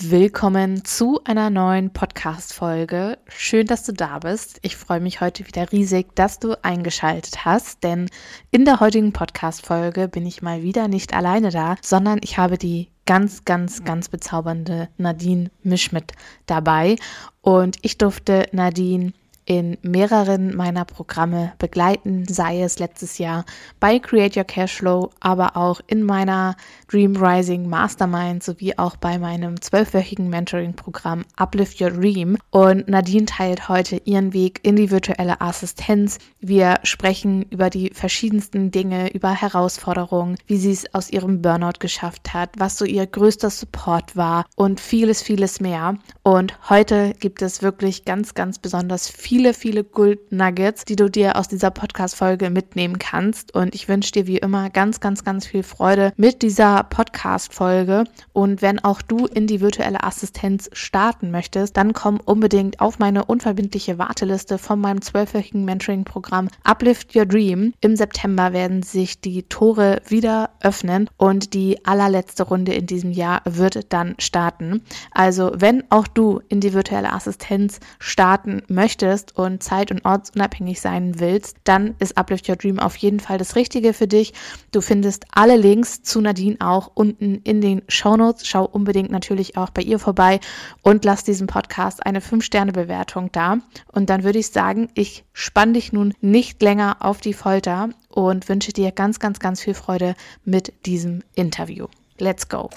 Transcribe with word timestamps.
Willkommen 0.00 0.84
zu 0.84 1.18
einer 1.24 1.50
neuen 1.50 1.92
Podcast-Folge. 1.92 3.18
Schön, 3.26 3.66
dass 3.66 3.82
du 3.82 3.92
da 3.92 4.20
bist. 4.20 4.60
Ich 4.62 4.76
freue 4.76 5.00
mich 5.00 5.20
heute 5.20 5.44
wieder 5.44 5.72
riesig, 5.72 6.14
dass 6.14 6.38
du 6.38 6.54
eingeschaltet 6.62 7.44
hast, 7.44 7.82
denn 7.82 8.08
in 8.52 8.64
der 8.64 8.78
heutigen 8.78 9.12
Podcast-Folge 9.12 10.06
bin 10.06 10.24
ich 10.24 10.40
mal 10.40 10.62
wieder 10.62 10.86
nicht 10.86 11.14
alleine 11.14 11.50
da, 11.50 11.74
sondern 11.82 12.20
ich 12.22 12.38
habe 12.38 12.58
die 12.58 12.90
ganz, 13.06 13.44
ganz, 13.44 13.82
ganz 13.82 14.08
bezaubernde 14.08 14.88
Nadine 14.98 15.50
Mischmidt 15.64 16.12
dabei 16.46 16.94
und 17.40 17.78
ich 17.82 17.98
durfte 17.98 18.46
Nadine 18.52 19.12
in 19.48 19.78
mehreren 19.80 20.54
meiner 20.54 20.84
Programme 20.84 21.54
begleiten, 21.56 22.26
sei 22.28 22.60
es 22.60 22.78
letztes 22.78 23.16
Jahr 23.16 23.46
bei 23.80 23.98
Create 23.98 24.36
Your 24.36 24.44
Cashflow, 24.44 25.08
aber 25.20 25.56
auch 25.56 25.80
in 25.86 26.02
meiner 26.02 26.54
Dream 26.86 27.16
Rising 27.16 27.66
Mastermind 27.66 28.42
sowie 28.42 28.76
auch 28.76 28.96
bei 28.96 29.18
meinem 29.18 29.58
zwölfwöchigen 29.58 30.28
Mentoring-Programm 30.28 31.24
Uplift 31.36 31.80
Your 31.80 31.92
Dream. 31.92 32.36
Und 32.50 32.88
Nadine 32.88 33.24
teilt 33.24 33.70
heute 33.70 34.02
ihren 34.04 34.34
Weg 34.34 34.60
in 34.64 34.76
die 34.76 34.90
virtuelle 34.90 35.40
Assistenz. 35.40 36.18
Wir 36.40 36.74
sprechen 36.82 37.42
über 37.44 37.70
die 37.70 37.90
verschiedensten 37.94 38.70
Dinge, 38.70 39.10
über 39.14 39.30
Herausforderungen, 39.30 40.36
wie 40.46 40.58
sie 40.58 40.72
es 40.72 40.94
aus 40.94 41.08
ihrem 41.08 41.40
Burnout 41.40 41.78
geschafft 41.78 42.34
hat, 42.34 42.50
was 42.58 42.76
so 42.76 42.84
ihr 42.84 43.06
größter 43.06 43.48
Support 43.48 44.14
war 44.14 44.44
und 44.56 44.78
vieles, 44.78 45.22
vieles 45.22 45.58
mehr. 45.58 45.96
Und 46.22 46.58
heute 46.68 47.14
gibt 47.18 47.40
es 47.40 47.62
wirklich 47.62 48.04
ganz, 48.04 48.34
ganz 48.34 48.58
besonders 48.58 49.08
viel 49.08 49.37
viele, 49.38 49.54
viele 49.54 49.84
Gold 49.84 50.32
Nuggets, 50.32 50.84
die 50.84 50.96
du 50.96 51.08
dir 51.08 51.36
aus 51.36 51.46
dieser 51.46 51.70
Podcast-Folge 51.70 52.50
mitnehmen 52.50 52.98
kannst. 52.98 53.54
Und 53.54 53.72
ich 53.72 53.86
wünsche 53.86 54.10
dir 54.10 54.26
wie 54.26 54.38
immer 54.38 54.68
ganz, 54.68 54.98
ganz, 54.98 55.22
ganz 55.22 55.46
viel 55.46 55.62
Freude 55.62 56.12
mit 56.16 56.42
dieser 56.42 56.82
Podcast-Folge. 56.82 58.02
Und 58.32 58.62
wenn 58.62 58.80
auch 58.80 59.00
du 59.00 59.26
in 59.26 59.46
die 59.46 59.60
virtuelle 59.60 60.02
Assistenz 60.02 60.68
starten 60.72 61.30
möchtest, 61.30 61.76
dann 61.76 61.92
komm 61.92 62.18
unbedingt 62.18 62.80
auf 62.80 62.98
meine 62.98 63.26
unverbindliche 63.26 63.96
Warteliste 63.96 64.58
von 64.58 64.80
meinem 64.80 65.02
zwölfwöchigen 65.02 65.64
Mentoring-Programm 65.64 66.48
Uplift 66.64 67.14
Your 67.14 67.26
Dream. 67.26 67.74
Im 67.80 67.94
September 67.94 68.52
werden 68.52 68.82
sich 68.82 69.20
die 69.20 69.44
Tore 69.44 70.02
wieder 70.08 70.50
öffnen 70.64 71.08
und 71.16 71.54
die 71.54 71.86
allerletzte 71.86 72.42
Runde 72.42 72.74
in 72.74 72.86
diesem 72.86 73.12
Jahr 73.12 73.42
wird 73.44 73.92
dann 73.92 74.16
starten. 74.18 74.82
Also 75.12 75.52
wenn 75.54 75.84
auch 75.90 76.08
du 76.08 76.40
in 76.48 76.58
die 76.58 76.74
virtuelle 76.74 77.12
Assistenz 77.12 77.78
starten 78.00 78.62
möchtest, 78.66 79.27
bist 79.28 79.36
und 79.36 79.62
zeit- 79.62 79.90
und 79.90 80.04
ortsunabhängig 80.04 80.80
sein 80.80 81.18
willst, 81.20 81.56
dann 81.64 81.94
ist 81.98 82.16
Uplift 82.16 82.48
Your 82.48 82.56
Dream 82.56 82.78
auf 82.78 82.96
jeden 82.96 83.20
Fall 83.20 83.38
das 83.38 83.56
Richtige 83.56 83.92
für 83.92 84.06
dich. 84.06 84.32
Du 84.72 84.80
findest 84.80 85.24
alle 85.32 85.56
Links 85.56 86.02
zu 86.02 86.20
Nadine 86.20 86.56
auch 86.60 86.90
unten 86.94 87.36
in 87.44 87.60
den 87.60 87.82
Show 87.88 88.16
Notes. 88.16 88.46
Schau 88.46 88.64
unbedingt 88.64 89.10
natürlich 89.10 89.56
auch 89.56 89.70
bei 89.70 89.82
ihr 89.82 89.98
vorbei 89.98 90.40
und 90.82 91.04
lass 91.04 91.24
diesem 91.24 91.46
Podcast 91.46 92.04
eine 92.04 92.20
5-Sterne-Bewertung 92.20 93.30
da. 93.32 93.58
Und 93.92 94.10
dann 94.10 94.24
würde 94.24 94.38
ich 94.38 94.48
sagen, 94.48 94.88
ich 94.94 95.24
spann 95.32 95.74
dich 95.74 95.92
nun 95.92 96.14
nicht 96.20 96.62
länger 96.62 96.96
auf 97.00 97.20
die 97.20 97.34
Folter 97.34 97.90
und 98.08 98.48
wünsche 98.48 98.72
dir 98.72 98.92
ganz, 98.92 99.18
ganz, 99.18 99.38
ganz 99.38 99.60
viel 99.60 99.74
Freude 99.74 100.14
mit 100.44 100.72
diesem 100.86 101.22
Interview. 101.34 101.86
Let's 102.18 102.48
go! 102.48 102.70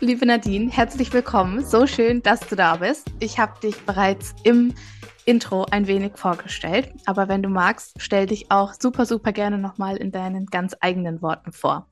Liebe 0.00 0.24
Nadine, 0.24 0.70
herzlich 0.70 1.12
willkommen. 1.12 1.62
So 1.62 1.86
schön, 1.86 2.22
dass 2.22 2.40
du 2.40 2.56
da 2.56 2.76
bist. 2.76 3.12
Ich 3.20 3.38
habe 3.38 3.60
dich 3.60 3.76
bereits 3.84 4.34
im 4.44 4.72
Intro 5.26 5.66
ein 5.70 5.86
wenig 5.86 6.12
vorgestellt, 6.14 6.90
aber 7.04 7.28
wenn 7.28 7.42
du 7.42 7.50
magst, 7.50 7.94
stell 7.98 8.24
dich 8.24 8.50
auch 8.50 8.72
super, 8.72 9.04
super 9.04 9.32
gerne 9.32 9.58
nochmal 9.58 9.98
in 9.98 10.10
deinen 10.10 10.46
ganz 10.46 10.74
eigenen 10.80 11.20
Worten 11.20 11.52
vor. 11.52 11.86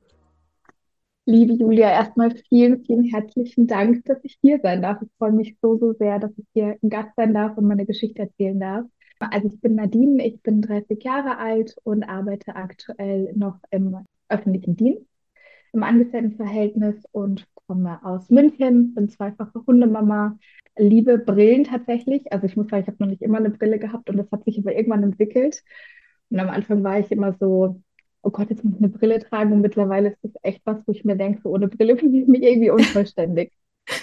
Liebe 1.26 1.52
Julia, 1.52 1.90
erstmal 1.90 2.34
vielen, 2.48 2.82
vielen 2.86 3.04
herzlichen 3.04 3.66
Dank, 3.66 4.06
dass 4.06 4.18
ich 4.22 4.38
hier 4.40 4.58
sein 4.62 4.80
darf. 4.80 5.02
Ich 5.02 5.10
freue 5.18 5.32
mich 5.32 5.58
so, 5.60 5.76
so 5.76 5.92
sehr, 5.92 6.18
dass 6.18 6.30
ich 6.38 6.46
hier 6.54 6.78
ein 6.82 6.88
Gast 6.88 7.10
sein 7.16 7.34
darf 7.34 7.58
und 7.58 7.68
meine 7.68 7.84
Geschichte 7.84 8.22
erzählen 8.22 8.58
darf. 8.58 8.86
Also 9.18 9.48
ich 9.48 9.60
bin 9.60 9.74
Nadine, 9.74 10.26
ich 10.26 10.40
bin 10.42 10.62
30 10.62 11.04
Jahre 11.04 11.36
alt 11.36 11.76
und 11.84 12.04
arbeite 12.04 12.56
aktuell 12.56 13.34
noch 13.36 13.58
im 13.70 13.98
öffentlichen 14.30 14.76
Dienst 14.76 15.04
im 15.72 15.82
Angestelltenverhältnis 15.82 17.04
und 17.12 17.46
komme 17.66 18.00
aus 18.04 18.30
München, 18.30 18.94
bin 18.94 19.08
zweifache 19.08 19.62
Hundemama, 19.66 20.38
liebe 20.76 21.18
Brillen 21.18 21.64
tatsächlich. 21.64 22.32
Also 22.32 22.46
ich 22.46 22.56
muss 22.56 22.68
sagen, 22.68 22.82
ich 22.82 22.88
habe 22.88 22.96
noch 23.00 23.10
nicht 23.10 23.22
immer 23.22 23.38
eine 23.38 23.50
Brille 23.50 23.78
gehabt 23.78 24.08
und 24.08 24.16
das 24.16 24.30
hat 24.32 24.44
sich 24.44 24.58
aber 24.58 24.74
irgendwann 24.74 25.02
entwickelt. 25.02 25.62
Und 26.30 26.40
am 26.40 26.48
Anfang 26.48 26.82
war 26.82 26.98
ich 26.98 27.10
immer 27.10 27.34
so, 27.38 27.80
oh 28.22 28.30
Gott, 28.30 28.50
jetzt 28.50 28.64
muss 28.64 28.74
ich 28.74 28.80
eine 28.80 28.88
Brille 28.88 29.18
tragen 29.20 29.52
und 29.52 29.60
mittlerweile 29.60 30.10
ist 30.10 30.18
das 30.22 30.32
echt 30.42 30.62
was, 30.64 30.78
wo 30.86 30.92
ich 30.92 31.04
mir 31.04 31.16
denke, 31.16 31.40
so 31.42 31.50
ohne 31.50 31.68
Brille 31.68 31.96
fühle 31.98 32.18
ich 32.18 32.26
mich 32.26 32.42
irgendwie 32.42 32.70
unvollständig. 32.70 33.52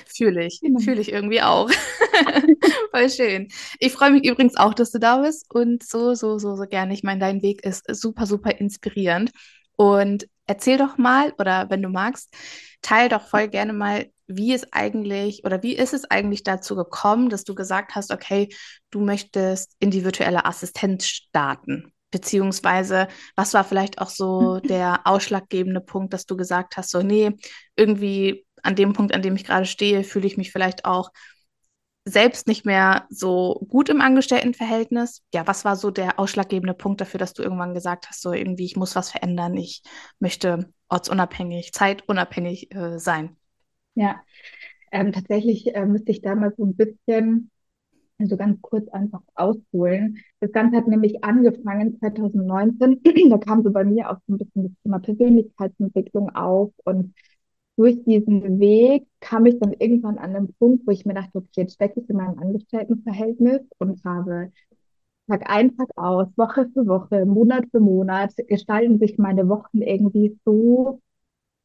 Fühle 0.07 0.45
ich, 0.45 0.61
genau. 0.61 0.79
fühle 0.79 1.01
ich 1.01 1.11
irgendwie 1.11 1.41
auch. 1.41 1.69
Voll 2.91 3.09
schön. 3.09 3.49
Ich 3.79 3.91
freue 3.91 4.11
mich 4.11 4.25
übrigens 4.25 4.55
auch, 4.57 4.73
dass 4.73 4.91
du 4.91 4.99
da 4.99 5.21
bist 5.21 5.53
und 5.53 5.83
so, 5.83 6.15
so, 6.15 6.39
so, 6.39 6.55
so 6.55 6.63
gerne. 6.63 6.93
Ich 6.93 7.03
meine, 7.03 7.19
dein 7.19 7.43
Weg 7.43 7.63
ist 7.63 7.83
super, 7.95 8.25
super 8.25 8.59
inspirierend. 8.59 9.31
Und 9.75 10.27
erzähl 10.47 10.77
doch 10.77 10.97
mal, 10.97 11.33
oder 11.37 11.69
wenn 11.69 11.81
du 11.81 11.89
magst, 11.89 12.33
teil 12.81 13.09
doch 13.09 13.27
voll 13.27 13.47
gerne 13.47 13.73
mal, 13.73 14.07
wie 14.27 14.53
es 14.53 14.71
eigentlich 14.73 15.43
oder 15.45 15.61
wie 15.61 15.75
ist 15.75 15.93
es 15.93 16.05
eigentlich 16.09 16.43
dazu 16.43 16.75
gekommen, 16.75 17.29
dass 17.29 17.43
du 17.43 17.53
gesagt 17.55 17.95
hast, 17.95 18.11
okay, 18.11 18.49
du 18.89 19.01
möchtest 19.01 19.75
in 19.79 19.91
die 19.91 20.03
virtuelle 20.03 20.45
Assistenz 20.45 21.05
starten? 21.05 21.91
Beziehungsweise, 22.11 23.07
was 23.35 23.53
war 23.53 23.63
vielleicht 23.63 23.99
auch 23.99 24.09
so 24.09 24.59
der 24.59 25.01
ausschlaggebende 25.05 25.81
Punkt, 25.81 26.13
dass 26.13 26.25
du 26.25 26.37
gesagt 26.37 26.77
hast, 26.77 26.91
so, 26.91 27.01
nee, 27.01 27.31
irgendwie 27.75 28.45
an 28.63 28.75
dem 28.75 28.93
Punkt, 28.93 29.13
an 29.13 29.21
dem 29.21 29.35
ich 29.35 29.43
gerade 29.43 29.65
stehe, 29.65 30.03
fühle 30.03 30.25
ich 30.25 30.37
mich 30.37 30.51
vielleicht 30.51 30.85
auch 30.85 31.11
selbst 32.05 32.47
nicht 32.47 32.65
mehr 32.65 33.05
so 33.09 33.65
gut 33.67 33.89
im 33.89 33.99
Angestelltenverhältnis. 33.99 35.23
Ja, 35.33 35.47
was 35.47 35.65
war 35.65 35.75
so 35.75 35.89
der 35.89 36.19
ausschlaggebende 36.19 36.75
Punkt 36.75 37.01
dafür, 37.01 37.17
dass 37.17 37.33
du 37.33 37.41
irgendwann 37.41 37.73
gesagt 37.73 38.07
hast, 38.07 38.21
so 38.21 38.31
irgendwie, 38.31 38.65
ich 38.65 38.75
muss 38.75 38.95
was 38.95 39.09
verändern, 39.09 39.57
ich 39.57 39.81
möchte 40.19 40.71
ortsunabhängig, 40.87 41.73
zeitunabhängig 41.73 42.73
äh, 42.75 42.99
sein? 42.99 43.35
Ja, 43.95 44.21
ähm, 44.91 45.11
tatsächlich 45.11 45.73
äh, 45.75 45.85
müsste 45.85 46.11
ich 46.11 46.21
da 46.21 46.35
mal 46.35 46.53
so 46.55 46.63
ein 46.63 46.75
bisschen, 46.75 47.49
also 48.19 48.37
ganz 48.37 48.61
kurz 48.61 48.87
einfach 48.89 49.21
ausholen. 49.33 50.19
Das 50.41 50.51
Ganze 50.51 50.77
hat 50.77 50.87
nämlich 50.87 51.23
angefangen 51.23 51.97
2019. 51.97 53.01
da 53.29 53.37
kam 53.39 53.63
so 53.63 53.71
bei 53.71 53.83
mir 53.83 54.11
auch 54.11 54.17
so 54.27 54.33
ein 54.33 54.37
bisschen 54.37 54.63
das 54.63 54.71
Thema 54.83 54.99
Persönlichkeitsentwicklung 54.99 56.35
auf 56.35 56.71
und 56.83 57.15
durch 57.77 58.03
diesen 58.05 58.59
Weg 58.59 59.05
kam 59.19 59.45
ich 59.45 59.59
dann 59.59 59.73
irgendwann 59.73 60.17
an 60.17 60.33
den 60.33 60.53
Punkt, 60.55 60.87
wo 60.87 60.91
ich 60.91 61.05
mir 61.05 61.13
dachte, 61.13 61.37
okay, 61.39 61.49
jetzt 61.61 61.73
stecke 61.75 61.99
ich 62.01 62.09
in 62.09 62.17
meinem 62.17 62.39
Angestelltenverhältnis 62.39 63.61
und 63.79 64.03
habe 64.05 64.51
Tag 65.27 65.49
ein, 65.49 65.75
Tag 65.77 65.89
aus, 65.97 66.27
Woche 66.37 66.69
für 66.73 66.85
Woche, 66.87 67.25
Monat 67.25 67.65
für 67.71 67.79
Monat, 67.79 68.33
gestalten 68.47 68.99
sich 68.99 69.17
meine 69.17 69.47
Wochen 69.49 69.81
irgendwie 69.81 70.37
so 70.45 71.01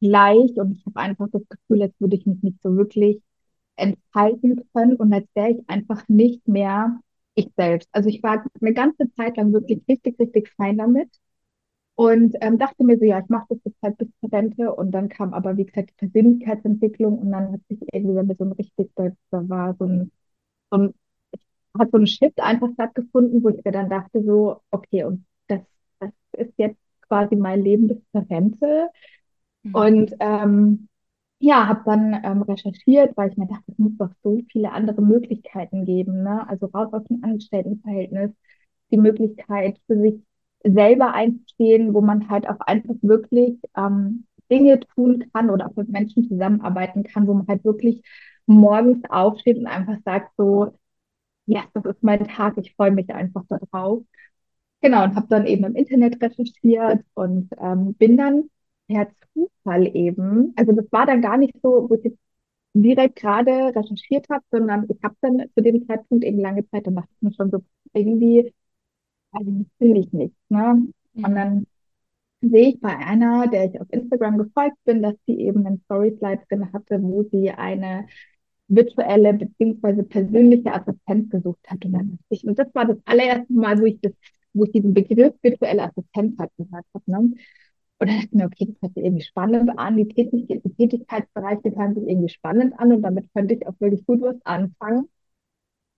gleich 0.01 0.51
und 0.57 0.73
ich 0.73 0.85
habe 0.85 0.99
einfach 0.99 1.27
das 1.31 1.43
Gefühl, 1.49 1.83
als 1.83 1.93
würde 1.99 2.17
ich 2.17 2.25
mich 2.25 2.41
nicht 2.43 2.61
so 2.63 2.75
wirklich 2.77 3.21
entfalten 3.77 4.61
können 4.73 4.95
und 4.97 5.13
als 5.13 5.27
wäre 5.35 5.51
ich 5.51 5.69
einfach 5.69 6.07
nicht 6.09 6.47
mehr 6.47 6.99
ich 7.35 7.49
selbst. 7.57 7.89
Also 7.93 8.09
ich 8.09 8.23
war 8.23 8.45
eine 8.61 8.73
ganze 8.73 9.11
Zeit 9.15 9.37
lang 9.37 9.53
wirklich 9.53 9.81
richtig, 9.89 10.19
richtig 10.19 10.51
fein 10.57 10.77
damit 10.77 11.09
und 12.01 12.35
ähm, 12.41 12.57
dachte 12.57 12.83
mir 12.83 12.97
so, 12.97 13.05
ja, 13.05 13.19
ich 13.19 13.29
mache 13.29 13.45
das 13.49 13.59
jetzt 13.63 13.79
halt 13.83 13.95
bis 13.99 14.07
zur 14.19 14.33
Rente. 14.33 14.73
Und 14.73 14.89
dann 14.89 15.07
kam 15.07 15.35
aber, 15.35 15.55
wie 15.55 15.65
gesagt, 15.65 15.91
die 15.91 16.07
Persönlichkeitsentwicklung 16.07 17.19
und 17.19 17.31
dann 17.31 17.51
hat 17.51 17.61
sich 17.69 17.79
irgendwie 17.93 18.15
bei 18.15 18.23
mir 18.23 18.35
so 18.35 18.43
ein 18.45 18.53
richtig, 18.53 18.89
da 18.95 19.11
war 19.31 19.75
so 19.77 19.85
ein, 19.85 20.11
so 20.71 20.77
ein, 20.79 20.93
hat 21.77 21.91
so 21.91 21.99
ein 21.99 22.07
Shift 22.07 22.41
einfach 22.41 22.69
stattgefunden, 22.73 23.43
wo 23.43 23.49
ich 23.49 23.63
mir 23.63 23.71
dann 23.71 23.87
dachte 23.87 24.23
so, 24.23 24.61
okay, 24.71 25.03
und 25.03 25.25
das, 25.47 25.61
das 25.99 26.09
ist 26.39 26.53
jetzt 26.57 26.79
quasi 27.07 27.35
mein 27.35 27.61
Leben 27.61 27.87
bis 27.87 27.97
zur 28.11 28.27
Rente. 28.27 28.89
Mhm. 29.61 29.75
Und 29.75 30.15
ähm, 30.21 30.87
ja, 31.37 31.67
habe 31.67 31.83
dann 31.85 32.19
ähm, 32.23 32.41
recherchiert, 32.41 33.15
weil 33.15 33.29
ich 33.29 33.37
mir 33.37 33.45
dachte, 33.45 33.73
es 33.73 33.77
muss 33.77 33.95
doch 33.99 34.09
so 34.23 34.39
viele 34.51 34.71
andere 34.71 35.03
Möglichkeiten 35.03 35.85
geben. 35.85 36.23
Ne? 36.23 36.49
Also 36.49 36.65
raus 36.65 36.91
aus 36.93 37.03
dem 37.03 37.23
Angestelltenverhältnis, 37.23 38.31
die 38.89 38.97
Möglichkeit 38.97 39.79
für 39.85 40.01
sich 40.01 40.15
selber 40.63 41.13
einzustehen, 41.13 41.93
wo 41.93 42.01
man 42.01 42.29
halt 42.29 42.47
auch 42.49 42.59
einfach 42.61 42.95
wirklich 43.01 43.59
ähm, 43.77 44.25
Dinge 44.51 44.79
tun 44.81 45.25
kann 45.33 45.49
oder 45.49 45.67
auch 45.67 45.75
mit 45.75 45.89
Menschen 45.89 46.27
zusammenarbeiten 46.27 47.03
kann, 47.03 47.27
wo 47.27 47.33
man 47.33 47.47
halt 47.47 47.63
wirklich 47.63 48.03
morgens 48.45 48.99
aufsteht 49.09 49.57
und 49.57 49.67
einfach 49.67 49.97
sagt 50.05 50.31
so, 50.37 50.77
yes, 51.45 51.65
das 51.73 51.85
ist 51.85 52.03
mein 52.03 52.27
Tag, 52.27 52.57
ich 52.57 52.73
freue 52.75 52.91
mich 52.91 53.09
einfach 53.13 53.43
darauf. 53.49 54.03
Genau, 54.81 55.03
und 55.03 55.15
habe 55.15 55.27
dann 55.29 55.45
eben 55.45 55.63
im 55.65 55.75
Internet 55.75 56.21
recherchiert 56.21 57.05
und 57.13 57.49
ähm, 57.59 57.93
bin 57.95 58.17
dann 58.17 58.49
per 58.87 59.07
Zufall 59.33 59.95
eben, 59.95 60.53
also 60.57 60.71
das 60.73 60.91
war 60.91 61.05
dann 61.05 61.21
gar 61.21 61.37
nicht 61.37 61.53
so, 61.61 61.87
wo 61.89 61.95
ich 61.95 62.03
jetzt 62.05 62.19
direkt 62.73 63.17
gerade 63.17 63.51
recherchiert 63.75 64.27
habe, 64.29 64.43
sondern 64.51 64.87
ich 64.89 64.97
habe 65.03 65.15
dann 65.21 65.43
zu 65.55 65.61
dem 65.63 65.85
Zeitpunkt 65.87 66.23
eben 66.25 66.39
lange 66.39 66.67
Zeit, 66.69 66.87
dann 66.87 66.95
dachte 66.95 67.09
ich 67.15 67.21
mir 67.21 67.33
schon 67.33 67.51
so, 67.51 67.63
irgendwie, 67.93 68.53
also 69.31 69.65
finde 69.77 69.99
ich 70.01 70.11
nicht. 70.13 70.35
Ne? 70.49 70.87
Und 71.21 71.35
Mhm. 71.35 71.35
dann 71.35 71.67
sehe 72.41 72.69
ich 72.71 72.81
bei 72.81 72.97
einer, 72.97 73.47
der 73.47 73.65
ich 73.65 73.81
auf 73.81 73.87
Instagram 73.91 74.37
gefolgt 74.37 74.77
bin, 74.85 75.01
dass 75.03 75.15
sie 75.27 75.39
eben 75.39 75.65
einen 75.65 75.81
Storyslide 75.85 76.43
drin 76.49 76.73
hatte, 76.73 77.01
wo 77.01 77.23
sie 77.31 77.51
eine 77.51 78.07
virtuelle 78.67 79.33
beziehungsweise 79.33 80.03
persönliche 80.03 80.73
Assistenz 80.73 81.29
gesucht 81.29 81.59
hat. 81.69 81.85
Und, 81.85 81.93
dann 81.93 82.19
ich, 82.29 82.45
und 82.47 82.59
das 82.59 82.73
war 82.75 82.85
das 82.85 82.97
allererste 83.05 83.53
Mal, 83.53 83.79
wo 83.81 83.85
ich 83.85 83.99
das, 84.01 84.13
wo 84.53 84.65
ich 84.65 84.71
diesen 84.71 84.93
Begriff 84.93 85.35
virtuelle 85.41 85.83
Assistenz 85.83 86.37
halt 86.39 86.51
gehört 86.57 86.85
habe. 86.93 87.11
Ne? 87.11 87.17
Und 87.19 87.35
dann 87.99 88.07
dachte 88.09 88.25
ich 88.27 88.33
mir, 88.33 88.45
okay, 88.45 88.65
das 88.67 88.81
hört 88.81 88.93
sich 88.95 89.03
irgendwie 89.05 89.23
spannend 89.23 89.71
an. 89.79 89.97
Die, 89.97 90.07
Tätig 90.07 90.47
die 90.47 90.73
Tätigkeitsbereiche 90.75 91.75
hören 91.75 91.95
sich 91.95 92.07
irgendwie 92.09 92.29
spannend 92.29 92.73
an 92.79 92.93
und 92.93 93.01
damit 93.03 93.27
könnte 93.33 93.55
ich 93.55 93.67
auch 93.67 93.79
wirklich 93.79 94.05
gut 94.05 94.21
was 94.21 94.37
anfangen. 94.45 95.07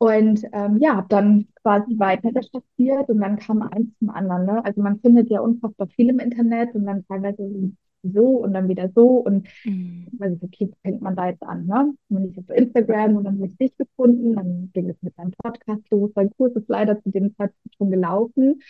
Und 0.04 0.44
ähm, 0.52 0.78
ja, 0.82 0.98
habe 0.98 1.08
dann 1.10 1.48
quasi 1.62 1.98
weiter 1.98 2.30
recherchiert 2.36 3.08
und 3.10 3.20
dann 3.22 3.38
kam 3.40 3.62
eins 3.62 3.88
zum 4.00 4.10
anderen. 4.10 4.46
Ne? 4.46 4.66
Also 4.66 4.82
man 4.82 5.00
findet 5.00 5.30
ja 5.30 5.40
unfassbar 5.40 5.88
viel 5.88 6.10
im 6.10 6.20
Internet 6.20 6.76
und 6.76 6.86
dann 6.86 7.06
teilweise 7.08 7.72
so 8.04 8.26
und 8.44 8.54
dann 8.54 8.68
wieder 8.68 8.90
so 8.94 9.08
und 9.20 9.48
Mhm. 9.66 10.08
weiß 10.20 10.34
ich, 10.36 10.44
okay, 10.44 10.72
fängt 10.84 11.02
man 11.02 11.16
da 11.16 11.28
jetzt 11.30 11.44
an, 11.44 11.66
ne? 11.68 11.94
Bin 12.10 12.30
ich 12.32 12.38
auf 12.38 12.50
Instagram 12.50 13.16
und 13.16 13.24
dann 13.24 13.36
habe 13.38 13.48
ich 13.48 13.58
dich 13.58 13.78
gefunden, 13.78 14.36
dann 14.36 14.72
ging 14.74 14.90
es 14.90 15.02
mit 15.02 15.18
deinem 15.18 15.32
Podcast 15.42 15.82
los, 15.90 16.12
dein 16.16 16.30
Kurs 16.36 16.54
ist 16.56 16.68
leider 16.70 17.02
zu 17.02 17.10
dem 17.12 17.34
Zeitpunkt 17.38 17.76
schon 17.78 17.92
gelaufen 17.92 18.62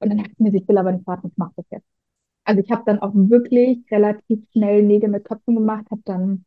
und 0.00 0.08
dann 0.10 0.18
dachte 0.18 0.32
ich 0.32 0.38
mir, 0.38 0.54
ich 0.54 0.68
will 0.68 0.78
aber 0.78 0.92
nicht 0.92 1.06
warten, 1.06 1.28
ich 1.28 1.36
mache 1.36 1.52
das 1.56 1.66
jetzt. 1.70 1.86
Also 2.44 2.62
ich 2.62 2.70
habe 2.70 2.84
dann 2.86 3.00
auch 3.00 3.12
wirklich 3.14 3.80
relativ 3.90 4.46
schnell 4.52 4.82
Nägel 4.84 5.10
mit 5.10 5.24
Köpfen 5.24 5.54
gemacht, 5.56 5.86
habe 5.90 6.02
dann 6.06 6.44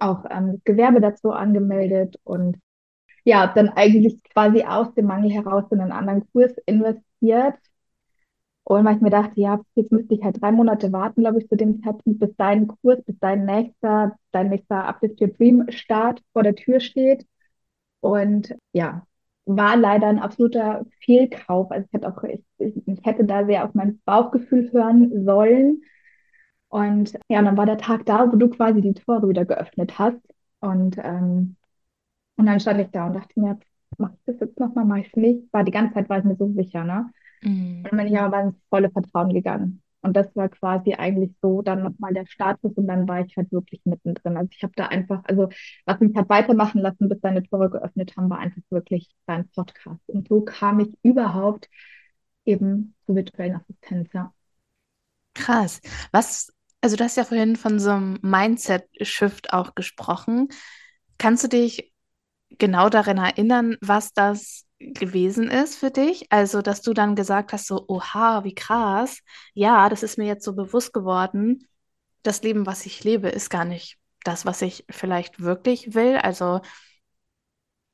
auch 0.00 0.24
ähm, 0.30 0.52
das 0.54 0.64
Gewerbe 0.64 1.00
dazu 1.00 1.32
angemeldet 1.32 2.16
und 2.24 2.58
ja, 3.24 3.46
dann 3.54 3.70
eigentlich 3.70 4.22
quasi 4.24 4.64
aus 4.64 4.94
dem 4.94 5.06
Mangel 5.06 5.30
heraus 5.30 5.64
in 5.70 5.80
einen 5.80 5.92
anderen 5.92 6.26
Kurs 6.32 6.52
investiert. 6.66 7.54
Und 8.64 8.84
weil 8.84 8.96
ich 8.96 9.02
mir 9.02 9.10
dachte, 9.10 9.40
ja, 9.40 9.60
jetzt 9.74 9.92
müsste 9.92 10.14
ich 10.14 10.24
halt 10.24 10.40
drei 10.40 10.50
Monate 10.50 10.90
warten, 10.92 11.20
glaube 11.22 11.38
ich, 11.38 11.48
zu 11.48 11.56
dem 11.56 11.82
Zeitpunkt, 11.82 12.20
bis 12.20 12.34
dein 12.36 12.66
Kurs, 12.66 13.02
bis 13.04 13.18
dein 13.20 13.44
nächster, 13.44 14.16
dein 14.32 14.48
nächster 14.48 14.86
Uplift 14.86 15.20
Your 15.20 15.28
Dream 15.28 15.66
Start 15.70 16.22
vor 16.32 16.42
der 16.42 16.54
Tür 16.54 16.80
steht. 16.80 17.26
Und 18.00 18.54
ja, 18.72 19.06
war 19.46 19.76
leider 19.76 20.08
ein 20.08 20.18
absoluter 20.18 20.86
Fehlkauf. 21.00 21.70
Also 21.70 21.86
ich 21.86 21.92
hätte 21.92 22.08
auch, 22.08 22.22
ich, 22.24 22.42
ich 22.58 23.04
hätte 23.04 23.24
da 23.24 23.44
sehr 23.46 23.64
auf 23.64 23.74
mein 23.74 24.00
Bauchgefühl 24.04 24.72
hören 24.72 25.24
sollen. 25.24 25.82
Und 26.68 27.14
ja, 27.28 27.42
dann 27.42 27.56
war 27.56 27.66
der 27.66 27.78
Tag 27.78 28.06
da, 28.06 28.32
wo 28.32 28.36
du 28.36 28.48
quasi 28.48 28.80
die 28.80 28.94
Tore 28.94 29.28
wieder 29.28 29.44
geöffnet 29.44 29.98
hast. 29.98 30.20
Und 30.60 30.96
ähm, 30.98 31.56
und 32.36 32.46
dann 32.46 32.60
stand 32.60 32.80
ich 32.80 32.90
da 32.90 33.06
und 33.06 33.14
dachte 33.14 33.40
mir, 33.40 33.58
mach 33.98 34.12
ich 34.12 34.20
das 34.26 34.40
jetzt 34.40 34.58
nochmal, 34.58 34.84
mach 34.84 34.96
ich 34.96 35.08
es 35.08 35.16
nicht. 35.16 35.52
War 35.52 35.64
die 35.64 35.70
ganze 35.70 35.94
Zeit 35.94 36.08
war 36.08 36.18
ich 36.18 36.24
mir 36.24 36.36
so 36.36 36.52
sicher, 36.52 36.84
ne? 36.84 37.10
Mhm. 37.42 37.78
Und 37.78 37.92
dann 37.92 37.98
bin 37.98 38.06
ich 38.08 38.18
aber 38.18 38.40
ins 38.40 38.56
volle 38.68 38.90
Vertrauen 38.90 39.32
gegangen. 39.32 39.82
Und 40.04 40.14
das 40.14 40.36
war 40.36 40.50
quasi 40.50 40.92
eigentlich 40.92 41.34
so 41.40 41.62
dann 41.62 41.82
nochmal 41.82 42.12
der 42.12 42.26
Status 42.26 42.72
und 42.74 42.86
dann 42.86 43.08
war 43.08 43.24
ich 43.24 43.34
halt 43.38 43.50
wirklich 43.52 43.80
mittendrin. 43.84 44.36
Also 44.36 44.50
ich 44.52 44.62
habe 44.62 44.74
da 44.76 44.88
einfach, 44.88 45.22
also 45.24 45.48
was 45.86 45.98
mich 46.00 46.14
hat 46.14 46.28
weitermachen 46.28 46.82
lassen, 46.82 47.08
bis 47.08 47.20
deine 47.22 47.42
Tore 47.42 47.70
geöffnet 47.70 48.14
haben, 48.14 48.28
war 48.28 48.38
einfach 48.38 48.60
wirklich 48.68 49.08
dein 49.26 49.48
Podcast. 49.48 50.02
Und 50.08 50.28
so 50.28 50.42
kam 50.42 50.80
ich 50.80 50.92
überhaupt 51.02 51.70
eben 52.44 52.94
zur 53.06 53.16
virtuellen 53.16 53.56
Assistenz, 53.56 54.10
ja. 54.12 54.34
Krass. 55.32 55.80
Was, 56.12 56.52
also 56.82 56.96
du 56.96 57.04
hast 57.04 57.16
ja 57.16 57.24
vorhin 57.24 57.56
von 57.56 57.78
so 57.78 57.90
einem 57.92 58.18
Mindset-Shift 58.20 59.54
auch 59.54 59.74
gesprochen. 59.74 60.48
Kannst 61.16 61.44
du 61.44 61.48
dich 61.48 61.93
genau 62.58 62.88
daran 62.88 63.18
erinnern, 63.18 63.76
was 63.80 64.12
das 64.12 64.64
gewesen 64.78 65.48
ist 65.48 65.76
für 65.76 65.90
dich? 65.90 66.26
Also, 66.30 66.62
dass 66.62 66.82
du 66.82 66.92
dann 66.92 67.14
gesagt 67.16 67.52
hast, 67.52 67.66
so, 67.66 67.84
oha, 67.88 68.44
wie 68.44 68.54
krass. 68.54 69.20
Ja, 69.54 69.88
das 69.88 70.02
ist 70.02 70.18
mir 70.18 70.26
jetzt 70.26 70.44
so 70.44 70.54
bewusst 70.54 70.92
geworden. 70.92 71.66
Das 72.22 72.42
Leben, 72.42 72.66
was 72.66 72.86
ich 72.86 73.04
lebe, 73.04 73.28
ist 73.28 73.50
gar 73.50 73.64
nicht 73.64 73.98
das, 74.24 74.46
was 74.46 74.62
ich 74.62 74.84
vielleicht 74.90 75.40
wirklich 75.40 75.94
will. 75.94 76.16
Also, 76.16 76.60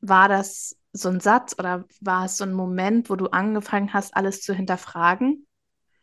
war 0.00 0.28
das 0.28 0.76
so 0.92 1.08
ein 1.08 1.20
Satz 1.20 1.54
oder 1.58 1.84
war 2.00 2.24
es 2.24 2.36
so 2.36 2.44
ein 2.44 2.52
Moment, 2.52 3.10
wo 3.10 3.16
du 3.16 3.26
angefangen 3.26 3.92
hast, 3.92 4.16
alles 4.16 4.40
zu 4.40 4.54
hinterfragen? 4.54 5.46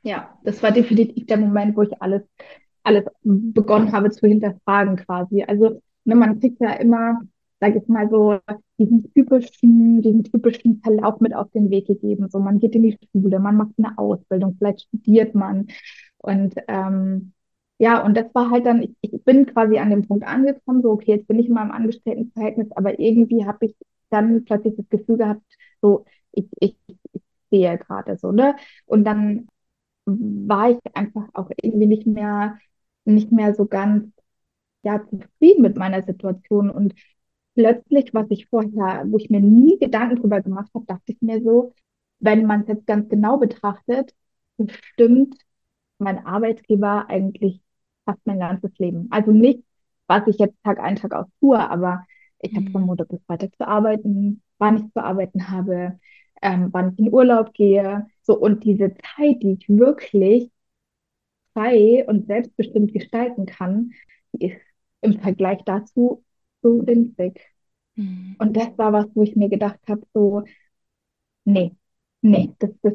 Ja, 0.03 0.37
das 0.43 0.63
war 0.63 0.71
definitiv 0.71 1.25
der 1.25 1.37
Moment, 1.37 1.75
wo 1.75 1.81
ich 1.81 2.01
alles, 2.01 2.21
alles 2.83 3.03
begonnen 3.23 3.91
habe 3.91 4.11
zu 4.11 4.27
hinterfragen 4.27 4.95
quasi. 4.95 5.43
Also, 5.43 5.81
ne, 6.05 6.15
man 6.15 6.39
kriegt 6.39 6.61
ja 6.61 6.73
immer, 6.73 7.19
sag 7.59 7.75
ich 7.75 7.87
mal 7.87 8.09
so, 8.09 8.39
diesen 8.77 9.11
typischen, 9.13 10.01
diesen 10.01 10.23
typischen 10.23 10.81
Verlauf 10.81 11.19
mit 11.19 11.35
auf 11.35 11.49
den 11.51 11.69
Weg 11.71 11.87
gegeben. 11.87 12.29
So, 12.29 12.39
man 12.39 12.59
geht 12.59 12.75
in 12.75 12.83
die 12.83 12.97
Schule, 13.11 13.39
man 13.39 13.57
macht 13.57 13.71
eine 13.77 13.97
Ausbildung, 13.97 14.55
vielleicht 14.57 14.81
studiert 14.81 15.33
man. 15.35 15.67
Und 16.19 16.55
ähm, 16.67 17.33
ja, 17.79 18.03
und 18.03 18.15
das 18.17 18.25
war 18.33 18.49
halt 18.51 18.65
dann, 18.65 18.81
ich, 18.83 18.91
ich 19.01 19.23
bin 19.23 19.45
quasi 19.45 19.77
an 19.77 19.89
dem 19.89 20.07
Punkt 20.07 20.25
angekommen, 20.27 20.81
so, 20.81 20.91
okay, 20.91 21.11
jetzt 21.15 21.27
bin 21.27 21.39
ich 21.39 21.47
in 21.47 21.53
meinem 21.53 21.71
Angestelltenverhältnis, 21.71 22.71
aber 22.75 22.99
irgendwie 22.99 23.45
habe 23.45 23.67
ich 23.67 23.75
dann 24.09 24.45
plötzlich 24.45 24.75
das 24.77 24.89
Gefühl 24.89 25.17
gehabt, 25.17 25.41
so, 25.81 26.05
ich, 26.31 26.47
ich, 26.59 26.75
ich 27.13 27.21
sehe 27.51 27.77
gerade 27.77 28.17
so, 28.17 28.31
ne? 28.31 28.55
Und 28.85 29.03
dann 29.05 29.47
war 30.05 30.71
ich 30.71 30.79
einfach 30.95 31.27
auch 31.33 31.49
irgendwie 31.61 31.87
nicht 31.87 32.07
mehr, 32.07 32.57
nicht 33.05 33.31
mehr 33.31 33.53
so 33.55 33.65
ganz, 33.67 34.05
ja, 34.83 35.03
zufrieden 35.07 35.61
mit 35.61 35.77
meiner 35.77 36.03
Situation. 36.03 36.69
Und 36.69 36.93
plötzlich, 37.57 38.13
was 38.15 38.27
ich 38.31 38.47
vorher, 38.49 39.05
wo 39.07 39.17
ich 39.17 39.31
mir 39.31 39.41
nie 39.41 39.79
Gedanken 39.79 40.17
drüber 40.17 40.41
gemacht 40.41 40.71
habe, 40.75 40.85
dachte 40.87 41.13
ich 41.13 41.21
mir 41.21 41.41
so, 41.43 41.73
wenn 42.19 42.45
man 42.47 42.61
es 42.63 42.69
jetzt 42.69 42.87
ganz 42.87 43.09
genau 43.09 43.37
betrachtet, 43.39 44.15
bestimmt 44.57 45.35
mein 45.99 46.25
Arbeitgeber 46.25 47.07
eigentlich 47.09 47.61
fast 48.05 48.19
mein 48.25 48.39
ganzes 48.39 48.71
Leben. 48.79 49.07
Also 49.11 49.31
nicht, 49.31 49.63
was 50.07 50.27
ich 50.27 50.37
jetzt 50.39 50.55
Tag 50.63 50.79
ein, 50.79 50.95
Tag 50.97 51.13
aus 51.13 51.27
tue, 51.39 51.59
aber 51.59 52.05
ich 52.39 52.55
habe 52.55 52.69
von 52.71 52.83
Mhm. 52.83 52.87
Montag 52.87 53.09
bis 53.09 53.21
Freitag 53.25 53.55
zu 53.57 53.67
arbeiten, 53.67 54.41
wann 54.59 54.77
ich 54.77 54.93
zu 54.93 55.03
arbeiten 55.03 55.49
habe, 55.49 55.99
ähm, 56.41 56.69
wann 56.71 56.93
ich 56.93 56.99
in 56.99 57.13
Urlaub 57.13 57.53
gehe. 57.53 58.07
So, 58.23 58.37
und 58.39 58.63
diese 58.63 58.93
Zeit, 58.95 59.43
die 59.43 59.57
ich 59.59 59.69
wirklich 59.69 60.51
frei 61.53 62.05
und 62.07 62.27
selbstbestimmt 62.27 62.93
gestalten 62.93 63.45
kann, 63.45 63.91
die 64.33 64.47
ist 64.47 64.61
im 65.01 65.19
Vergleich 65.19 65.59
dazu 65.65 66.23
so 66.61 66.85
winzig. 66.87 67.41
Mhm. 67.97 68.35
Und 68.39 68.55
das 68.55 68.77
war 68.77 68.93
was, 68.93 69.07
wo 69.13 69.23
ich 69.23 69.35
mir 69.35 69.49
gedacht 69.49 69.79
habe, 69.89 70.01
so, 70.13 70.43
nee, 71.45 71.75
nee, 72.21 72.53
das, 72.59 72.71
das 72.81 72.93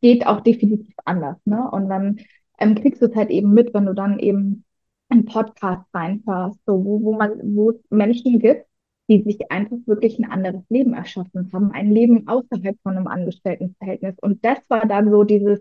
geht 0.00 0.26
auch 0.26 0.40
definitiv 0.40 0.94
anders, 1.04 1.36
ne? 1.44 1.70
Und 1.70 1.88
dann 1.88 2.20
ähm, 2.58 2.74
kriegst 2.74 3.02
du 3.02 3.06
es 3.06 3.14
halt 3.14 3.30
eben 3.30 3.52
mit, 3.54 3.74
wenn 3.74 3.86
du 3.86 3.94
dann 3.94 4.18
eben 4.18 4.64
einen 5.08 5.24
Podcast 5.24 5.84
reinhörst, 5.94 6.58
so, 6.66 6.84
wo, 6.84 7.02
wo 7.02 7.16
man, 7.16 7.32
wo 7.54 7.70
es 7.70 7.76
Menschen 7.90 8.38
gibt, 8.40 8.66
die 9.08 9.22
sich 9.22 9.50
einfach 9.50 9.78
wirklich 9.86 10.18
ein 10.18 10.30
anderes 10.30 10.62
Leben 10.68 10.94
erschaffen 10.94 11.50
haben, 11.52 11.72
ein 11.72 11.90
Leben 11.92 12.28
außerhalb 12.28 12.76
von 12.82 12.96
einem 12.96 13.06
Angestelltenverhältnis. 13.06 14.16
Und 14.20 14.44
das 14.44 14.58
war 14.68 14.86
dann 14.86 15.10
so 15.10 15.24
dieses, 15.24 15.60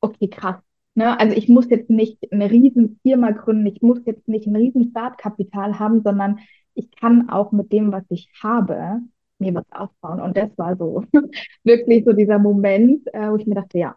okay, 0.00 0.28
krass. 0.28 0.56
Ne? 0.94 1.18
Also 1.18 1.36
ich 1.36 1.48
muss 1.48 1.68
jetzt 1.70 1.90
nicht 1.90 2.32
eine 2.32 2.50
riesen 2.50 2.98
Firma 3.02 3.30
gründen, 3.32 3.66
ich 3.66 3.82
muss 3.82 4.00
jetzt 4.06 4.26
nicht 4.28 4.46
ein 4.46 4.56
riesen 4.56 4.90
Startkapital 4.90 5.78
haben, 5.78 6.02
sondern 6.02 6.40
ich 6.78 6.90
kann 6.92 7.28
auch 7.28 7.50
mit 7.50 7.72
dem, 7.72 7.90
was 7.90 8.04
ich 8.08 8.30
habe, 8.40 9.00
mir 9.38 9.54
was 9.54 9.64
aufbauen. 9.70 10.20
Und 10.20 10.36
das 10.36 10.56
war 10.56 10.76
so 10.76 11.04
wirklich 11.64 12.04
so 12.04 12.12
dieser 12.12 12.38
Moment, 12.38 13.06
äh, 13.12 13.30
wo 13.30 13.36
ich 13.36 13.46
mir 13.46 13.56
dachte, 13.56 13.78
ja, 13.78 13.96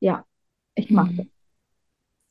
ja, 0.00 0.24
ich 0.74 0.90
mache 0.90 1.14
das. 1.16 1.26
Mhm. 1.26 1.30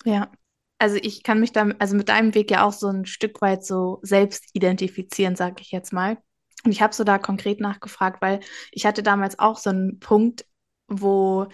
Ja, 0.04 0.32
also 0.80 0.98
ich 1.00 1.22
kann 1.22 1.40
mich 1.40 1.52
da, 1.52 1.70
also 1.78 1.96
mit 1.96 2.10
deinem 2.10 2.34
Weg 2.34 2.50
ja 2.50 2.66
auch 2.66 2.74
so 2.74 2.88
ein 2.88 3.06
Stück 3.06 3.40
weit 3.42 3.64
so 3.64 4.00
selbst 4.02 4.50
identifizieren, 4.54 5.36
sage 5.36 5.58
ich 5.62 5.72
jetzt 5.72 5.94
mal. 5.94 6.18
Und 6.66 6.72
ich 6.72 6.82
habe 6.82 6.94
so 6.94 7.04
da 7.04 7.20
konkret 7.20 7.60
nachgefragt, 7.60 8.22
weil 8.22 8.40
ich 8.72 8.86
hatte 8.88 9.04
damals 9.04 9.38
auch 9.38 9.58
so 9.58 9.70
einen 9.70 10.00
Punkt, 10.00 10.46
wo 10.88 11.48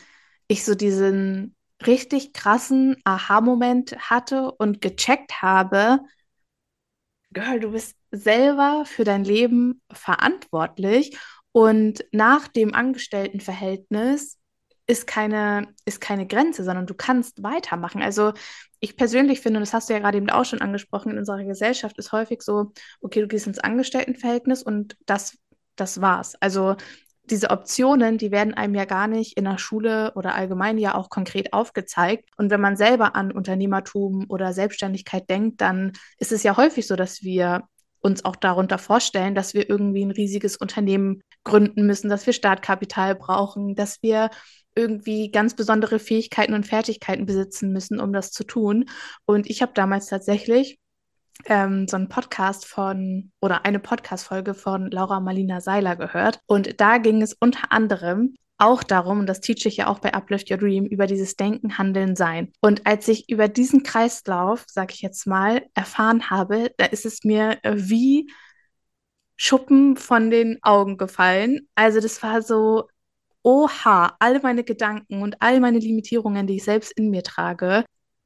ich 0.47 0.63
so 0.63 0.75
diesen 0.75 1.55
richtig 1.85 2.31
krassen 2.31 2.95
Aha-Moment 3.03 3.97
hatte 4.09 4.51
und 4.51 4.79
gecheckt 4.79 5.41
habe, 5.41 5.99
Girl, 7.33 7.59
du 7.59 7.71
bist 7.71 7.96
selber 8.11 8.83
für 8.85 9.03
dein 9.03 9.23
Leben 9.23 9.81
verantwortlich 9.91 11.17
und 11.51 12.05
nach 12.11 12.47
dem 12.47 12.73
Angestelltenverhältnis 12.73 14.37
ist 14.85 15.05
keine, 15.05 15.73
ist 15.85 15.99
keine 15.99 16.25
Grenze, 16.25 16.63
sondern 16.63 16.87
du 16.87 16.93
kannst 16.93 17.43
weitermachen. 17.43 18.01
Also 18.01 18.33
ich 18.79 18.95
persönlich 18.95 19.41
finde, 19.41 19.57
und 19.57 19.61
das 19.61 19.73
hast 19.73 19.89
du 19.89 19.93
ja 19.93 19.99
gerade 19.99 20.17
eben 20.17 20.29
auch 20.29 20.45
schon 20.45 20.61
angesprochen, 20.61 21.11
in 21.11 21.17
unserer 21.17 21.43
Gesellschaft 21.43 21.97
ist 21.97 22.11
häufig 22.11 22.41
so, 22.41 22.71
okay, 23.01 23.21
du 23.21 23.27
gehst 23.27 23.47
ins 23.47 23.59
Angestelltenverhältnis 23.59 24.63
und 24.63 24.95
das, 25.05 25.37
das 25.75 25.99
war's. 25.99 26.35
Also 26.39 26.75
diese 27.29 27.49
Optionen, 27.49 28.17
die 28.17 28.31
werden 28.31 28.53
einem 28.53 28.75
ja 28.75 28.85
gar 28.85 29.07
nicht 29.07 29.35
in 29.37 29.43
der 29.43 29.57
Schule 29.57 30.13
oder 30.15 30.35
allgemein 30.35 30.77
ja 30.77 30.95
auch 30.95 31.09
konkret 31.09 31.53
aufgezeigt. 31.53 32.29
Und 32.37 32.49
wenn 32.49 32.61
man 32.61 32.77
selber 32.77 33.15
an 33.15 33.31
Unternehmertum 33.31 34.25
oder 34.29 34.53
Selbstständigkeit 34.53 35.29
denkt, 35.29 35.59
dann 35.59 35.91
ist 36.19 36.31
es 36.31 36.43
ja 36.43 36.55
häufig 36.55 36.87
so, 36.87 36.95
dass 36.95 37.23
wir 37.23 37.67
uns 38.01 38.25
auch 38.25 38.35
darunter 38.35 38.77
vorstellen, 38.77 39.35
dass 39.35 39.53
wir 39.53 39.69
irgendwie 39.69 40.03
ein 40.03 40.11
riesiges 40.11 40.57
Unternehmen 40.57 41.21
gründen 41.43 41.85
müssen, 41.85 42.09
dass 42.09 42.25
wir 42.25 42.33
Startkapital 42.33 43.15
brauchen, 43.15 43.75
dass 43.75 44.01
wir 44.01 44.29
irgendwie 44.75 45.31
ganz 45.31 45.55
besondere 45.55 45.99
Fähigkeiten 45.99 46.53
und 46.53 46.67
Fertigkeiten 46.67 47.25
besitzen 47.25 47.73
müssen, 47.73 47.99
um 47.99 48.13
das 48.13 48.31
zu 48.31 48.43
tun. 48.43 48.85
Und 49.25 49.49
ich 49.49 49.61
habe 49.61 49.71
damals 49.73 50.07
tatsächlich 50.07 50.79
ähm, 51.45 51.87
so 51.87 51.97
einen 51.97 52.09
Podcast 52.09 52.65
von 52.65 53.31
oder 53.41 53.65
eine 53.65 53.79
Podcast-Folge 53.79 54.53
von 54.53 54.89
Laura 54.91 55.19
Marlina 55.19 55.61
Seiler 55.61 55.95
gehört. 55.95 56.39
Und 56.45 56.79
da 56.79 56.97
ging 56.99 57.21
es 57.21 57.33
unter 57.33 57.71
anderem 57.71 58.35
auch 58.57 58.83
darum, 58.83 59.19
und 59.19 59.27
das 59.27 59.41
teache 59.41 59.67
ich 59.67 59.77
ja 59.77 59.87
auch 59.87 59.99
bei 59.99 60.13
Uplift 60.13 60.49
Your 60.49 60.57
Dream, 60.57 60.85
über 60.85 61.05
dieses 61.07 61.35
Denken, 61.35 61.77
Handeln, 61.77 62.15
Sein. 62.15 62.51
Und 62.61 62.87
als 62.87 63.07
ich 63.07 63.29
über 63.29 63.47
diesen 63.47 63.83
Kreislauf, 63.83 64.65
sage 64.67 64.93
ich 64.93 65.01
jetzt 65.01 65.27
mal, 65.27 65.63
erfahren 65.75 66.29
habe, 66.29 66.71
da 66.77 66.85
ist 66.85 67.05
es 67.05 67.23
mir 67.23 67.59
wie 67.63 68.29
Schuppen 69.35 69.95
von 69.95 70.31
den 70.31 70.57
Augen 70.63 70.97
gefallen. 70.97 71.67
Also 71.75 71.99
das 71.99 72.21
war 72.23 72.41
so, 72.41 72.87
oha, 73.43 74.15
alle 74.19 74.39
meine 74.41 74.63
Gedanken 74.63 75.21
und 75.21 75.41
all 75.41 75.59
meine 75.59 75.79
Limitierungen, 75.79 76.47
die 76.47 76.57
ich 76.57 76.63
selbst 76.63 76.91
in 76.91 77.09
mir 77.09 77.23
trage, 77.23 77.85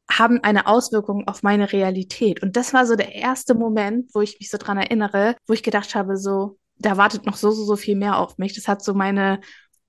haben 0.10 0.44
eine 0.44 0.68
Auswirkung 0.68 1.28
auf 1.28 1.44
meine 1.44 1.72
Realität. 1.72 2.42
Und 2.42 2.56
das 2.56 2.74
war 2.74 2.86
so 2.86 2.96
der 2.96 3.16
erste 3.16 3.54
Moment, 3.54 4.10
wo 4.14 4.22
ich 4.22 4.40
mich 4.40 4.50
so 4.50 4.58
dran 4.58 4.78
erinnere, 4.78 5.36
wo 5.48 5.54
ich 5.54 5.64
gedacht 5.64 5.96
habe, 5.96 6.18
so, 6.18 6.58
da 6.78 6.98
wartet 6.98 7.26
noch 7.26 7.36
so, 7.36 7.52
so, 7.52 7.64
so 7.64 7.76
viel 7.76 7.96
mehr 7.96 8.18
auf 8.18 8.38
mich. 8.38 8.54
Das 8.54 8.68
hat 8.68 8.84
so 8.84 8.94
meine, 8.94 9.42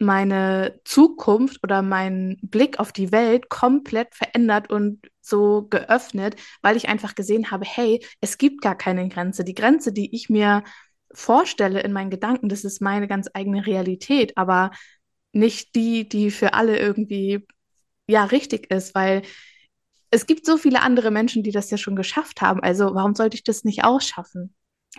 meine 0.02 0.80
Zukunft 0.84 1.60
oder 1.62 1.82
meinen 1.82 2.38
Blick 2.42 2.78
auf 2.78 2.92
die 2.92 3.12
Welt 3.12 3.48
komplett 3.48 4.14
verändert 4.14 4.70
und 4.70 5.08
so 5.20 5.62
geöffnet, 5.68 6.36
weil 6.60 6.76
ich 6.76 6.88
einfach 6.88 7.14
gesehen 7.14 7.50
habe, 7.50 7.64
hey, 7.64 8.04
es 8.20 8.38
gibt 8.38 8.60
gar 8.60 8.76
keine 8.76 9.08
Grenze. 9.08 9.44
Die 9.44 9.54
Grenze, 9.54 9.92
die 9.92 10.14
ich 10.14 10.28
mir 10.28 10.64
vorstelle 11.14 11.80
in 11.80 11.92
meinen 11.92 12.10
Gedanken, 12.10 12.48
das 12.48 12.64
ist 12.64 12.82
meine 12.82 13.08
ganz 13.08 13.28
eigene 13.32 13.66
Realität, 13.66 14.36
aber 14.36 14.70
nicht 15.32 15.74
die, 15.74 16.08
die 16.08 16.30
für 16.30 16.54
alle 16.54 16.78
irgendwie 16.78 17.46
ja 18.06 18.24
richtig 18.24 18.70
ist, 18.70 18.94
weil 18.94 19.22
es 20.10 20.26
gibt 20.26 20.44
so 20.44 20.58
viele 20.58 20.82
andere 20.82 21.10
Menschen, 21.10 21.42
die 21.42 21.52
das 21.52 21.70
ja 21.70 21.78
schon 21.78 21.96
geschafft 21.96 22.42
haben. 22.42 22.60
Also 22.60 22.94
warum 22.94 23.14
sollte 23.14 23.36
ich 23.36 23.44
das 23.44 23.64
nicht 23.64 23.84
auch 23.84 24.00
schaffen? 24.00 24.54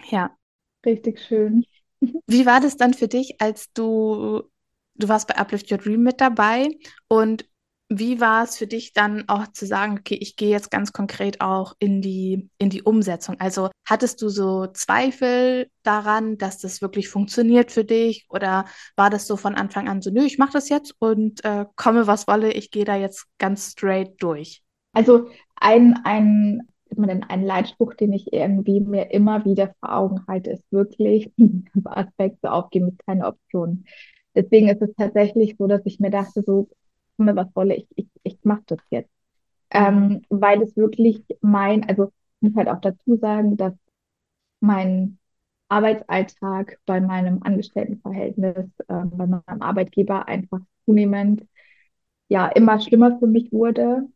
Ja. 0.10 0.36
Richtig 0.86 1.20
schön. 1.20 1.66
Wie 2.28 2.46
war 2.46 2.60
das 2.60 2.78
dann 2.78 2.94
für 2.94 3.08
dich, 3.08 3.40
als 3.40 3.72
du, 3.74 4.44
du 4.96 5.08
warst 5.08 5.28
bei 5.28 5.38
Uplift 5.38 5.72
Your 5.72 5.78
Dream 5.78 6.04
mit 6.04 6.22
dabei 6.22 6.70
und 7.08 7.46
wie 7.90 8.20
war 8.20 8.44
es 8.44 8.58
für 8.58 8.68
dich 8.68 8.94
dann 8.94 9.26
auch 9.28 9.48
zu 9.50 9.66
sagen, 9.66 9.98
okay, 10.00 10.16
ich 10.16 10.36
gehe 10.36 10.50
jetzt 10.50 10.72
ganz 10.72 10.94
konkret 10.94 11.42
auch 11.42 11.76
in 11.80 12.02
die, 12.02 12.50
in 12.58 12.70
die 12.70 12.82
Umsetzung? 12.82 13.40
Also 13.40 13.70
hattest 13.86 14.22
du 14.22 14.30
so 14.30 14.68
Zweifel 14.68 15.68
daran, 15.84 16.38
dass 16.38 16.60
das 16.60 16.82
wirklich 16.82 17.10
funktioniert 17.10 17.72
für 17.72 17.84
dich? 17.84 18.26
Oder 18.30 18.66
war 18.96 19.10
das 19.10 19.28
so 19.28 19.38
von 19.38 19.56
Anfang 19.56 19.88
an 19.88 20.02
so, 20.02 20.12
nö, 20.12 20.24
ich 20.24 20.38
mache 20.38 20.54
das 20.54 20.70
jetzt 20.70 20.96
und 21.00 21.44
äh, 21.46 21.66
komme, 21.76 22.08
was 22.08 22.28
wolle, 22.28 22.52
ich 22.54 22.72
gehe 22.72 22.86
da 22.86 22.96
jetzt 22.96 23.28
ganz 23.38 23.72
straight 23.72 24.16
durch? 24.20 24.64
Also 24.94 25.28
ein, 25.56 26.00
ein, 26.04 26.68
ein 26.98 27.44
Leitspruch, 27.44 27.94
den 27.96 28.14
ich 28.14 28.32
irgendwie 28.32 28.80
mir 28.80 29.12
immer 29.12 29.46
wieder 29.46 29.74
vor 29.80 29.96
Augen 29.96 30.26
halte, 30.28 30.52
ist 30.52 30.72
wirklich, 30.72 31.32
Aspekt 31.86 32.40
so 32.42 32.48
aufgeben 32.48 32.90
ist 32.90 33.06
keine 33.06 33.28
Option. 33.28 33.86
Deswegen 34.36 34.70
ist 34.70 34.82
es 34.82 34.94
tatsächlich 34.96 35.56
so, 35.58 35.68
dass 35.68 35.82
ich 35.86 36.00
mir 36.00 36.10
dachte, 36.12 36.44
so, 36.46 36.70
was 37.18 37.48
wolle, 37.56 37.76
ich, 37.76 37.88
ich, 37.96 38.08
ich 38.24 38.40
mache 38.44 38.64
das 38.68 38.80
jetzt. 38.90 39.12
Ähm, 39.72 40.24
weil 40.30 40.62
es 40.62 40.76
wirklich 40.78 41.24
mein, 41.42 41.88
also 41.90 42.12
ich 42.42 42.50
muss 42.50 42.56
halt 42.58 42.70
auch 42.70 42.82
dazu 42.82 43.18
sagen, 43.18 43.58
dass 43.58 43.74
mein 44.62 45.20
Arbeitsalltag 45.70 46.80
bei 46.86 47.02
meinem 47.02 47.44
Angestelltenverhältnis, 47.44 48.68
äh, 48.88 49.06
bei 49.06 49.28
meinem 49.28 49.62
Arbeitgeber 49.62 50.28
einfach 50.28 50.62
zunehmend 50.86 51.48
ja 52.30 52.48
immer 52.50 52.80
schlimmer 52.82 53.20
für 53.20 53.28
mich 53.28 53.52
wurde. 53.54 54.08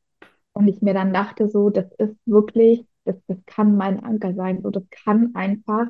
Und 0.54 0.70
ich 0.70 0.82
mir 0.84 0.96
dann 0.96 1.14
dachte, 1.14 1.50
so, 1.50 1.72
das 1.72 1.88
ist 2.00 2.18
wirklich, 2.28 2.86
das, 3.06 3.18
das 3.28 3.40
kann 3.48 3.78
mein 3.78 4.04
Anker 4.04 4.36
sein, 4.36 4.62
so, 4.64 4.72
das 4.72 4.84
kann 4.92 5.36
einfach 5.36 5.88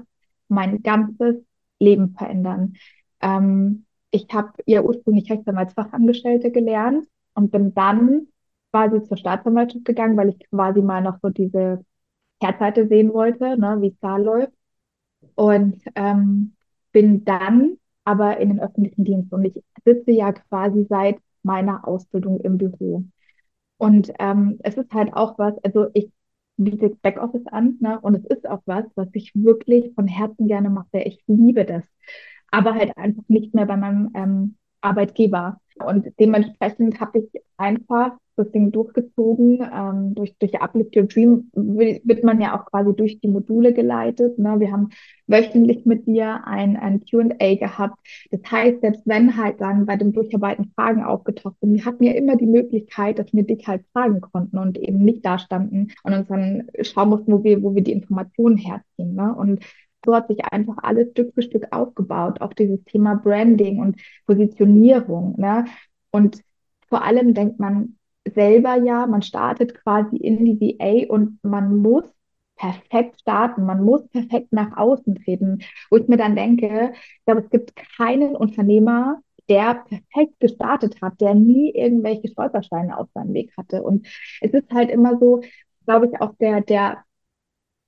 mein 0.50 0.84
ganzes 0.84 1.38
Leben 1.79 2.15
verändern. 2.17 2.75
Ähm, 3.22 3.87
ich 4.11 4.27
habe 4.33 4.53
ja 4.65 4.81
ursprünglich 4.81 5.29
Rechtsanwaltsfachangestellte 5.31 6.51
gelernt 6.51 7.07
und 7.35 7.51
bin 7.51 7.73
dann 7.73 8.27
quasi 8.71 9.03
zur 9.03 9.17
Staatsanwaltschaft 9.17 9.85
gegangen, 9.85 10.17
weil 10.17 10.29
ich 10.29 10.39
quasi 10.49 10.81
mal 10.81 11.01
noch 11.01 11.19
so 11.21 11.29
diese 11.29 11.83
Kehrseite 12.41 12.87
sehen 12.87 13.13
wollte, 13.13 13.57
ne, 13.59 13.77
wie 13.81 13.89
es 13.89 13.99
da 14.01 14.17
läuft. 14.17 14.53
Und 15.35 15.81
ähm, 15.95 16.55
bin 16.91 17.25
dann 17.25 17.77
aber 18.05 18.37
in 18.39 18.49
den 18.49 18.59
öffentlichen 18.61 19.03
Dienst 19.03 19.33
und 19.33 19.45
ich 19.45 19.53
sitze 19.85 20.11
ja 20.11 20.31
quasi 20.31 20.85
seit 20.89 21.17
meiner 21.43 21.87
Ausbildung 21.87 22.39
im 22.41 22.57
Büro. 22.57 23.03
Und 23.77 24.11
ähm, 24.19 24.59
es 24.63 24.75
ist 24.77 24.91
halt 24.93 25.13
auch 25.13 25.37
was, 25.37 25.55
also 25.63 25.87
ich 25.93 26.11
biete 26.57 26.89
Backoffice 27.01 27.47
an, 27.47 27.77
ne? 27.81 27.99
Und 28.01 28.15
es 28.15 28.25
ist 28.25 28.47
auch 28.49 28.61
was, 28.65 28.85
was 28.95 29.09
ich 29.13 29.31
wirklich 29.35 29.93
von 29.95 30.07
Herzen 30.07 30.47
gerne 30.47 30.69
mache. 30.69 30.99
Ich 30.99 31.23
liebe 31.27 31.65
das 31.65 31.83
aber 32.51 32.75
halt 32.75 32.98
einfach 32.98 33.24
nicht 33.27 33.54
mehr 33.54 33.66
bei 33.66 33.77
meinem 33.77 34.12
ähm, 34.13 34.56
Arbeitgeber. 34.82 35.60
Und 35.84 36.08
dementsprechend 36.20 37.00
habe 37.00 37.20
ich 37.20 37.42
einfach 37.58 38.18
das 38.38 38.51
Ding 38.51 38.72
durchgezogen. 38.72 39.68
Ähm, 39.74 40.16
durch, 40.16 40.36
durch 40.38 40.60
Uplift 40.62 40.96
Your 40.96 41.04
Dream 41.04 41.50
wird 41.54 42.24
man 42.24 42.39
ja 42.39 42.58
auch 42.58 42.66
quasi 42.66 42.96
durch 42.96 43.20
die 43.20 43.27
Module 43.27 43.74
geleitet. 43.74 44.38
Ne? 44.39 44.60
Wir 44.60 44.72
haben 44.72 44.89
wöchentlich 45.25 45.86
mit 45.86 46.08
dir 46.08 46.46
ein, 46.46 46.77
ein 46.77 47.04
QA 47.04 47.56
gehabt. 47.56 47.98
Das 48.32 48.42
heißt, 48.50 48.82
selbst 48.82 49.01
wenn 49.06 49.36
halt 49.36 49.60
dann 49.60 49.86
bei 49.86 49.98
dem 49.98 50.13
Durcharbeiten 50.13 50.72
Fragen 50.75 51.04
aufgetaucht 51.04 51.56
sind, 51.62 51.74
wir 51.74 51.86
hatten 51.86 52.04
ja 52.04 52.13
immer 52.13 52.38
die 52.38 52.46
Möglichkeit, 52.46 53.20
dass 53.20 53.34
wir 53.34 53.44
dich 53.44 53.68
halt 53.68 53.84
fragen 53.92 54.22
konnten 54.22 54.58
und 54.58 54.77
eben 54.77 55.00
nicht 55.00 55.25
da 55.25 55.39
standen 55.39 55.92
und 56.04 56.13
uns 56.13 56.27
dann 56.27 56.70
schauen 56.82 57.10
mussten, 57.10 57.32
wo 57.34 57.44
wir, 57.44 57.62
wo 57.62 57.75
wir 57.75 57.84
die 57.84 57.92
Informationen 57.92 58.58
herziehen. 58.58 59.16
Ne? 59.16 59.34
Und 59.36 59.63
so 60.06 60.16
hat 60.16 60.27
sich 60.27 60.44
einfach 60.46 60.77
alles 60.84 61.12
Stück 61.12 61.34
für 61.34 61.42
Stück 61.42 61.68
aufgebaut, 61.72 62.42
auch 62.42 62.54
dieses 62.54 62.84
Thema 62.86 63.16
Branding 63.16 63.80
und 63.80 64.00
Positionierung. 64.25 65.36
Ne? 65.38 65.66
Und 66.12 66.42
vor 66.89 67.04
allem 67.04 67.34
denkt 67.34 67.60
man 67.60 67.98
selber 68.34 68.75
ja, 68.75 69.08
man 69.08 69.22
startet 69.22 69.75
quasi 69.75 70.18
in 70.18 70.44
die 70.46 70.60
VA 70.80 71.13
und 71.13 71.39
man 71.44 71.77
muss 71.77 72.06
perfekt 72.56 73.22
starten, 73.22 73.66
man 73.66 73.84
muss 73.84 74.08
perfekt 74.10 74.51
nach 74.51 74.75
außen 74.75 75.16
treten, 75.16 75.60
wo 75.89 75.98
ich 75.98 76.08
mir 76.08 76.18
dann 76.18 76.36
denke, 76.36 76.94
ich 76.94 77.25
glaube, 77.25 77.42
es 77.42 77.50
gibt 77.50 77.75
keinen 77.75 78.36
Unternehmer, 78.36 79.22
der 79.50 79.75
perfekt 79.75 80.39
gestartet 80.39 81.01
hat, 81.01 81.22
der 81.22 81.36
nie 81.36 81.72
irgendwelche 81.74 82.27
Stolpersteine 82.27 82.98
auf 82.98 83.08
seinem 83.13 83.34
Weg 83.34 83.54
hatte. 83.58 83.84
Und 83.84 84.08
es 84.42 84.51
ist 84.51 84.70
halt 84.72 84.89
immer 84.89 85.18
so, 85.20 85.42
glaube 85.86 86.08
ich, 86.08 86.20
auch 86.22 86.36
der, 86.39 86.62
der 86.62 87.04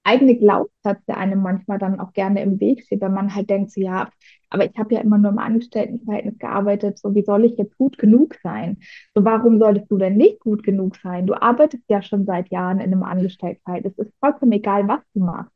eigene 0.04 0.36
Glaubenssatz, 0.36 1.04
der 1.08 1.18
einem 1.18 1.42
manchmal 1.42 1.78
dann 1.78 2.00
auch 2.00 2.14
gerne 2.14 2.42
im 2.42 2.60
Weg 2.60 2.84
steht, 2.84 3.02
wenn 3.02 3.14
man 3.14 3.36
halt 3.36 3.50
denkt, 3.50 3.72
so, 3.72 3.82
ja, 3.82 4.10
aber 4.50 4.66
ich 4.66 4.78
habe 4.78 4.96
ja 4.96 5.02
immer 5.02 5.18
nur 5.18 5.32
im 5.32 5.38
Angestelltenverhältnis 5.38 6.38
gearbeitet, 6.40 6.98
so 6.98 7.14
wie 7.14 7.24
soll 7.24 7.46
ich 7.46 7.58
jetzt 7.58 7.78
gut 7.78 7.98
genug 7.98 8.36
sein? 8.42 8.78
So 9.14 9.24
warum 9.24 9.60
solltest 9.60 9.92
du 9.92 9.98
denn 9.98 10.18
nicht 10.18 10.40
gut 10.40 10.64
genug 10.64 10.96
sein? 10.98 11.28
Du 11.28 11.40
arbeitest 11.40 11.84
ja 11.90 12.02
schon 12.02 12.26
seit 12.26 12.50
Jahren 12.50 12.80
in 12.80 12.92
einem 12.92 13.04
Angestelltenverhältnis. 13.04 13.94
Es 13.98 14.08
ist 14.08 14.20
vollkommen 14.20 14.54
egal, 14.54 14.88
was 14.88 15.02
du 15.14 15.20
machst. 15.20 15.52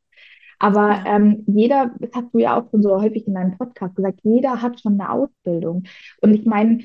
Aber 0.58 0.90
ja. 0.90 1.16
ähm, 1.16 1.42
jeder, 1.46 1.92
das 1.98 2.10
hast 2.14 2.32
du 2.32 2.38
ja 2.38 2.58
auch 2.58 2.70
schon 2.70 2.82
so 2.82 3.00
häufig 3.00 3.26
in 3.26 3.34
deinem 3.34 3.58
Podcast 3.58 3.96
gesagt, 3.96 4.20
jeder 4.22 4.62
hat 4.62 4.80
schon 4.80 5.00
eine 5.00 5.10
Ausbildung. 5.10 5.84
Und 6.20 6.34
ich 6.34 6.46
meine, 6.46 6.78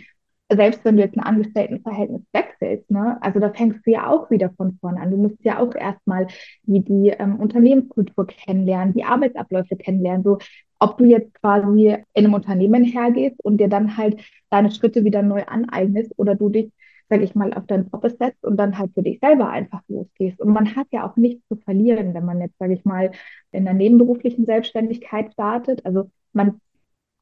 selbst 0.52 0.84
wenn 0.84 0.98
du 0.98 1.04
jetzt 1.04 1.18
ein 1.18 1.24
Angestelltenverhältnis 1.24 2.22
wechselst, 2.34 2.90
ne, 2.90 3.18
also 3.22 3.40
da 3.40 3.52
fängst 3.52 3.86
du 3.86 3.92
ja 3.92 4.08
auch 4.08 4.30
wieder 4.32 4.52
von 4.58 4.78
vorne 4.82 5.00
an. 5.02 5.12
Du 5.12 5.18
musst 5.18 5.44
ja 5.44 5.60
auch 5.60 5.76
erstmal 5.76 6.28
die, 6.64 6.84
die 6.84 7.10
ähm, 7.10 7.40
Unternehmenskultur 7.40 8.28
kennenlernen, 8.28 8.94
die 8.94 9.04
Arbeitsabläufe 9.04 9.76
kennenlernen, 9.76 10.24
so 10.24 10.40
ob 10.80 10.98
du 10.98 11.06
jetzt 11.06 11.34
quasi 11.36 11.90
in 12.14 12.26
einem 12.26 12.34
Unternehmen 12.34 12.84
hergehst 12.84 13.44
und 13.44 13.58
dir 13.58 13.68
dann 13.68 13.98
halt 13.98 14.22
deine 14.50 14.72
Schritte 14.72 15.04
wieder 15.04 15.22
neu 15.22 15.44
aneignest 15.46 16.14
oder 16.18 16.36
du 16.36 16.50
dich, 16.50 16.72
sag 17.10 17.22
ich 17.22 17.36
mal, 17.36 17.54
auf 17.54 17.66
deinen 17.68 17.90
Job 17.92 18.08
setzt 18.18 18.44
und 18.46 18.58
dann 18.58 18.78
halt 18.78 18.94
für 18.94 19.04
dich 19.04 19.20
selber 19.20 19.50
einfach 19.50 19.82
losgehst. 19.88 20.40
Und 20.40 20.54
man 20.54 20.76
hat 20.76 20.88
ja 20.92 21.10
auch 21.10 21.16
nichts 21.18 21.46
zu 21.50 21.58
verlieren, 21.58 22.14
wenn 22.14 22.26
man 22.26 22.40
jetzt, 22.42 22.58
sag 22.60 22.72
ich 22.72 22.86
mal, 22.86 23.12
in 23.52 23.66
der 23.66 23.74
nebenberuflichen 23.74 24.46
Selbstständigkeit 24.46 25.34
startet. 25.34 25.86
Also 25.86 26.10
man 26.34 26.62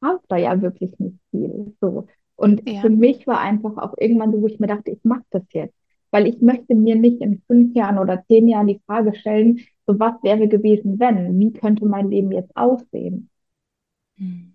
braucht 0.00 0.24
da 0.28 0.36
ja 0.36 0.60
wirklich 0.62 0.98
nicht 0.98 1.18
viel. 1.30 1.74
So. 1.80 2.06
Und 2.38 2.62
ja. 2.68 2.80
für 2.80 2.90
mich 2.90 3.26
war 3.26 3.40
einfach 3.40 3.76
auch 3.78 3.94
irgendwann 3.98 4.32
so, 4.32 4.40
wo 4.42 4.46
ich 4.46 4.60
mir 4.60 4.68
dachte, 4.68 4.90
ich 4.92 5.04
mache 5.04 5.24
das 5.30 5.42
jetzt. 5.52 5.74
weil 6.10 6.26
ich 6.26 6.40
möchte 6.40 6.74
mir 6.74 6.96
nicht 6.96 7.20
in 7.20 7.42
fünf 7.46 7.74
Jahren 7.74 7.98
oder 7.98 8.24
zehn 8.26 8.48
Jahren 8.48 8.66
die 8.68 8.80
Frage 8.86 9.14
stellen, 9.14 9.60
so 9.86 9.98
was 10.00 10.14
wäre 10.22 10.48
gewesen, 10.48 10.98
wenn? 10.98 11.38
Wie 11.38 11.52
könnte 11.52 11.84
mein 11.86 12.10
Leben 12.10 12.32
jetzt 12.32 12.56
aussehen? 12.56 13.30
Hm. 14.18 14.54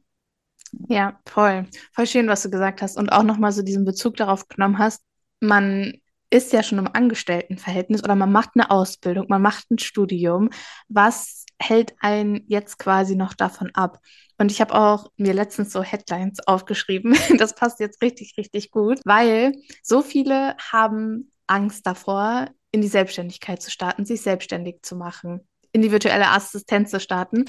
Ja, 0.89 1.19
voll. 1.27 1.67
Voll 1.93 2.07
schön, 2.07 2.27
was 2.27 2.43
du 2.43 2.49
gesagt 2.49 2.81
hast 2.81 2.97
und 2.97 3.11
auch 3.11 3.23
nochmal 3.23 3.51
so 3.51 3.61
diesen 3.61 3.85
Bezug 3.85 4.17
darauf 4.17 4.47
genommen 4.47 4.79
hast. 4.79 5.03
Man 5.39 5.93
ist 6.31 6.51
ja 6.51 6.63
schon 6.63 6.79
im 6.79 6.89
Angestelltenverhältnis 6.91 8.03
oder 8.03 8.15
man 8.15 8.31
macht 8.31 8.51
eine 8.55 8.71
Ausbildung, 8.71 9.27
man 9.29 9.41
macht 9.41 9.69
ein 9.69 9.77
Studium. 9.77 10.49
Was 10.89 11.42
hält 11.67 11.93
einen 11.99 12.43
jetzt 12.47 12.77
quasi 12.79 13.15
noch 13.15 13.33
davon 13.33 13.71
ab? 13.73 13.99
Und 14.37 14.51
ich 14.51 14.61
habe 14.61 14.73
auch 14.75 15.11
mir 15.17 15.33
letztens 15.33 15.71
so 15.71 15.83
Headlines 15.83 16.39
aufgeschrieben. 16.47 17.15
Das 17.37 17.55
passt 17.55 17.79
jetzt 17.79 18.01
richtig, 18.01 18.35
richtig 18.37 18.71
gut, 18.71 18.99
weil 19.05 19.53
so 19.81 20.01
viele 20.01 20.55
haben 20.57 21.31
Angst 21.47 21.85
davor, 21.85 22.49
in 22.71 22.81
die 22.81 22.87
Selbstständigkeit 22.87 23.61
zu 23.61 23.69
starten, 23.69 24.05
sich 24.05 24.21
selbstständig 24.21 24.81
zu 24.81 24.95
machen, 24.95 25.47
in 25.71 25.81
die 25.81 25.91
virtuelle 25.91 26.29
Assistenz 26.29 26.91
zu 26.91 26.99
starten 26.99 27.45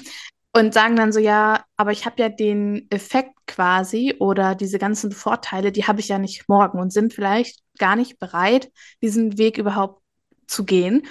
und 0.55 0.73
sagen 0.73 0.95
dann 0.95 1.11
so, 1.11 1.19
ja, 1.19 1.65
aber 1.75 1.91
ich 1.91 2.05
habe 2.05 2.21
ja 2.21 2.29
den 2.29 2.87
Effekt 2.89 3.33
quasi 3.45 4.15
oder 4.19 4.55
diese 4.55 4.79
ganzen 4.79 5.11
Vorteile, 5.11 5.71
die 5.71 5.85
habe 5.85 5.99
ich 5.99 6.07
ja 6.07 6.17
nicht 6.17 6.47
morgen 6.47 6.79
und 6.79 6.93
sind 6.93 7.13
vielleicht 7.13 7.59
gar 7.77 7.95
nicht 7.97 8.19
bereit, 8.19 8.71
diesen 9.01 9.37
Weg 9.37 9.57
überhaupt 9.57 10.01
zu 10.47 10.63
gehen. 10.63 11.05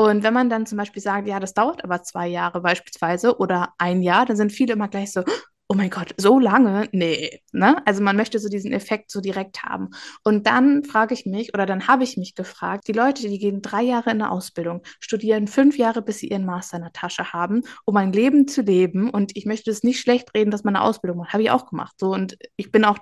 Und 0.00 0.22
wenn 0.22 0.32
man 0.32 0.48
dann 0.48 0.64
zum 0.64 0.78
Beispiel 0.78 1.02
sagt, 1.02 1.26
ja, 1.26 1.40
das 1.40 1.54
dauert 1.54 1.82
aber 1.82 2.04
zwei 2.04 2.28
Jahre 2.28 2.60
beispielsweise 2.60 3.36
oder 3.38 3.74
ein 3.78 4.00
Jahr, 4.00 4.26
dann 4.26 4.36
sind 4.36 4.52
viele 4.52 4.74
immer 4.74 4.86
gleich 4.86 5.10
so, 5.10 5.24
oh 5.68 5.74
mein 5.74 5.90
Gott, 5.90 6.14
so 6.16 6.38
lange? 6.38 6.88
Nee. 6.92 7.42
Ne? 7.52 7.84
Also 7.84 8.00
man 8.02 8.16
möchte 8.16 8.38
so 8.38 8.48
diesen 8.48 8.72
Effekt 8.72 9.10
so 9.10 9.20
direkt 9.20 9.64
haben. 9.64 9.90
Und 10.22 10.46
dann 10.46 10.84
frage 10.84 11.14
ich 11.14 11.26
mich, 11.26 11.52
oder 11.52 11.66
dann 11.66 11.88
habe 11.88 12.04
ich 12.04 12.16
mich 12.16 12.36
gefragt, 12.36 12.86
die 12.86 12.92
Leute, 12.92 13.28
die 13.28 13.38
gehen 13.40 13.60
drei 13.60 13.82
Jahre 13.82 14.10
in 14.10 14.22
eine 14.22 14.30
Ausbildung, 14.30 14.82
studieren 15.00 15.48
fünf 15.48 15.76
Jahre, 15.76 16.00
bis 16.00 16.18
sie 16.20 16.28
ihren 16.28 16.46
Master 16.46 16.76
in 16.76 16.84
der 16.84 16.92
Tasche 16.92 17.32
haben, 17.32 17.62
um 17.84 17.96
ein 17.96 18.12
Leben 18.12 18.46
zu 18.46 18.62
leben. 18.62 19.10
Und 19.10 19.36
ich 19.36 19.46
möchte 19.46 19.70
es 19.70 19.82
nicht 19.82 20.00
schlecht 20.00 20.32
reden, 20.34 20.52
dass 20.52 20.64
man 20.64 20.76
eine 20.76 20.84
Ausbildung 20.84 21.18
macht. 21.18 21.32
Habe 21.32 21.42
ich 21.42 21.50
auch 21.50 21.66
gemacht. 21.66 21.96
So, 21.98 22.12
und 22.12 22.38
ich 22.56 22.70
bin 22.70 22.84
auch 22.84 22.98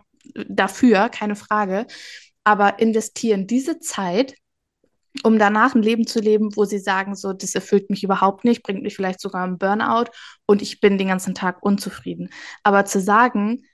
dafür, 0.48 1.10
keine 1.10 1.36
Frage. 1.36 1.86
Aber 2.42 2.78
investieren 2.78 3.46
diese 3.46 3.80
Zeit 3.80 4.34
um 5.22 5.38
danach 5.38 5.74
ein 5.74 5.82
Leben 5.82 6.06
zu 6.06 6.20
leben, 6.20 6.56
wo 6.56 6.64
sie 6.64 6.78
sagen, 6.78 7.14
so, 7.14 7.32
das 7.32 7.54
erfüllt 7.54 7.90
mich 7.90 8.04
überhaupt 8.04 8.44
nicht, 8.44 8.62
bringt 8.62 8.82
mich 8.82 8.96
vielleicht 8.96 9.20
sogar 9.20 9.46
im 9.46 9.58
Burnout 9.58 10.10
und 10.46 10.62
ich 10.62 10.80
bin 10.80 10.98
den 10.98 11.08
ganzen 11.08 11.34
Tag 11.34 11.62
unzufrieden. 11.62 12.30
Aber 12.62 12.84
zu 12.84 13.00
sagen, 13.00 13.64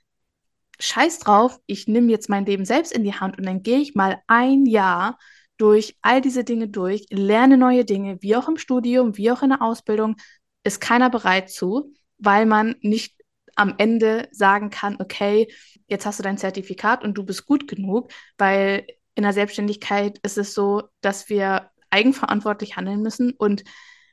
scheiß 0.79 1.19
drauf, 1.19 1.59
ich 1.65 1.87
nehme 1.87 2.11
jetzt 2.11 2.29
mein 2.29 2.45
Leben 2.45 2.65
selbst 2.65 2.91
in 2.91 3.03
die 3.03 3.13
Hand 3.13 3.37
und 3.37 3.45
dann 3.45 3.63
gehe 3.63 3.79
ich 3.79 3.95
mal 3.95 4.21
ein 4.27 4.65
Jahr 4.65 5.17
durch 5.57 5.97
all 6.01 6.21
diese 6.21 6.43
Dinge 6.43 6.67
durch, 6.67 7.05
lerne 7.09 7.57
neue 7.57 7.85
Dinge, 7.85 8.17
wie 8.21 8.35
auch 8.35 8.47
im 8.47 8.57
Studium, 8.57 9.17
wie 9.17 9.31
auch 9.31 9.43
in 9.43 9.49
der 9.49 9.61
Ausbildung, 9.61 10.15
ist 10.63 10.81
keiner 10.81 11.09
bereit 11.09 11.49
zu, 11.49 11.93
weil 12.17 12.45
man 12.45 12.75
nicht 12.81 13.21
am 13.55 13.75
Ende 13.77 14.27
sagen 14.31 14.69
kann, 14.69 14.97
okay, 14.99 15.47
jetzt 15.87 16.05
hast 16.05 16.19
du 16.19 16.23
dein 16.23 16.37
Zertifikat 16.37 17.03
und 17.03 17.13
du 17.15 17.23
bist 17.23 17.45
gut 17.45 17.67
genug, 17.67 18.11
weil 18.37 18.87
in 19.15 19.23
der 19.23 19.33
Selbstständigkeit 19.33 20.19
ist 20.23 20.37
es 20.37 20.53
so, 20.53 20.83
dass 21.01 21.29
wir 21.29 21.69
eigenverantwortlich 21.89 22.75
handeln 22.75 23.01
müssen. 23.01 23.31
Und 23.31 23.63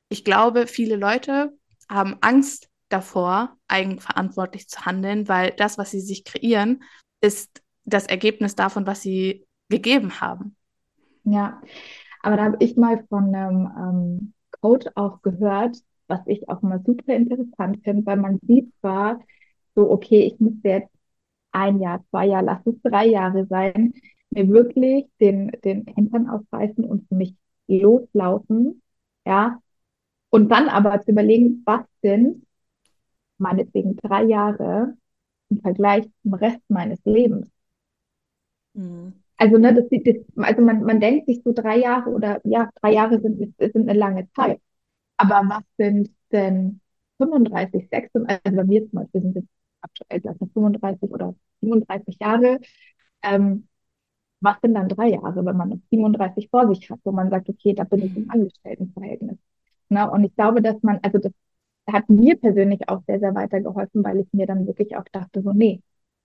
ich 0.08 0.24
glaube, 0.24 0.66
viele 0.66 0.96
Leute 0.96 1.56
haben 1.88 2.18
Angst 2.20 2.68
davor, 2.88 3.56
eigenverantwortlich 3.68 4.68
zu 4.68 4.84
handeln, 4.84 5.28
weil 5.28 5.52
das, 5.52 5.78
was 5.78 5.90
sie 5.90 6.00
sich 6.00 6.24
kreieren, 6.24 6.82
ist 7.20 7.62
das 7.84 8.06
Ergebnis 8.06 8.54
davon, 8.54 8.86
was 8.86 9.02
sie 9.02 9.46
gegeben 9.68 10.20
haben. 10.20 10.56
Ja, 11.24 11.60
aber 12.22 12.36
da 12.36 12.44
habe 12.44 12.56
ich 12.60 12.76
mal 12.76 13.04
von 13.08 13.34
einem 13.34 13.70
ähm, 13.76 14.34
Coach 14.60 14.86
auch 14.94 15.22
gehört, 15.22 15.76
was 16.08 16.20
ich 16.26 16.48
auch 16.48 16.62
mal 16.62 16.82
super 16.84 17.14
interessant 17.14 17.82
finde, 17.84 18.04
weil 18.04 18.16
man 18.16 18.40
sieht 18.42 18.72
zwar 18.80 19.20
so, 19.74 19.90
okay, 19.90 20.22
ich 20.22 20.40
muss 20.40 20.54
jetzt 20.62 20.90
ein 21.52 21.80
Jahr, 21.80 22.04
zwei 22.10 22.26
Jahre, 22.26 22.46
lass 22.46 22.66
es 22.66 22.82
drei 22.82 23.06
Jahre 23.06 23.46
sein, 23.46 23.94
mir 24.30 24.48
wirklich 24.48 25.06
den, 25.20 25.50
den 25.64 25.86
Hintern 25.86 26.28
aufreißen 26.28 26.84
und 26.84 27.08
für 27.08 27.14
mich 27.14 27.34
loslaufen, 27.68 28.82
ja, 29.26 29.60
und 30.30 30.50
dann 30.50 30.68
aber 30.68 31.00
zu 31.02 31.10
überlegen, 31.12 31.62
was 31.66 31.82
sind 32.02 32.46
meinetwegen 33.38 33.96
drei 33.96 34.24
Jahre 34.24 34.94
im 35.50 35.60
Vergleich 35.60 36.08
zum 36.22 36.34
Rest 36.34 36.60
meines 36.68 37.00
Lebens. 37.04 37.48
Mhm. 38.74 39.14
Also, 39.36 39.56
ne, 39.56 39.74
das, 39.74 39.84
das, 40.04 40.16
also 40.36 40.62
man, 40.62 40.82
man 40.84 41.00
denkt 41.00 41.26
sich 41.26 41.42
so 41.42 41.52
drei 41.52 41.78
Jahre 41.78 42.10
oder 42.10 42.40
ja, 42.44 42.68
drei 42.80 42.92
Jahre 42.92 43.20
sind, 43.20 43.38
sind 43.58 43.88
eine 43.88 43.98
lange 43.98 44.28
Zeit. 44.32 44.60
Aber 45.16 45.42
was 45.48 45.64
sind 45.78 46.10
denn 46.32 46.80
35, 47.18 47.88
36, 47.90 48.40
also 48.44 48.56
bei 48.56 48.64
mir 48.64 48.82
zum 48.82 49.00
Beispiel 49.00 49.22
sind 49.22 49.36
jetzt 49.36 49.48
aktuell 49.80 50.20
35 50.22 51.10
oder 51.10 51.34
37 51.60 52.18
Jahre, 52.20 52.60
ähm, 53.22 53.68
was 54.40 54.56
sind 54.62 54.74
dann 54.74 54.88
drei 54.88 55.08
Jahre, 55.08 55.44
wenn 55.44 55.56
man 55.56 55.68
noch 55.70 55.78
37 55.90 56.48
vor 56.50 56.68
sich 56.74 56.90
hat, 56.90 57.00
wo 57.04 57.12
man 57.12 57.30
sagt, 57.30 57.48
okay, 57.48 57.74
da 57.74 57.84
bin 57.84 58.04
ich 58.04 58.16
im 58.16 58.30
Angestelltenverhältnis. 58.30 59.38
Ne? 59.88 60.10
Und 60.10 60.24
ich 60.24 60.34
glaube, 60.34 60.62
dass 60.62 60.82
man, 60.82 60.98
also 61.02 61.18
das 61.18 61.32
hat 61.90 62.08
mir 62.08 62.36
persönlich 62.36 62.88
auch 62.88 63.02
sehr, 63.06 63.20
sehr 63.20 63.34
weitergeholfen, 63.34 64.04
weil 64.04 64.20
ich 64.20 64.32
mir 64.32 64.46
dann 64.46 64.66
wirklich 64.66 64.96
auch 64.96 65.04
dachte, 65.12 65.42
so, 65.42 65.52
nee, 65.52 65.82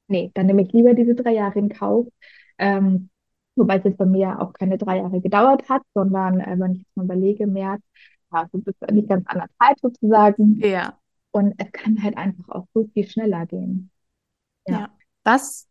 nee, 0.07 0.31
dann 0.33 0.45
nehme 0.45 0.63
ich 0.63 0.71
lieber 0.71 0.93
diese 0.93 1.15
drei 1.15 1.33
Jahre 1.33 1.59
in 1.59 1.69
Kauf. 1.69 2.07
Ähm, 2.57 3.09
wobei 3.55 3.77
es 3.77 3.83
jetzt 3.83 3.97
bei 3.97 4.05
mir 4.05 4.41
auch 4.41 4.53
keine 4.53 4.77
drei 4.77 4.97
Jahre 4.97 5.21
gedauert 5.21 5.67
hat, 5.69 5.81
sondern 5.93 6.39
äh, 6.39 6.55
wenn 6.59 6.73
ich 6.73 6.79
jetzt 6.79 6.95
mal 6.97 7.03
überlege, 7.05 7.47
März, 7.47 7.81
ja, 8.31 8.47
so 8.51 8.59
bis 8.59 8.75
nicht 8.91 9.09
ganz 9.09 9.25
anderthalb 9.27 9.79
sozusagen. 9.81 10.59
Ja. 10.59 10.97
Und 11.31 11.53
es 11.57 11.71
kann 11.71 12.01
halt 12.01 12.17
einfach 12.17 12.47
auch 12.49 12.67
so 12.73 12.87
viel 12.93 13.07
schneller 13.07 13.45
gehen. 13.45 13.89
Ja. 14.67 14.79
ja. 14.79 14.89
Was 15.23 15.67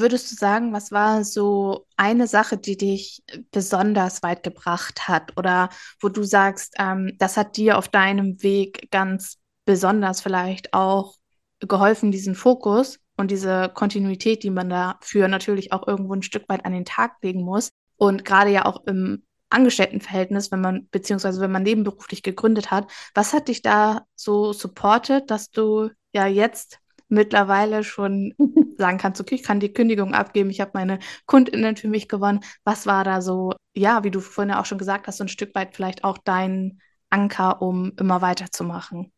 würdest 0.00 0.30
du 0.30 0.36
sagen, 0.36 0.72
was 0.72 0.92
war 0.92 1.24
so 1.24 1.86
eine 1.96 2.26
Sache, 2.26 2.56
die 2.56 2.76
dich 2.76 3.22
besonders 3.50 4.22
weit 4.22 4.42
gebracht 4.42 5.08
hat? 5.08 5.36
Oder 5.36 5.70
wo 6.00 6.08
du 6.08 6.22
sagst, 6.22 6.74
ähm, 6.78 7.12
das 7.18 7.36
hat 7.36 7.56
dir 7.56 7.78
auf 7.78 7.88
deinem 7.88 8.42
Weg 8.42 8.90
ganz 8.90 9.38
besonders 9.64 10.20
vielleicht 10.20 10.72
auch 10.72 11.16
geholfen, 11.60 12.10
diesen 12.10 12.34
Fokus 12.34 12.98
und 13.16 13.30
diese 13.30 13.70
Kontinuität, 13.74 14.42
die 14.42 14.50
man 14.50 14.68
dafür 14.68 15.28
natürlich 15.28 15.72
auch 15.72 15.86
irgendwo 15.86 16.14
ein 16.14 16.22
Stück 16.22 16.48
weit 16.48 16.64
an 16.64 16.72
den 16.72 16.84
Tag 16.84 17.16
legen 17.22 17.42
muss. 17.42 17.70
Und 17.96 18.24
gerade 18.24 18.50
ja 18.50 18.66
auch 18.66 18.84
im 18.86 19.24
Angestelltenverhältnis, 19.48 20.50
wenn 20.50 20.60
man, 20.60 20.88
beziehungsweise 20.90 21.40
wenn 21.40 21.52
man 21.52 21.62
nebenberuflich 21.62 22.22
gegründet 22.22 22.70
hat, 22.70 22.90
was 23.14 23.32
hat 23.32 23.48
dich 23.48 23.62
da 23.62 24.02
so 24.14 24.52
supportet, 24.52 25.30
dass 25.30 25.50
du 25.50 25.90
ja 26.12 26.26
jetzt 26.26 26.78
mittlerweile 27.08 27.84
schon 27.84 28.34
sagen 28.78 28.98
kannst, 28.98 29.20
okay, 29.20 29.36
ich 29.36 29.42
kann 29.42 29.60
die 29.60 29.72
Kündigung 29.72 30.14
abgeben, 30.14 30.50
ich 30.50 30.60
habe 30.60 30.72
meine 30.74 30.98
KundInnen 31.26 31.76
für 31.76 31.88
mich 31.88 32.08
gewonnen. 32.08 32.40
Was 32.64 32.86
war 32.86 33.04
da 33.04 33.20
so, 33.20 33.52
ja, 33.74 34.04
wie 34.04 34.10
du 34.10 34.20
vorhin 34.20 34.50
ja 34.50 34.60
auch 34.60 34.66
schon 34.66 34.78
gesagt 34.78 35.06
hast, 35.06 35.18
so 35.18 35.24
ein 35.24 35.28
Stück 35.28 35.54
weit 35.54 35.74
vielleicht 35.74 36.04
auch 36.04 36.18
dein 36.18 36.80
Anker, 37.10 37.62
um 37.62 37.92
immer 37.98 38.22
weiterzumachen? 38.22 39.12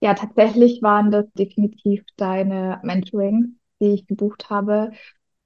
Ja, 0.00 0.14
tatsächlich 0.14 0.82
waren 0.82 1.12
das 1.12 1.26
definitiv 1.34 2.02
deine 2.16 2.80
Mentorings, 2.82 3.46
die 3.80 3.94
ich 3.94 4.06
gebucht 4.06 4.50
habe 4.50 4.90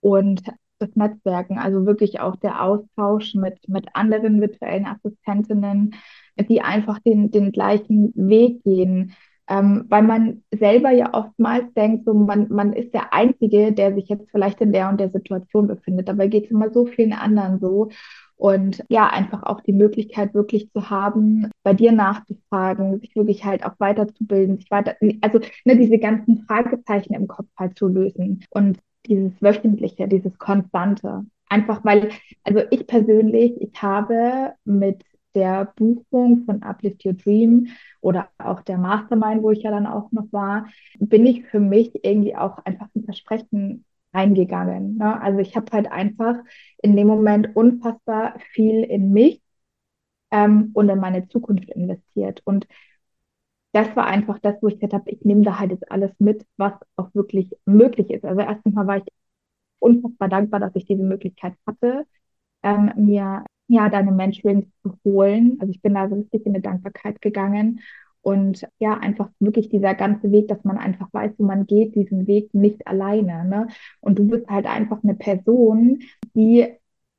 und 0.00 0.42
das 0.78 0.94
Netzwerken, 0.94 1.58
also 1.58 1.86
wirklich 1.86 2.20
auch 2.20 2.36
der 2.36 2.62
Austausch 2.62 3.34
mit, 3.34 3.68
mit 3.68 3.88
anderen 3.94 4.40
virtuellen 4.40 4.86
Assistentinnen, 4.86 5.94
die 6.38 6.60
einfach 6.60 6.98
den, 7.00 7.30
den 7.30 7.52
gleichen 7.52 8.12
Weg 8.14 8.62
gehen, 8.62 9.14
ähm, 9.48 9.84
weil 9.88 10.02
man 10.02 10.42
selber 10.50 10.90
ja 10.90 11.14
oftmals 11.14 11.72
denkt, 11.74 12.04
so 12.04 12.14
man, 12.14 12.48
man 12.50 12.72
ist 12.72 12.92
der 12.94 13.12
Einzige, 13.12 13.72
der 13.72 13.94
sich 13.94 14.08
jetzt 14.08 14.30
vielleicht 14.30 14.60
in 14.60 14.72
der 14.72 14.88
und 14.88 14.98
der 14.98 15.10
Situation 15.10 15.68
befindet. 15.68 16.08
Dabei 16.08 16.28
geht 16.28 16.46
es 16.46 16.50
immer 16.50 16.70
so 16.70 16.86
vielen 16.86 17.12
anderen 17.12 17.60
so. 17.60 17.90
Und 18.36 18.84
ja, 18.90 19.06
einfach 19.08 19.44
auch 19.44 19.62
die 19.62 19.72
Möglichkeit 19.72 20.34
wirklich 20.34 20.70
zu 20.70 20.90
haben, 20.90 21.50
bei 21.62 21.72
dir 21.72 21.92
nachzufragen, 21.92 23.00
sich 23.00 23.16
wirklich 23.16 23.44
halt 23.44 23.64
auch 23.64 23.74
weiterzubilden, 23.78 24.58
sich 24.58 24.70
weiter, 24.70 24.94
also 25.22 25.40
ne, 25.64 25.76
diese 25.76 25.98
ganzen 25.98 26.44
Fragezeichen 26.46 27.14
im 27.14 27.28
Kopf 27.28 27.46
halt 27.56 27.78
zu 27.78 27.88
lösen 27.88 28.44
und 28.50 28.78
dieses 29.06 29.32
Wöchentliche, 29.40 30.06
dieses 30.06 30.38
Konstante. 30.38 31.24
Einfach 31.48 31.84
weil, 31.84 32.10
also 32.44 32.60
ich 32.70 32.86
persönlich, 32.86 33.54
ich 33.60 33.80
habe 33.80 34.52
mit 34.64 35.02
der 35.36 35.72
Buchung 35.76 36.44
von 36.46 36.62
Uplift 36.62 37.04
Your 37.06 37.12
Dream 37.12 37.68
oder 38.00 38.30
auch 38.38 38.62
der 38.62 38.78
Mastermind, 38.78 39.42
wo 39.42 39.50
ich 39.52 39.62
ja 39.62 39.70
dann 39.70 39.86
auch 39.86 40.10
noch 40.10 40.32
war, 40.32 40.66
bin 40.98 41.26
ich 41.26 41.44
für 41.46 41.60
mich 41.60 42.04
irgendwie 42.04 42.34
auch 42.34 42.58
einfach 42.64 42.88
ein 42.96 43.04
Versprechen 43.04 43.84
reingegangen. 44.14 44.96
Ne? 44.96 45.20
Also 45.20 45.38
ich 45.40 45.54
habe 45.56 45.70
halt 45.72 45.92
einfach 45.92 46.36
in 46.82 46.96
dem 46.96 47.06
Moment 47.06 47.54
unfassbar 47.54 48.38
viel 48.52 48.82
in 48.82 49.12
mich 49.12 49.42
ähm, 50.30 50.70
und 50.74 50.88
in 50.88 50.98
meine 50.98 51.28
Zukunft 51.28 51.70
investiert. 51.70 52.40
Und 52.44 52.66
das 53.72 53.94
war 53.94 54.06
einfach 54.06 54.38
das, 54.38 54.56
wo 54.62 54.68
ich 54.68 54.74
gesagt 54.76 54.94
habe, 54.94 55.10
ich 55.10 55.22
nehme 55.24 55.42
da 55.42 55.58
halt 55.58 55.70
jetzt 55.70 55.90
alles 55.90 56.12
mit, 56.18 56.46
was 56.56 56.72
auch 56.96 57.14
wirklich 57.14 57.54
möglich 57.66 58.10
ist. 58.10 58.24
Also 58.24 58.40
erstens 58.40 58.74
mal 58.74 58.86
war 58.86 58.96
ich 58.98 59.04
unfassbar 59.78 60.28
dankbar, 60.28 60.60
dass 60.60 60.76
ich 60.76 60.86
diese 60.86 61.02
Möglichkeit 61.02 61.54
hatte, 61.66 62.06
ähm, 62.62 62.92
mir 62.96 63.44
ja 63.68 63.88
deine 63.88 64.12
Mentorings 64.12 64.66
zu 64.82 64.98
holen. 65.04 65.58
Also 65.60 65.70
ich 65.72 65.82
bin 65.82 65.94
da 65.94 66.04
richtig 66.04 66.46
in 66.46 66.54
eine 66.54 66.62
Dankbarkeit 66.62 67.20
gegangen. 67.20 67.80
Und 68.22 68.66
ja, 68.80 68.94
einfach 68.94 69.30
wirklich 69.38 69.68
dieser 69.68 69.94
ganze 69.94 70.32
Weg, 70.32 70.48
dass 70.48 70.64
man 70.64 70.78
einfach 70.78 71.08
weiß, 71.12 71.34
wo 71.38 71.44
man 71.44 71.64
geht, 71.66 71.94
diesen 71.94 72.26
Weg 72.26 72.52
nicht 72.54 72.86
alleine. 72.86 73.44
Ne? 73.44 73.68
Und 74.00 74.18
du 74.18 74.26
bist 74.26 74.48
halt 74.48 74.66
einfach 74.66 75.02
eine 75.04 75.14
Person, 75.14 76.00
die 76.34 76.66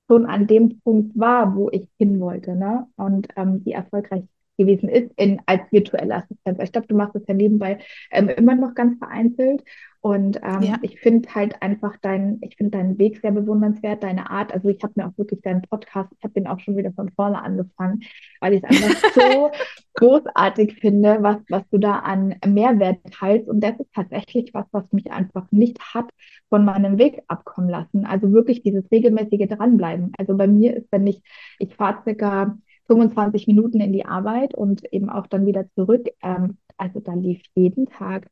schon 0.10 0.26
an 0.26 0.48
dem 0.48 0.80
Punkt 0.82 1.18
war, 1.18 1.56
wo 1.56 1.70
ich 1.70 1.88
hin 1.98 2.20
wollte, 2.20 2.56
ne? 2.56 2.88
Und 2.96 3.28
ähm, 3.36 3.64
die 3.64 3.74
erfolgreich 3.74 4.24
gewesen 4.58 4.90
ist 4.90 5.12
in, 5.16 5.42
als 5.46 5.62
virtuelle 5.72 6.16
Assistenz. 6.16 6.60
Ich 6.62 6.72
glaube, 6.72 6.88
du 6.88 6.96
machst 6.96 7.16
das 7.16 7.24
ja 7.28 7.34
nebenbei 7.34 7.80
ähm, 8.12 8.30
immer 8.30 8.56
noch 8.56 8.74
ganz 8.76 8.98
vereinzelt. 8.98 9.64
Und 10.02 10.40
ähm, 10.44 10.62
ja. 10.62 10.78
ich 10.84 11.00
finde 11.00 11.28
halt 11.34 11.62
einfach 11.62 11.98
deinen, 11.98 12.40
ich 12.42 12.56
finde 12.56 12.78
deinen 12.78 12.98
Weg 12.98 13.20
sehr 13.20 13.32
bewundernswert, 13.32 14.04
deine 14.04 14.30
Art. 14.30 14.54
Also 14.54 14.70
ich 14.70 14.82
habe 14.84 14.94
mir 14.96 15.08
auch 15.08 15.18
wirklich 15.18 15.42
deinen 15.42 15.64
Podcast, 15.64 16.10
ich 16.18 16.24
habe 16.24 16.34
den 16.34 16.48
auch 16.48 16.60
schon 16.60 16.78
wieder 16.78 16.94
von 16.94 17.10
vorne 17.12 17.42
angefangen, 17.42 18.02
weil 18.40 18.54
ich 18.54 18.64
es 18.64 18.70
einfach 18.70 19.12
so 19.16 19.52
großartig 19.96 20.76
finde, 20.80 21.18
was, 21.22 21.38
was 21.50 21.64
du 21.72 21.78
da 21.78 22.00
an 22.00 22.36
Mehrwert 22.46 23.00
teilst. 23.12 23.50
Und 23.50 23.60
das 23.60 23.80
ist 23.80 23.92
tatsächlich 23.94 24.54
was, 24.54 24.66
was 24.72 24.92
mich 24.94 25.12
einfach 25.12 25.52
nicht 25.52 25.80
hat 25.94 26.10
von 26.50 26.64
meinem 26.64 26.98
Weg 26.98 27.24
abkommen 27.28 27.70
lassen. 27.70 28.06
Also 28.06 28.32
wirklich 28.32 28.62
dieses 28.62 28.90
regelmäßige 28.92 29.50
Dranbleiben. 29.50 30.14
Also 30.18 30.38
bei 30.38 30.48
mir 30.48 30.78
ist, 30.78 30.88
wenn 30.92 31.08
ich, 31.08 31.22
ich 31.60 31.76
fahre 31.76 32.04
circa 32.04 32.58
25 32.88 33.48
Minuten 33.48 33.80
in 33.80 33.94
die 33.94 34.06
Arbeit 34.06 34.56
und 34.56 34.84
eben 34.94 35.10
auch 35.10 35.28
dann 35.28 35.46
wieder 35.46 35.70
zurück. 35.76 36.08
Ähm, 36.22 36.58
also 36.78 37.00
da 37.00 37.14
lief 37.14 37.42
jeden 37.56 37.88
Tag 37.88 38.28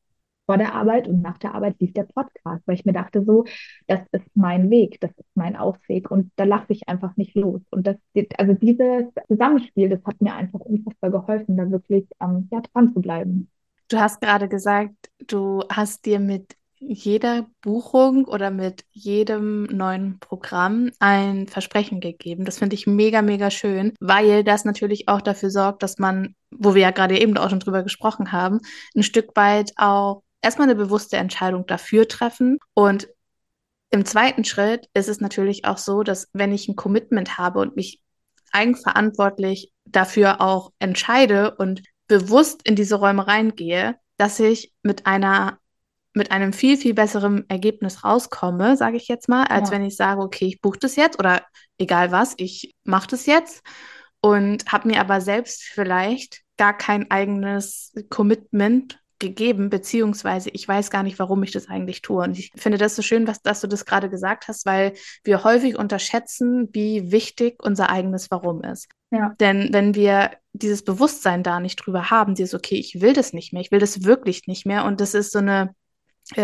vor 0.45 0.57
der 0.57 0.75
Arbeit 0.75 1.07
und 1.07 1.21
nach 1.21 1.37
der 1.37 1.55
Arbeit 1.55 1.79
lief 1.79 1.93
der 1.93 2.03
Podcast, 2.03 2.61
weil 2.65 2.75
ich 2.75 2.85
mir 2.85 2.93
dachte 2.93 3.23
so, 3.23 3.45
das 3.87 4.01
ist 4.11 4.25
mein 4.35 4.69
Weg, 4.69 4.99
das 5.01 5.11
ist 5.11 5.29
mein 5.33 5.55
Ausweg 5.55 6.11
und 6.11 6.31
da 6.35 6.43
lasse 6.43 6.67
ich 6.69 6.87
einfach 6.87 7.15
nicht 7.17 7.35
los. 7.35 7.61
Und 7.71 7.87
das, 7.87 7.97
also 8.37 8.53
dieses 8.53 9.05
Zusammenspiel, 9.27 9.89
das 9.89 10.03
hat 10.05 10.21
mir 10.21 10.35
einfach 10.35 10.59
unfassbar 10.59 11.09
geholfen, 11.09 11.57
da 11.57 11.69
wirklich 11.71 12.05
ähm, 12.21 12.47
ja, 12.51 12.61
dran 12.61 12.93
zu 12.93 13.01
bleiben. 13.01 13.49
Du 13.89 13.97
hast 13.97 14.21
gerade 14.21 14.47
gesagt, 14.47 15.11
du 15.27 15.63
hast 15.69 16.05
dir 16.05 16.19
mit 16.19 16.55
jeder 16.79 17.47
Buchung 17.61 18.25
oder 18.25 18.51
mit 18.51 18.83
jedem 18.91 19.63
neuen 19.63 20.19
Programm 20.19 20.91
ein 20.99 21.47
Versprechen 21.47 21.99
gegeben. 21.99 22.45
Das 22.45 22.59
finde 22.59 22.75
ich 22.75 22.87
mega, 22.87 23.21
mega 23.21 23.49
schön, 23.49 23.93
weil 23.99 24.43
das 24.43 24.65
natürlich 24.65 25.07
auch 25.07 25.21
dafür 25.21 25.49
sorgt, 25.49 25.83
dass 25.83 25.97
man, 25.97 26.35
wo 26.51 26.75
wir 26.75 26.81
ja 26.81 26.91
gerade 26.91 27.19
eben 27.19 27.37
auch 27.37 27.49
schon 27.49 27.59
drüber 27.59 27.83
gesprochen 27.83 28.31
haben, 28.31 28.59
ein 28.95 29.03
Stück 29.03 29.35
weit 29.35 29.71
auch 29.77 30.23
erstmal 30.41 30.67
eine 30.67 30.75
bewusste 30.75 31.17
Entscheidung 31.17 31.65
dafür 31.65 32.07
treffen 32.07 32.59
und 32.73 33.07
im 33.91 34.03
zweiten 34.03 34.43
Schritt 34.43 34.89
ist 34.93 35.07
es 35.07 35.21
natürlich 35.21 35.65
auch 35.65 35.77
so, 35.77 36.03
dass 36.03 36.29
wenn 36.33 36.51
ich 36.51 36.67
ein 36.67 36.75
Commitment 36.75 37.37
habe 37.37 37.59
und 37.59 37.75
mich 37.75 38.01
eigenverantwortlich 38.51 39.71
dafür 39.85 40.41
auch 40.41 40.71
entscheide 40.79 41.55
und 41.55 41.81
bewusst 42.07 42.61
in 42.67 42.75
diese 42.75 42.95
Räume 42.95 43.27
reingehe, 43.27 43.95
dass 44.17 44.39
ich 44.39 44.73
mit 44.81 45.05
einer 45.05 45.59
mit 46.15 46.31
einem 46.31 46.53
viel, 46.53 46.77
viel 46.77 46.93
besseren 46.93 47.49
Ergebnis 47.49 48.03
rauskomme, 48.03 48.77
sage 48.77 48.97
ich 48.97 49.07
jetzt 49.07 49.29
mal, 49.29 49.45
als 49.45 49.69
ja. 49.69 49.75
wenn 49.75 49.85
ich 49.85 49.95
sage, 49.95 50.21
okay, 50.21 50.45
ich 50.45 50.61
buche 50.61 50.79
das 50.79 50.95
jetzt 50.95 51.19
oder 51.19 51.41
egal 51.77 52.11
was, 52.11 52.33
ich 52.37 52.73
mache 52.83 53.07
das 53.07 53.25
jetzt 53.25 53.63
und 54.21 54.71
habe 54.71 54.87
mir 54.87 54.99
aber 55.01 55.21
selbst 55.21 55.63
vielleicht 55.63 56.41
gar 56.57 56.75
kein 56.75 57.11
eigenes 57.11 57.93
Commitment 58.09 58.99
gegeben, 59.19 59.69
beziehungsweise 59.69 60.49
ich 60.49 60.67
weiß 60.67 60.89
gar 60.89 61.03
nicht, 61.03 61.19
warum 61.19 61.41
ich 61.43 61.51
das 61.51 61.69
eigentlich 61.69 62.01
tue. 62.01 62.23
Und 62.23 62.37
ich 62.37 62.51
finde 62.55 62.77
das 62.77 62.95
so 62.95 63.01
schön, 63.01 63.27
was, 63.27 63.41
dass 63.41 63.61
du 63.61 63.67
das 63.67 63.85
gerade 63.85 64.09
gesagt 64.09 64.47
hast, 64.47 64.65
weil 64.65 64.93
wir 65.23 65.43
häufig 65.43 65.77
unterschätzen, 65.77 66.69
wie 66.73 67.11
wichtig 67.11 67.63
unser 67.63 67.89
eigenes 67.89 68.29
Warum 68.29 68.63
ist. 68.63 68.89
Ja. 69.11 69.33
Denn 69.39 69.69
wenn 69.71 69.95
wir 69.95 70.31
dieses 70.53 70.83
Bewusstsein 70.83 71.43
da 71.43 71.59
nicht 71.59 71.77
drüber 71.77 72.09
haben, 72.11 72.35
dieses, 72.35 72.53
okay, 72.53 72.75
ich 72.75 73.01
will 73.01 73.13
das 73.13 73.31
nicht 73.31 73.53
mehr, 73.53 73.61
ich 73.61 73.71
will 73.71 73.79
das 73.79 74.03
wirklich 74.03 74.47
nicht 74.47 74.65
mehr 74.65 74.85
und 74.85 74.99
das 74.99 75.13
ist 75.13 75.31
so 75.31 75.39
eine 75.39 75.73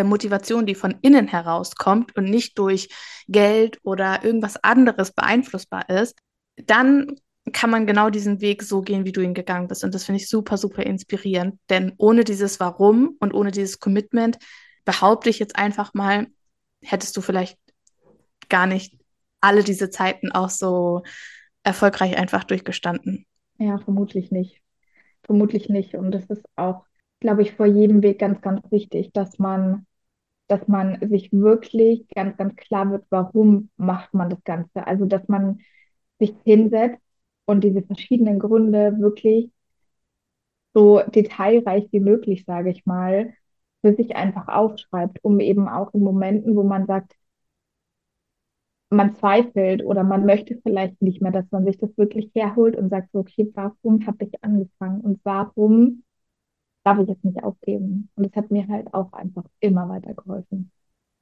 Motivation, 0.04 0.65
die 0.65 0.76
von 0.76 0.96
innen 1.02 1.28
herauskommt 1.28 2.15
und 2.15 2.26
nicht 2.26 2.58
durch 2.60 2.89
Geld 3.28 3.80
oder 3.84 4.24
irgendwas 4.24 4.63
anderes 4.63 5.12
beeinflussbar 5.12 5.89
ist, 5.89 6.15
dann 6.56 7.15
kann 7.54 7.72
man 7.72 7.88
genau 7.88 8.10
diesen 8.10 8.39
Weg 8.41 8.62
so 8.62 8.82
gehen, 8.82 9.06
wie 9.06 9.12
du 9.12 9.22
ihn 9.22 9.34
gegangen 9.34 9.67
bist. 9.67 9.84
Und 9.84 9.94
das 9.96 10.04
finde 10.04 10.22
ich 10.22 10.30
super, 10.30 10.58
super 10.58 10.84
inspirierend. 10.84 11.60
Denn 11.70 11.94
ohne 11.98 12.24
dieses 12.24 12.60
Warum 12.60 13.17
und 13.20 13.34
ohne 13.34 13.52
dieses 13.52 13.80
Commitment, 13.80 14.38
behaupte 14.86 15.30
ich 15.30 15.39
jetzt 15.39 15.56
einfach 15.56 15.94
mal, 15.94 16.28
hättest 16.84 17.17
du 17.17 17.22
vielleicht 17.22 17.58
gar 18.50 18.67
nicht 18.67 19.00
alle 19.39 19.63
diese 19.63 19.89
Zeiten 19.89 20.32
auch 20.32 20.50
so 20.50 21.04
erfolgreich 21.63 22.17
einfach 22.17 22.44
durchgestanden. 22.44 23.26
Ja, 23.58 23.80
vermutlich 23.80 24.32
nicht. 24.32 24.62
Vermutlich 25.24 25.70
nicht. 25.70 25.96
Und 25.96 26.12
das 26.12 26.26
ist 26.26 26.44
auch 26.56 26.86
glaube 27.22 27.44
ich, 27.44 27.54
vor 27.54 27.68
jedem 27.68 28.04
Weg 28.04 28.20
ganz, 28.20 28.42
ganz 28.42 28.62
wichtig, 28.72 29.14
dass 29.14 29.40
man, 29.40 29.88
dass 30.50 30.68
man 30.68 31.00
sich 31.10 31.32
wirklich 31.34 32.08
ganz, 32.10 32.38
ganz 32.38 32.56
klar 32.58 32.92
wird, 32.92 33.06
warum 33.12 33.70
macht 33.78 34.14
man 34.16 34.30
das 34.30 34.44
Ganze. 34.46 34.88
Also, 34.88 35.06
dass 35.06 35.28
man 35.30 35.62
sich 36.20 36.36
hinsetzt 36.46 37.02
und 37.46 37.64
diese 37.64 37.84
verschiedenen 37.84 38.40
Gründe 38.40 39.00
wirklich 39.00 39.52
so 40.74 41.02
detailreich 41.08 41.88
wie 41.92 42.00
möglich, 42.00 42.44
sage 42.46 42.72
ich 42.72 42.86
mal, 42.86 43.34
für 43.82 43.96
sich 43.96 44.16
einfach 44.16 44.48
aufschreibt, 44.48 45.20
um 45.24 45.40
eben 45.40 45.68
auch 45.68 45.94
in 45.94 46.02
Momenten, 46.02 46.56
wo 46.56 46.64
man 46.64 46.86
sagt, 46.88 47.16
man 48.92 49.16
zweifelt 49.16 49.84
oder 49.84 50.04
man 50.04 50.26
möchte 50.26 50.60
vielleicht 50.64 51.02
nicht 51.02 51.20
mehr, 51.22 51.32
dass 51.32 51.50
man 51.52 51.66
sich 51.66 51.78
das 51.80 51.98
wirklich 51.98 52.30
herholt 52.36 52.76
und 52.76 52.90
sagt, 52.90 53.10
okay, 53.16 53.50
warum 53.56 54.06
habe 54.06 54.26
ich 54.26 54.44
angefangen 54.44 55.02
und 55.02 55.20
warum 55.24 56.04
darf 56.84 57.00
ich 57.00 57.08
jetzt 57.08 57.24
nicht 57.24 57.44
aufgeben. 57.44 58.10
Und 58.15 58.26
das 58.26 58.36
hat 58.36 58.52
mir 58.52 58.67
halt 58.67 58.94
auch 58.94 59.13
einfach 59.13 59.44
immer 59.60 59.88
weiter 59.89 60.13
geholfen. 60.13 60.72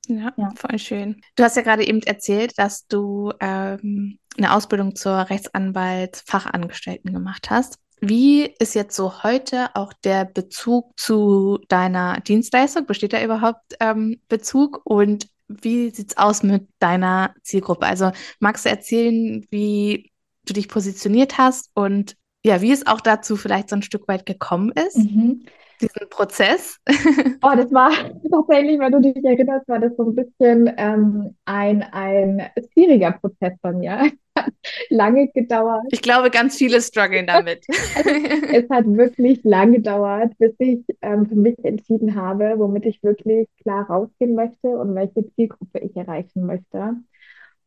Ja, 0.07 0.33
ja, 0.37 0.49
voll 0.55 0.79
schön. 0.79 1.21
Du 1.35 1.43
hast 1.43 1.55
ja 1.55 1.61
gerade 1.61 1.87
eben 1.87 2.01
erzählt, 2.01 2.57
dass 2.57 2.87
du 2.87 3.31
ähm, 3.39 4.17
eine 4.37 4.53
Ausbildung 4.53 4.95
zur 4.95 5.29
Rechtsanwaltsfachangestellten 5.29 7.13
gemacht 7.13 7.49
hast. 7.49 7.77
Wie 8.01 8.45
ist 8.59 8.75
jetzt 8.75 8.95
so 8.95 9.23
heute 9.23 9.75
auch 9.75 9.93
der 9.93 10.25
Bezug 10.25 10.97
zu 10.97 11.59
deiner 11.67 12.21
Dienstleistung? 12.21 12.85
Besteht 12.85 13.13
da 13.13 13.21
überhaupt 13.21 13.75
ähm, 13.81 14.21
Bezug? 14.29 14.81
Und 14.85 15.27
wie 15.47 15.89
sieht 15.89 16.11
es 16.11 16.17
aus 16.17 16.41
mit 16.41 16.67
deiner 16.79 17.35
Zielgruppe? 17.43 17.85
Also 17.85 18.11
magst 18.39 18.65
du 18.65 18.69
erzählen, 18.69 19.45
wie 19.51 20.11
du 20.45 20.53
dich 20.53 20.69
positioniert 20.69 21.37
hast 21.37 21.71
und 21.73 22.15
ja, 22.43 22.61
wie 22.61 22.71
es 22.71 22.87
auch 22.87 23.01
dazu 23.01 23.35
vielleicht 23.35 23.69
so 23.69 23.75
ein 23.75 23.81
Stück 23.81 24.07
weit 24.07 24.25
gekommen 24.25 24.71
ist, 24.71 24.97
mhm. 24.97 25.45
diesen 25.81 26.09
Prozess. 26.09 26.79
Oh, 27.41 27.55
das 27.55 27.71
war 27.71 27.89
tatsächlich, 28.31 28.79
wenn 28.79 28.91
du 28.91 28.99
dich 28.99 29.23
erinnerst, 29.23 29.67
war 29.69 29.79
das 29.79 29.95
so 29.95 30.03
ein 30.03 30.15
bisschen 30.15 30.69
ähm, 30.75 31.37
ein, 31.45 31.83
ein 31.83 32.49
schwieriger 32.73 33.13
Prozess 33.13 33.53
bei 33.61 33.71
mir. 33.71 34.11
lange 34.89 35.29
gedauert. 35.29 35.85
Ich 35.91 36.01
glaube, 36.01 36.29
ganz 36.29 36.57
viele 36.57 36.81
strugglen 36.81 37.27
damit. 37.27 37.65
es 37.69 38.69
hat 38.69 38.85
wirklich 38.87 39.41
lange 39.43 39.77
gedauert, 39.77 40.33
bis 40.37 40.53
ich 40.59 40.83
ähm, 41.01 41.27
für 41.27 41.35
mich 41.35 41.57
entschieden 41.63 42.15
habe, 42.15 42.55
womit 42.57 42.85
ich 42.85 43.01
wirklich 43.03 43.47
klar 43.61 43.89
rausgehen 43.89 44.35
möchte 44.35 44.67
und 44.67 44.95
welche 44.95 45.29
Zielgruppe 45.35 45.79
ich 45.79 45.95
erreichen 45.95 46.45
möchte. 46.45 46.95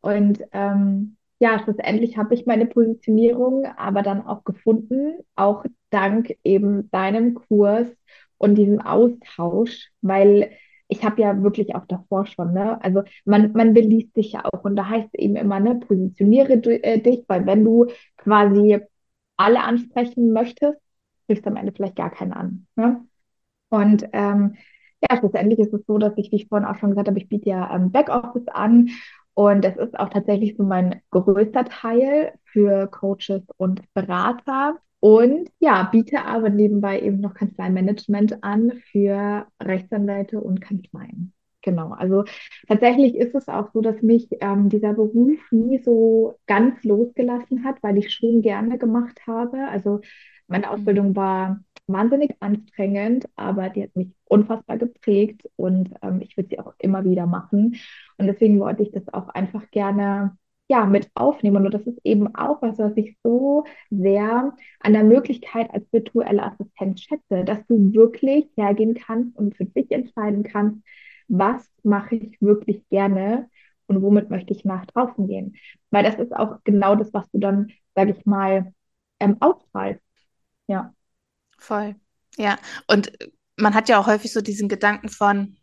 Und 0.01 0.43
ähm, 0.51 1.17
ja, 1.43 1.59
schlussendlich 1.61 2.15
habe 2.15 2.33
ich 2.35 2.45
meine 2.45 2.65
Positionierung 2.65 3.65
aber 3.65 4.01
dann 4.01 4.25
auch 4.25 4.45
gefunden, 4.45 5.19
auch 5.35 5.65
dank 5.89 6.33
eben 6.45 6.89
deinem 6.91 7.33
Kurs 7.33 7.87
und 8.37 8.55
diesem 8.55 8.79
Austausch, 8.79 9.89
weil 10.01 10.51
ich 10.87 11.03
habe 11.03 11.21
ja 11.21 11.43
wirklich 11.43 11.75
auch 11.75 11.85
davor 11.85 12.25
schon, 12.27 12.53
ne? 12.53 12.81
Also 12.81 13.03
man, 13.25 13.51
man 13.51 13.73
beliest 13.73 14.15
dich 14.15 14.31
ja 14.33 14.45
auch 14.45 14.63
und 14.63 14.77
da 14.77 14.87
heißt 14.87 15.09
es 15.11 15.19
eben 15.19 15.35
immer, 15.35 15.59
ne, 15.59 15.75
positioniere 15.75 16.53
äh, 16.53 16.99
dich, 17.01 17.25
weil 17.27 17.45
wenn 17.45 17.65
du 17.65 17.87
quasi 18.15 18.79
alle 19.35 19.63
ansprechen 19.63 20.31
möchtest, 20.31 20.79
sprichst 21.23 21.45
du 21.45 21.49
am 21.49 21.57
Ende 21.57 21.73
vielleicht 21.73 21.97
gar 21.97 22.11
keinen 22.11 22.31
an. 22.31 22.67
Ne? 22.77 23.05
Und 23.67 24.05
ähm, 24.13 24.55
ja, 25.09 25.17
schlussendlich 25.17 25.59
ist 25.59 25.73
es 25.73 25.85
so, 25.87 25.97
dass 25.97 26.13
ich, 26.15 26.31
wie 26.31 26.37
ich 26.37 26.47
vorhin 26.47 26.67
auch 26.67 26.77
schon 26.77 26.91
gesagt 26.91 27.09
habe, 27.09 27.19
ich 27.19 27.27
biete 27.27 27.49
ja 27.49 27.75
ähm, 27.75 27.91
Backoffice 27.91 28.47
an 28.47 28.89
und 29.33 29.65
das 29.65 29.77
ist 29.77 29.99
auch 29.99 30.09
tatsächlich 30.09 30.55
so 30.57 30.63
mein 30.63 31.01
größter 31.11 31.65
Teil 31.65 32.33
für 32.45 32.87
Coaches 32.87 33.43
und 33.57 33.81
Berater. 33.93 34.77
Und 34.99 35.49
ja, 35.59 35.83
biete 35.91 36.23
aber 36.23 36.49
nebenbei 36.49 37.01
eben 37.01 37.19
noch 37.19 37.33
Kanzleimanagement 37.33 38.43
an 38.43 38.81
für 38.91 39.47
Rechtsanwälte 39.61 40.39
und 40.39 40.61
Kanzleien. 40.61 41.33
Genau, 41.61 41.91
also 41.91 42.25
tatsächlich 42.67 43.15
ist 43.15 43.35
es 43.35 43.47
auch 43.47 43.71
so, 43.73 43.81
dass 43.81 44.01
mich 44.01 44.27
ähm, 44.41 44.69
dieser 44.69 44.93
Beruf 44.93 45.39
nie 45.51 45.81
so 45.81 46.35
ganz 46.45 46.83
losgelassen 46.83 47.63
hat, 47.63 47.81
weil 47.81 47.97
ich 47.97 48.13
schon 48.13 48.41
gerne 48.41 48.77
gemacht 48.77 49.21
habe. 49.27 49.67
Also 49.69 50.01
meine 50.47 50.67
mhm. 50.67 50.73
Ausbildung 50.73 51.15
war 51.15 51.61
wahnsinnig 51.87 52.35
anstrengend, 52.39 53.27
aber 53.35 53.69
die 53.69 53.83
hat 53.83 53.95
mich 53.95 54.09
unfassbar 54.25 54.77
geprägt 54.77 55.49
und 55.55 55.93
ähm, 56.01 56.21
ich 56.21 56.37
würde 56.37 56.49
sie 56.49 56.59
auch 56.59 56.73
immer 56.79 57.03
wieder 57.03 57.27
machen. 57.27 57.75
Und 58.17 58.27
deswegen 58.27 58.59
wollte 58.59 58.83
ich 58.83 58.91
das 58.91 59.07
auch 59.13 59.29
einfach 59.29 59.69
gerne 59.71 60.37
ja, 60.67 60.85
mit 60.85 61.09
aufnehmen. 61.13 61.65
Und 61.65 61.73
das 61.73 61.85
ist 61.85 61.99
eben 62.03 62.33
auch 62.35 62.61
was, 62.61 62.77
was 62.79 62.95
ich 62.97 63.17
so 63.23 63.65
sehr 63.89 64.53
an 64.79 64.93
der 64.93 65.03
Möglichkeit 65.03 65.69
als 65.73 65.85
virtuelle 65.91 66.43
Assistent 66.43 66.99
schätze, 67.01 67.43
dass 67.43 67.65
du 67.67 67.93
wirklich 67.93 68.49
hergehen 68.55 68.95
kannst 68.95 69.37
und 69.37 69.55
für 69.55 69.65
dich 69.65 69.91
entscheiden 69.91 70.43
kannst, 70.43 70.81
was 71.27 71.69
mache 71.83 72.15
ich 72.15 72.41
wirklich 72.41 72.87
gerne 72.89 73.49
und 73.87 74.01
womit 74.01 74.29
möchte 74.29 74.53
ich 74.53 74.65
nach 74.65 74.85
draußen 74.85 75.27
gehen. 75.27 75.55
Weil 75.91 76.03
das 76.03 76.15
ist 76.15 76.35
auch 76.35 76.57
genau 76.63 76.95
das, 76.95 77.13
was 77.13 77.29
du 77.31 77.39
dann, 77.39 77.71
sage 77.95 78.15
ich 78.17 78.25
mal, 78.25 78.73
ähm, 79.19 79.37
ausstrahlst. 79.41 80.01
Ja. 80.67 80.93
Voll. 81.63 81.95
Ja. 82.35 82.57
Und 82.87 83.13
man 83.55 83.73
hat 83.73 83.87
ja 83.87 83.97
auch 83.97 84.07
häufig 84.07 84.33
so 84.33 84.41
diesen 84.41 84.67
Gedanken 84.67 85.07
von, 85.07 85.55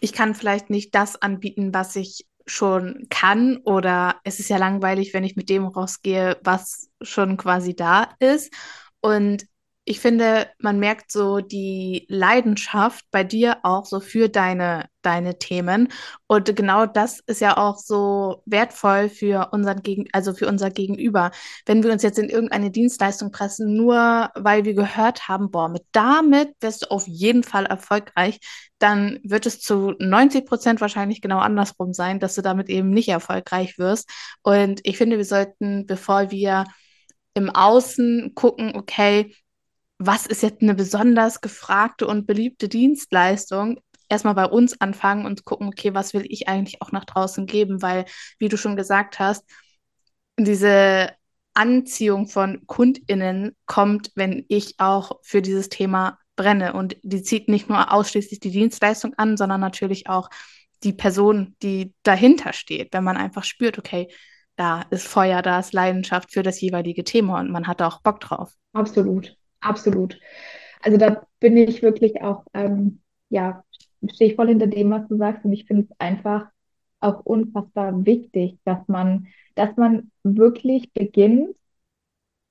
ich 0.00 0.12
kann 0.12 0.34
vielleicht 0.34 0.68
nicht 0.68 0.96
das 0.96 1.14
anbieten, 1.14 1.72
was 1.72 1.94
ich 1.94 2.26
schon 2.44 3.06
kann 3.08 3.58
oder 3.58 4.16
es 4.24 4.40
ist 4.40 4.48
ja 4.48 4.56
langweilig, 4.56 5.14
wenn 5.14 5.22
ich 5.22 5.36
mit 5.36 5.48
dem 5.48 5.64
rausgehe, 5.64 6.38
was 6.42 6.90
schon 7.02 7.36
quasi 7.36 7.76
da 7.76 8.08
ist. 8.18 8.52
Und 9.00 9.46
ich 9.88 10.00
finde, 10.00 10.48
man 10.58 10.78
merkt 10.78 11.10
so 11.10 11.40
die 11.40 12.04
Leidenschaft 12.10 13.06
bei 13.10 13.24
dir 13.24 13.56
auch 13.62 13.86
so 13.86 14.00
für 14.00 14.28
deine, 14.28 14.90
deine 15.00 15.38
Themen. 15.38 15.88
Und 16.26 16.54
genau 16.54 16.84
das 16.84 17.20
ist 17.20 17.40
ja 17.40 17.56
auch 17.56 17.78
so 17.78 18.42
wertvoll 18.44 19.08
für 19.08 19.48
unseren 19.52 19.82
Gegen 19.82 20.04
also 20.12 20.34
für 20.34 20.46
unser 20.46 20.68
Gegenüber. 20.68 21.30
Wenn 21.64 21.82
wir 21.82 21.90
uns 21.90 22.02
jetzt 22.02 22.18
in 22.18 22.28
irgendeine 22.28 22.70
Dienstleistung 22.70 23.30
pressen, 23.30 23.76
nur 23.76 24.28
weil 24.34 24.66
wir 24.66 24.74
gehört 24.74 25.26
haben, 25.26 25.50
boah, 25.50 25.70
mit 25.70 25.84
damit 25.92 26.50
wirst 26.60 26.82
du 26.82 26.90
auf 26.90 27.08
jeden 27.08 27.42
Fall 27.42 27.64
erfolgreich, 27.64 28.40
dann 28.78 29.18
wird 29.24 29.46
es 29.46 29.60
zu 29.62 29.94
90 29.98 30.44
Prozent 30.44 30.82
wahrscheinlich 30.82 31.22
genau 31.22 31.38
andersrum 31.38 31.94
sein, 31.94 32.20
dass 32.20 32.34
du 32.34 32.42
damit 32.42 32.68
eben 32.68 32.90
nicht 32.90 33.08
erfolgreich 33.08 33.78
wirst. 33.78 34.10
Und 34.42 34.80
ich 34.82 34.98
finde, 34.98 35.16
wir 35.16 35.24
sollten, 35.24 35.86
bevor 35.86 36.30
wir 36.30 36.64
im 37.32 37.48
Außen 37.48 38.32
gucken, 38.34 38.76
okay, 38.76 39.32
was 39.98 40.26
ist 40.26 40.42
jetzt 40.42 40.62
eine 40.62 40.74
besonders 40.74 41.40
gefragte 41.40 42.06
und 42.06 42.26
beliebte 42.26 42.68
Dienstleistung, 42.68 43.80
erstmal 44.08 44.34
bei 44.34 44.46
uns 44.46 44.80
anfangen 44.80 45.26
und 45.26 45.44
gucken, 45.44 45.68
okay, 45.68 45.94
was 45.94 46.14
will 46.14 46.24
ich 46.28 46.48
eigentlich 46.48 46.80
auch 46.80 46.92
nach 46.92 47.04
draußen 47.04 47.46
geben, 47.46 47.82
weil, 47.82 48.04
wie 48.38 48.48
du 48.48 48.56
schon 48.56 48.76
gesagt 48.76 49.18
hast, 49.18 49.44
diese 50.38 51.10
Anziehung 51.54 52.28
von 52.28 52.62
KundInnen 52.66 53.56
kommt, 53.66 54.12
wenn 54.14 54.44
ich 54.48 54.78
auch 54.78 55.18
für 55.22 55.42
dieses 55.42 55.68
Thema 55.68 56.18
brenne. 56.36 56.72
Und 56.72 56.96
die 57.02 57.22
zieht 57.22 57.48
nicht 57.48 57.68
nur 57.68 57.92
ausschließlich 57.92 58.38
die 58.38 58.52
Dienstleistung 58.52 59.14
an, 59.14 59.36
sondern 59.36 59.60
natürlich 59.60 60.08
auch 60.08 60.30
die 60.84 60.92
Person, 60.92 61.56
die 61.62 61.92
dahinter 62.04 62.52
steht, 62.52 62.92
wenn 62.92 63.02
man 63.02 63.16
einfach 63.16 63.42
spürt, 63.42 63.78
okay, 63.78 64.08
da 64.54 64.82
ist 64.90 65.06
Feuer, 65.06 65.42
da 65.42 65.58
ist 65.58 65.72
Leidenschaft 65.72 66.32
für 66.32 66.42
das 66.42 66.60
jeweilige 66.60 67.04
Thema 67.04 67.40
und 67.40 67.50
man 67.50 67.66
hat 67.66 67.82
auch 67.82 68.00
Bock 68.00 68.20
drauf. 68.20 68.52
Absolut. 68.72 69.36
Absolut. 69.60 70.18
Also 70.82 70.98
da 70.98 71.26
bin 71.40 71.56
ich 71.56 71.82
wirklich 71.82 72.22
auch, 72.22 72.44
ähm, 72.54 73.00
ja, 73.30 73.64
stehe 74.12 74.30
ich 74.30 74.36
voll 74.36 74.48
hinter 74.48 74.66
dem, 74.66 74.90
was 74.90 75.08
du 75.08 75.16
sagst. 75.16 75.44
Und 75.44 75.52
ich 75.52 75.66
finde 75.66 75.88
es 75.90 76.00
einfach 76.00 76.48
auch 77.00 77.20
unfassbar 77.24 78.06
wichtig, 78.06 78.58
dass 78.64 78.86
man, 78.88 79.28
dass 79.54 79.76
man 79.76 80.10
wirklich 80.24 80.92
beginnt, 80.92 81.56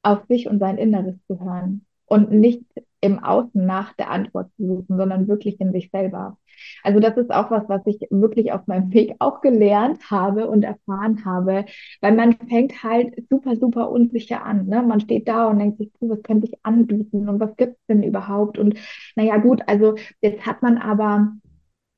auf 0.04 0.26
sich 0.28 0.48
und 0.48 0.60
sein 0.60 0.78
Inneres 0.78 1.15
zu 1.28 1.39
hören 1.39 1.86
und 2.06 2.32
nicht 2.32 2.63
im 3.01 3.19
Außen 3.23 3.65
nach 3.65 3.93
der 3.93 4.10
Antwort 4.12 4.51
zu 4.57 4.65
suchen, 4.67 4.97
sondern 4.97 5.27
wirklich 5.27 5.60
in 5.62 5.71
sich 5.71 5.89
selber. 5.91 6.38
Also 6.83 6.99
das 6.99 7.15
ist 7.17 7.31
auch 7.31 7.51
was, 7.51 7.69
was 7.69 7.81
ich 7.86 7.99
wirklich 8.10 8.51
auf 8.51 8.65
meinem 8.67 8.91
Weg 8.93 9.15
auch 9.19 9.41
gelernt 9.41 10.10
habe 10.10 10.47
und 10.49 10.63
erfahren 10.63 11.23
habe, 11.25 11.65
weil 12.01 12.15
man 12.15 12.33
fängt 12.49 12.83
halt 12.83 13.13
super, 13.29 13.55
super 13.55 13.91
unsicher 13.91 14.43
an. 14.45 14.65
Ne? 14.67 14.81
Man 14.81 14.99
steht 14.99 15.27
da 15.27 15.47
und 15.47 15.60
denkt 15.60 15.77
sich, 15.77 15.91
was 15.99 16.21
könnte 16.23 16.47
ich 16.47 16.57
anbieten 16.63 17.29
und 17.29 17.39
was 17.39 17.55
gibt 17.57 17.73
es 17.73 17.86
denn 17.88 18.03
überhaupt? 18.03 18.57
Und 18.57 18.75
naja, 19.15 19.38
gut, 19.38 19.62
also 19.67 19.95
jetzt 20.21 20.45
hat 20.45 20.62
man 20.63 20.77
aber 20.77 21.33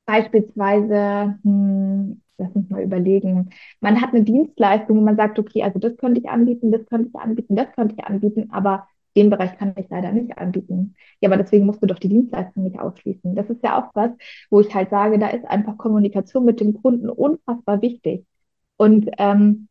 beispielsweise, 0.05 1.39
hm, 1.43 2.21
lass 2.37 2.51
uns 2.55 2.69
mal 2.69 2.83
überlegen, 2.83 3.49
man 3.79 4.01
hat 4.01 4.11
eine 4.13 4.23
Dienstleistung, 4.23 4.97
wo 4.97 5.01
man 5.01 5.17
sagt, 5.17 5.39
okay, 5.39 5.63
also 5.63 5.79
das 5.79 5.97
könnte 5.97 6.19
ich 6.21 6.29
anbieten, 6.29 6.71
das 6.71 6.85
könnte 6.87 7.09
ich 7.09 7.15
anbieten, 7.19 7.55
das 7.55 7.71
könnte 7.73 7.95
ich 7.97 8.03
anbieten, 8.05 8.49
aber 8.51 8.87
den 9.19 9.29
Bereich 9.29 9.57
kann 9.57 9.73
ich 9.77 9.89
leider 9.89 10.11
nicht 10.11 10.37
anbieten. 10.37 10.95
Ja, 11.21 11.29
aber 11.29 11.37
deswegen 11.37 11.65
musst 11.65 11.81
du 11.83 11.87
doch 11.87 11.99
die 11.99 12.09
Dienstleistung 12.09 12.63
nicht 12.63 12.79
ausschließen. 12.79 13.35
Das 13.35 13.49
ist 13.49 13.63
ja 13.63 13.81
auch 13.81 13.91
was, 13.93 14.11
wo 14.49 14.61
ich 14.61 14.73
halt 14.73 14.89
sage, 14.89 15.19
da 15.19 15.27
ist 15.29 15.45
einfach 15.45 15.77
Kommunikation 15.77 16.45
mit 16.45 16.59
dem 16.59 16.81
Kunden 16.81 17.09
unfassbar 17.09 17.81
wichtig. 17.81 18.25
Und 18.77 19.09
ähm, 19.17 19.67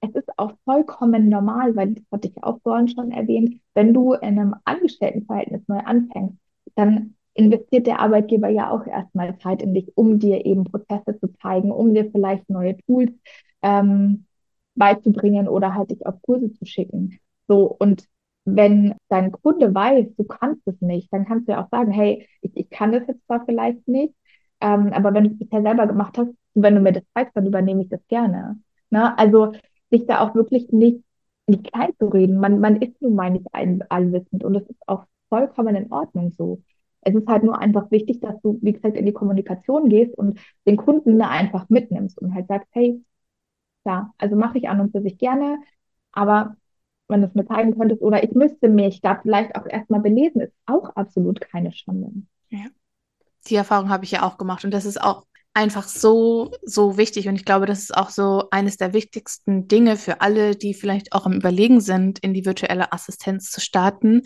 es 0.00 0.14
ist 0.14 0.28
auch 0.38 0.52
vollkommen 0.64 1.28
normal, 1.28 1.76
weil 1.76 1.94
das 1.94 2.04
hatte 2.12 2.28
ich 2.28 2.42
auch 2.42 2.60
vorhin 2.62 2.88
schon 2.88 3.12
erwähnt, 3.12 3.60
wenn 3.74 3.92
du 3.94 4.14
in 4.14 4.38
einem 4.38 4.54
Angestelltenverhältnis 4.64 5.62
neu 5.68 5.78
anfängst, 5.78 6.38
dann 6.74 7.14
investiert 7.34 7.86
der 7.86 8.00
Arbeitgeber 8.00 8.48
ja 8.48 8.70
auch 8.70 8.86
erstmal 8.86 9.38
Zeit 9.38 9.62
in 9.62 9.74
dich, 9.74 9.92
um 9.96 10.18
dir 10.18 10.46
eben 10.46 10.64
Prozesse 10.64 11.18
zu 11.20 11.28
zeigen, 11.42 11.70
um 11.70 11.94
dir 11.94 12.10
vielleicht 12.10 12.48
neue 12.48 12.76
Tools 12.86 13.12
ähm, 13.62 14.24
beizubringen 14.74 15.48
oder 15.48 15.74
halt 15.74 15.90
dich 15.90 16.06
auf 16.06 16.20
Kurse 16.22 16.52
zu 16.52 16.64
schicken. 16.64 17.18
So, 17.48 17.76
und 17.78 18.06
wenn 18.46 18.94
dein 19.08 19.32
Kunde 19.32 19.74
weiß, 19.74 20.06
du 20.16 20.24
kannst 20.24 20.62
es 20.66 20.80
nicht, 20.80 21.12
dann 21.12 21.26
kannst 21.26 21.48
du 21.48 21.52
ja 21.52 21.64
auch 21.64 21.68
sagen, 21.70 21.90
hey, 21.92 22.26
ich, 22.40 22.52
ich 22.56 22.70
kann 22.70 22.92
das 22.92 23.06
jetzt 23.08 23.26
zwar 23.26 23.44
vielleicht 23.44 23.86
nicht, 23.88 24.14
ähm, 24.60 24.92
aber 24.92 25.12
wenn 25.12 25.24
du 25.24 25.30
es 25.30 25.38
bisher 25.38 25.62
selber 25.62 25.86
gemacht 25.86 26.16
hast, 26.16 26.30
wenn 26.54 26.74
du 26.74 26.80
mir 26.80 26.92
das 26.92 27.02
zeigst, 27.14 27.36
dann 27.36 27.46
übernehme 27.46 27.82
ich 27.82 27.88
das 27.88 28.00
gerne. 28.08 28.58
Ne? 28.90 29.18
Also 29.18 29.52
sich 29.90 30.06
da 30.06 30.20
auch 30.20 30.34
wirklich 30.34 30.70
nicht, 30.70 31.02
nicht 31.46 31.72
klein 31.72 31.90
zu 31.98 32.06
reden. 32.06 32.38
Man, 32.38 32.60
man 32.60 32.76
ist 32.76 33.00
nun 33.02 33.14
mal 33.14 33.30
nicht 33.30 33.46
allwissend 33.52 34.44
und 34.44 34.54
das 34.54 34.62
ist 34.64 34.80
auch 34.86 35.04
vollkommen 35.28 35.76
in 35.76 35.92
Ordnung 35.92 36.32
so. 36.32 36.62
Es 37.02 37.14
ist 37.14 37.28
halt 37.28 37.44
nur 37.44 37.58
einfach 37.58 37.90
wichtig, 37.90 38.20
dass 38.20 38.40
du, 38.42 38.58
wie 38.62 38.72
gesagt, 38.72 38.96
in 38.96 39.06
die 39.06 39.12
Kommunikation 39.12 39.88
gehst 39.88 40.16
und 40.16 40.40
den 40.66 40.76
Kunden 40.76 41.18
da 41.18 41.28
einfach 41.28 41.68
mitnimmst 41.68 42.18
und 42.20 42.34
halt 42.34 42.48
sagst, 42.48 42.68
hey, 42.72 43.02
ja, 43.84 44.12
also 44.18 44.36
mache 44.36 44.58
ich 44.58 44.68
an 44.68 44.80
und 44.80 44.92
für 44.92 45.02
sich 45.02 45.18
gerne, 45.18 45.58
aber 46.12 46.56
wenn 47.08 47.22
du 47.22 47.28
es 47.28 47.34
mir 47.34 47.46
zeigen 47.46 47.76
könntest, 47.76 48.02
oder 48.02 48.22
ich 48.22 48.32
müsste 48.32 48.68
mich 48.68 49.00
da 49.00 49.18
vielleicht 49.20 49.54
auch 49.56 49.66
erstmal 49.66 50.00
belesen, 50.00 50.40
ist 50.40 50.54
auch 50.66 50.90
absolut 50.96 51.40
keine 51.40 51.72
Schande. 51.72 52.10
Ja. 52.48 52.66
Die 53.48 53.54
Erfahrung 53.54 53.90
habe 53.90 54.04
ich 54.04 54.10
ja 54.10 54.22
auch 54.22 54.38
gemacht 54.38 54.64
und 54.64 54.72
das 54.72 54.84
ist 54.84 55.00
auch 55.00 55.24
einfach 55.54 55.88
so, 55.88 56.50
so 56.62 56.98
wichtig. 56.98 57.28
Und 57.28 57.36
ich 57.36 57.44
glaube, 57.44 57.64
das 57.64 57.80
ist 57.80 57.96
auch 57.96 58.10
so 58.10 58.48
eines 58.50 58.76
der 58.76 58.92
wichtigsten 58.92 59.68
Dinge 59.68 59.96
für 59.96 60.20
alle, 60.20 60.54
die 60.54 60.74
vielleicht 60.74 61.12
auch 61.12 61.26
im 61.26 61.32
Überlegen 61.32 61.80
sind, 61.80 62.18
in 62.18 62.34
die 62.34 62.44
virtuelle 62.44 62.92
Assistenz 62.92 63.50
zu 63.50 63.60
starten, 63.60 64.22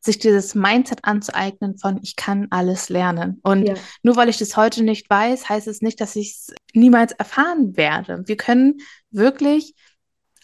sich 0.00 0.18
dieses 0.18 0.56
Mindset 0.56 1.04
anzueignen 1.04 1.78
von 1.78 2.00
ich 2.02 2.16
kann 2.16 2.48
alles 2.50 2.88
lernen. 2.88 3.38
Und 3.44 3.68
ja. 3.68 3.74
nur 4.02 4.16
weil 4.16 4.28
ich 4.28 4.38
das 4.38 4.56
heute 4.56 4.82
nicht 4.82 5.08
weiß, 5.08 5.48
heißt 5.48 5.68
es 5.68 5.82
nicht, 5.82 6.00
dass 6.00 6.16
ich 6.16 6.30
es 6.30 6.54
niemals 6.74 7.12
erfahren 7.12 7.76
werde. 7.76 8.24
Wir 8.26 8.36
können 8.36 8.78
wirklich 9.10 9.74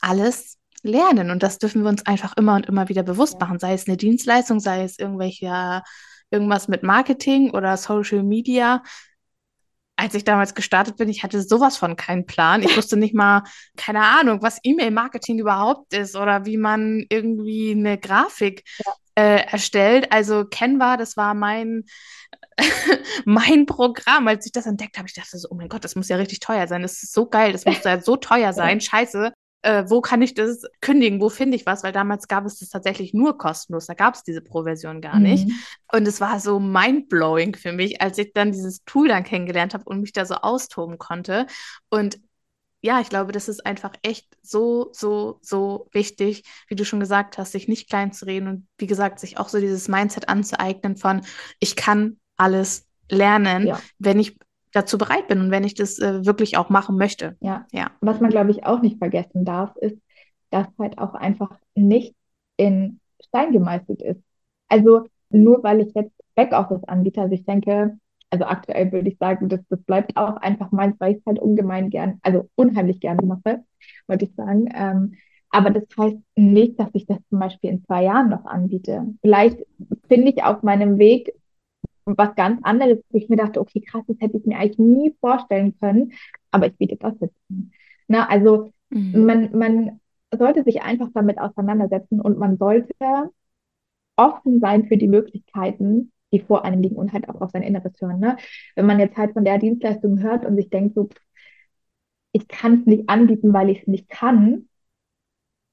alles 0.01 0.58
lernen. 0.89 1.31
Und 1.31 1.43
das 1.43 1.59
dürfen 1.59 1.83
wir 1.83 1.89
uns 1.89 2.05
einfach 2.07 2.37
immer 2.37 2.55
und 2.55 2.67
immer 2.67 2.89
wieder 2.89 3.03
bewusst 3.05 3.39
machen. 3.41 3.59
Sei 3.59 3.75
es 3.75 3.87
eine 3.87 3.97
Dienstleistung, 3.97 4.59
sei 4.59 4.83
es 4.83 4.99
irgendwelche, 4.99 5.83
irgendwas 6.31 6.69
mit 6.69 6.83
Marketing 6.83 7.51
oder 7.51 7.77
Social 7.77 8.23
Media. 8.23 8.83
Als 9.97 10.15
ich 10.15 10.25
damals 10.25 10.55
gestartet 10.55 10.97
bin, 10.97 11.09
ich 11.09 11.23
hatte 11.23 11.43
sowas 11.43 11.77
von 11.77 11.97
keinen 11.97 12.27
Plan. 12.27 12.63
Ich 12.63 12.77
wusste 12.77 12.97
nicht 12.97 13.15
mal, 13.15 13.45
keine 13.77 14.03
Ahnung, 14.03 14.43
was 14.43 14.59
E-Mail-Marketing 14.63 15.39
überhaupt 15.39 15.93
ist 15.93 16.17
oder 16.17 16.47
wie 16.47 16.57
man 16.57 17.05
irgendwie 17.09 17.73
eine 17.73 17.99
Grafik 17.99 18.65
ja. 18.85 18.93
äh, 19.15 19.45
erstellt. 19.47 20.11
Also 20.13 20.45
Canva, 20.45 20.97
das 20.97 21.17
war 21.17 21.35
mein, 21.35 21.85
mein 23.25 23.67
Programm. 23.67 24.29
Als 24.29 24.47
ich 24.47 24.53
das 24.53 24.67
entdeckt 24.67 24.99
habe, 24.99 25.09
ich 25.09 25.15
dachte 25.15 25.39
so, 25.39 25.49
oh 25.51 25.55
mein 25.55 25.69
Gott, 25.69 25.85
das 25.85 25.97
muss 25.97 26.09
ja 26.09 26.17
richtig 26.17 26.41
teuer 26.41 26.67
sein. 26.67 26.83
Das 26.83 27.03
ist 27.03 27.13
so 27.13 27.29
geil, 27.29 27.53
das 27.53 27.65
muss 27.65 27.83
ja 27.85 28.01
so 28.01 28.17
teuer 28.17 28.53
sein. 28.53 28.81
Scheiße 28.81 29.33
äh, 29.63 29.85
wo 29.89 30.01
kann 30.01 30.23
ich 30.23 30.35
das 30.35 30.63
kündigen, 30.81 31.21
wo 31.21 31.29
finde 31.29 31.57
ich 31.57 31.67
was, 31.67 31.83
weil 31.83 31.93
damals 31.93 32.29
gab 32.29 32.47
es 32.47 32.59
das 32.59 32.69
tatsächlich 32.69 33.13
nur 33.13 33.39
kostenlos, 33.39 33.87
da 33.87 33.95
gab 33.95 34.15
es 34.15 34.23
diese 34.23 34.41
Pro-Version 34.41 35.01
gar 35.01 35.19
nicht. 35.19 35.49
Mhm. 35.49 35.55
Und 35.93 36.07
es 36.07 36.21
war 36.21 36.39
so 36.39 36.61
mindblowing 36.61 37.57
für 37.57 37.73
mich, 37.73 38.01
als 38.01 38.19
ich 38.19 38.33
dann 38.33 38.53
dieses 38.53 38.85
Tool 38.85 39.09
dann 39.09 39.25
kennengelernt 39.25 39.75
habe 39.75 39.85
und 39.85 40.01
mich 40.01 40.13
da 40.13 40.25
so 40.25 40.37
austoben 40.37 40.99
konnte. 40.99 41.47
Und 41.89 42.21
ja, 42.81 43.01
ich 43.01 43.09
glaube, 43.09 43.33
das 43.33 43.49
ist 43.49 43.67
einfach 43.67 43.93
echt 44.03 44.37
so, 44.41 44.91
so, 44.93 45.41
so 45.43 45.89
wichtig, 45.93 46.45
wie 46.69 46.77
du 46.77 46.85
schon 46.85 47.01
gesagt 47.01 47.37
hast, 47.37 47.53
sich 47.53 47.67
nicht 47.67 47.89
klein 47.89 48.13
zu 48.13 48.27
reden 48.27 48.47
und 48.47 48.69
wie 48.79 48.87
gesagt, 48.87 49.19
sich 49.19 49.39
auch 49.39 49.49
so 49.49 49.59
dieses 49.59 49.89
Mindset 49.89 50.29
anzueignen 50.29 50.97
von, 50.97 51.23
ich 51.59 51.75
kann 51.75 52.21
alles 52.37 52.87
lernen, 53.11 53.67
ja. 53.67 53.81
wenn 53.99 54.21
ich 54.21 54.37
dazu 54.73 54.99
bereit 54.99 55.29
bin 55.29 55.41
und 55.41 55.51
wenn 55.51 55.65
ich 55.65 55.75
das 55.75 55.99
äh, 55.99 56.25
wirklich 56.27 56.57
auch 56.57 56.69
machen 56.71 56.97
möchte. 56.97 57.37
Ja. 57.41 57.67
ja. 57.73 57.91
Was 58.01 58.21
man, 58.21 58.31
glaube 58.31 58.51
ich, 58.51 58.65
auch 58.65 58.83
nicht 58.83 58.99
vergessen 58.99 59.45
darf, 59.45 59.77
ist, 59.77 59.97
dass 60.51 60.67
halt 60.79 60.99
auch 60.99 61.15
einfach 61.15 61.51
nicht 61.75 62.15
in 62.57 63.01
Stein 63.25 63.53
gemeißelt 63.53 64.03
ist. 64.03 64.23
Also 64.69 65.05
nur 65.31 65.63
weil 65.63 65.81
ich 65.81 65.95
jetzt 65.95 66.13
Backoffice 66.35 66.85
anbiete, 66.85 67.21
also 67.21 67.35
ich 67.35 67.45
denke, 67.45 67.99
Also 68.31 68.45
aktuell 68.45 68.93
würde 68.93 69.09
ich 69.09 69.19
sagen, 69.19 69.49
das, 69.49 69.61
das 69.71 69.83
bleibt 69.83 70.17
auch 70.17 70.37
einfach 70.37 70.71
meins, 70.71 70.97
weil 70.99 71.13
ich 71.13 71.19
es 71.19 71.27
halt 71.27 71.39
ungemein 71.39 71.89
gern, 71.91 72.19
also 72.23 72.49
unheimlich 72.57 73.01
gerne 73.01 73.25
mache, 73.27 73.65
wollte 74.07 74.27
ich 74.27 74.35
sagen. 74.35 74.69
Ähm, 74.75 75.15
aber 75.51 75.71
das 75.71 75.85
heißt 75.99 76.19
nicht, 76.37 76.79
dass 76.79 76.91
ich 76.93 77.07
das 77.07 77.19
zum 77.31 77.39
Beispiel 77.39 77.71
in 77.71 77.85
zwei 77.85 78.05
Jahren 78.05 78.29
noch 78.29 78.45
anbiete. 78.45 79.07
Vielleicht 79.23 79.59
finde 80.09 80.29
ich 80.31 80.43
auf 80.45 80.63
meinem 80.63 80.99
Weg 80.99 81.33
was 82.17 82.35
ganz 82.35 82.61
anderes, 82.63 82.99
wo 83.11 83.19
ich 83.19 83.29
mir 83.29 83.37
dachte, 83.37 83.61
okay, 83.61 83.81
krass, 83.81 84.05
das 84.07 84.17
hätte 84.21 84.39
ich 84.39 84.47
mir 84.47 84.59
eigentlich 84.59 84.79
nie 84.79 85.15
vorstellen 85.21 85.79
können, 85.81 86.13
aber 86.51 86.67
ich 86.67 86.77
biete 86.77 86.97
das 86.97 87.15
jetzt 87.21 87.37
an. 87.51 87.73
Na, 88.07 88.29
also 88.29 88.73
mhm. 88.91 89.25
man, 89.25 89.59
man 89.59 90.01
sollte 90.37 90.65
sich 90.65 90.83
einfach 90.83 91.09
damit 91.15 91.39
auseinandersetzen 91.39 92.21
und 92.21 92.39
man 92.39 92.57
sollte 92.59 92.95
offen 94.17 94.61
sein 94.61 94.87
für 94.87 94.97
die 94.97 95.09
Möglichkeiten, 95.09 96.13
die 96.33 96.41
vor 96.41 96.65
einem 96.65 96.83
liegen 96.83 96.97
und 96.97 97.13
halt 97.13 97.29
auch 97.29 97.41
auf 97.41 97.51
sein 97.51 97.63
Inneres 97.63 97.93
hören. 98.01 98.21
Ne? 98.21 98.37
Wenn 98.75 98.87
man 98.87 98.99
jetzt 98.99 99.17
halt 99.17 99.33
von 99.33 99.45
der 99.45 99.59
Dienstleistung 99.59 100.21
hört 100.21 100.45
und 100.45 100.57
sich 100.57 100.71
denkt, 100.71 100.95
so, 100.95 101.09
ich 102.33 102.49
kann 102.49 102.81
es 102.81 102.87
nicht 102.87 103.09
anbieten, 103.09 103.53
weil 103.53 103.71
ich 103.71 103.81
es 103.83 103.87
nicht 103.87 104.09
kann, 104.09 104.69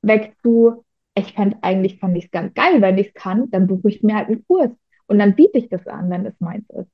weg 0.02 0.36
zu, 0.41 0.86
ich 1.15 1.34
fände 1.34 1.58
eigentlich, 1.62 2.00
fand 2.00 2.17
ich 2.17 2.26
es 2.26 2.32
ganz 2.32 2.54
geil, 2.54 2.82
wenn 2.82 2.98
ich 2.98 3.08
es 3.08 3.13
kann, 3.13 3.50
dann 3.52 3.67
buche 3.67 3.89
ich 3.89 4.04
mir 4.04 4.15
halt 4.15 4.28
einen 4.28 4.45
Kurs 4.45 4.71
und 5.08 5.20
dann 5.20 5.36
biete 5.36 5.58
ich 5.58 5.70
das 5.70 5.86
an, 5.88 6.10
wenn 6.10 6.26
es 6.26 6.39
meins 6.39 6.65
ist. 6.70 6.89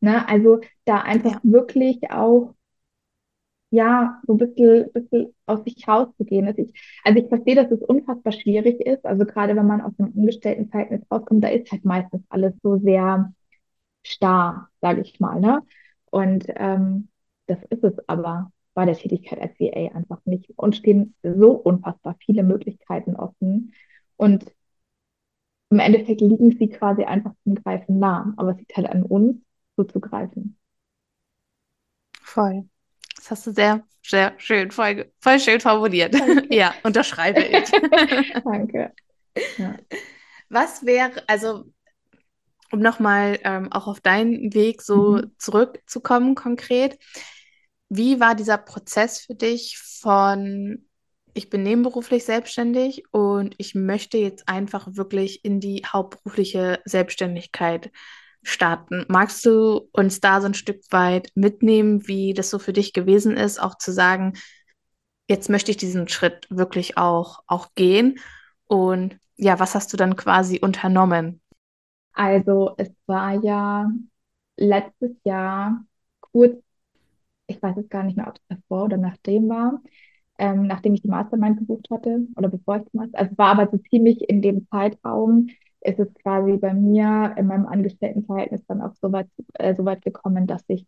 Ne? 0.00 0.26
Also 0.28 0.60
da 0.84 1.00
einfach 1.02 1.34
ja. 1.34 1.40
wirklich 1.44 2.10
auch 2.10 2.54
ja, 3.74 4.20
so 4.26 4.34
ein 4.34 4.38
bisschen, 4.38 4.92
bisschen 4.92 5.34
aus 5.46 5.64
sich 5.64 5.86
rauszugehen. 5.88 6.46
Also 6.46 6.62
ich, 6.62 6.72
also 7.02 7.18
ich 7.18 7.28
verstehe, 7.28 7.56
dass 7.56 7.70
es 7.72 7.82
unfassbar 7.82 8.32
schwierig 8.32 8.80
ist. 8.80 9.04
Also 9.04 9.24
gerade 9.26 9.56
wenn 9.56 9.66
man 9.66 9.80
aus 9.80 9.92
einem 9.98 10.12
Angestelltenverhältnis 10.16 11.02
rauskommt, 11.10 11.42
da 11.42 11.48
ist 11.48 11.72
halt 11.72 11.84
meistens 11.84 12.22
alles 12.28 12.54
so 12.62 12.78
sehr 12.78 13.32
starr, 14.04 14.68
sage 14.80 15.00
ich 15.00 15.18
mal. 15.18 15.40
Ne? 15.40 15.62
Und 16.10 16.46
ähm, 16.54 17.08
das 17.46 17.58
ist 17.70 17.82
es 17.82 17.94
aber 18.08 18.52
bei 18.74 18.84
der 18.84 18.94
Tätigkeit 18.94 19.40
als 19.40 19.58
VA 19.58 19.92
einfach 19.94 20.20
nicht. 20.24 20.52
Und 20.56 20.76
stehen 20.76 21.14
so 21.24 21.52
unfassbar 21.52 22.16
viele 22.20 22.44
Möglichkeiten 22.44 23.16
offen. 23.16 23.72
Und 24.16 24.44
im 25.74 25.80
Endeffekt 25.80 26.20
liegen 26.20 26.56
sie 26.56 26.68
quasi 26.68 27.02
einfach 27.02 27.32
zum 27.42 27.56
Greifen 27.56 27.98
nah. 27.98 28.32
Aber 28.36 28.52
es 28.52 28.58
liegt 28.58 28.76
halt 28.76 28.86
an 28.86 29.02
uns, 29.02 29.38
so 29.76 29.82
zu 29.82 30.00
greifen. 30.00 30.56
Voll. 32.22 32.68
Das 33.16 33.32
hast 33.32 33.46
du 33.48 33.52
sehr, 33.52 33.84
sehr 34.06 34.34
schön, 34.36 34.70
voll, 34.70 35.10
voll 35.18 35.40
schön 35.40 35.60
formuliert. 35.60 36.14
Danke. 36.14 36.46
Ja, 36.54 36.74
unterschreibe 36.84 37.42
ich. 37.42 37.70
Danke. 38.44 38.92
Ja. 39.58 39.74
Was 40.48 40.86
wäre, 40.86 41.24
also 41.26 41.64
um 42.70 42.78
nochmal 42.78 43.40
ähm, 43.42 43.72
auch 43.72 43.88
auf 43.88 44.00
deinen 44.00 44.54
Weg 44.54 44.80
so 44.80 45.16
mhm. 45.16 45.32
zurückzukommen 45.38 46.36
konkret, 46.36 46.98
wie 47.88 48.20
war 48.20 48.36
dieser 48.36 48.58
Prozess 48.58 49.20
für 49.20 49.34
dich 49.34 49.78
von, 49.78 50.86
ich 51.34 51.50
bin 51.50 51.62
nebenberuflich 51.62 52.24
selbstständig 52.24 53.04
und 53.10 53.54
ich 53.58 53.74
möchte 53.74 54.18
jetzt 54.18 54.48
einfach 54.48 54.88
wirklich 54.92 55.44
in 55.44 55.60
die 55.60 55.82
hauptberufliche 55.84 56.80
Selbstständigkeit 56.84 57.90
starten. 58.42 59.04
Magst 59.08 59.44
du 59.44 59.88
uns 59.92 60.20
da 60.20 60.40
so 60.40 60.46
ein 60.46 60.54
Stück 60.54 60.80
weit 60.90 61.30
mitnehmen, 61.34 62.06
wie 62.06 62.34
das 62.34 62.50
so 62.50 62.58
für 62.58 62.72
dich 62.72 62.92
gewesen 62.92 63.36
ist, 63.36 63.60
auch 63.60 63.76
zu 63.76 63.92
sagen, 63.92 64.34
jetzt 65.28 65.50
möchte 65.50 65.70
ich 65.70 65.76
diesen 65.76 66.08
Schritt 66.08 66.46
wirklich 66.50 66.96
auch, 66.98 67.40
auch 67.46 67.74
gehen? 67.74 68.20
Und 68.66 69.18
ja, 69.36 69.58
was 69.58 69.74
hast 69.74 69.92
du 69.92 69.96
dann 69.96 70.16
quasi 70.16 70.60
unternommen? 70.60 71.40
Also 72.12 72.74
es 72.76 72.90
war 73.06 73.42
ja 73.42 73.90
letztes 74.56 75.10
Jahr 75.24 75.84
kurz, 76.20 76.62
ich 77.48 77.60
weiß 77.60 77.76
jetzt 77.76 77.90
gar 77.90 78.04
nicht 78.04 78.16
mehr, 78.16 78.28
ob 78.28 78.36
es 78.36 78.42
davor 78.48 78.84
oder 78.84 78.96
nachdem 78.96 79.48
war, 79.48 79.82
ähm, 80.38 80.66
nachdem 80.66 80.94
ich 80.94 81.02
die 81.02 81.08
Mastermind 81.08 81.58
gebucht 81.58 81.88
hatte 81.90 82.26
oder 82.36 82.48
bevor 82.48 82.76
ich 82.78 82.82
die 82.84 82.96
Mastermind, 82.96 83.16
also 83.16 83.38
war 83.38 83.58
aber 83.58 83.70
so 83.70 83.78
ziemlich 83.78 84.28
in 84.28 84.42
dem 84.42 84.66
Zeitraum, 84.68 85.48
ist 85.80 85.98
es 85.98 86.12
quasi 86.14 86.56
bei 86.56 86.74
mir 86.74 87.34
in 87.36 87.46
meinem 87.46 87.66
Angestelltenverhältnis 87.66 88.64
dann 88.66 88.80
auch 88.82 88.94
so 89.00 89.12
weit, 89.12 89.28
äh, 89.54 89.74
so 89.74 89.84
weit 89.84 90.02
gekommen, 90.02 90.46
dass 90.46 90.64
ich 90.68 90.86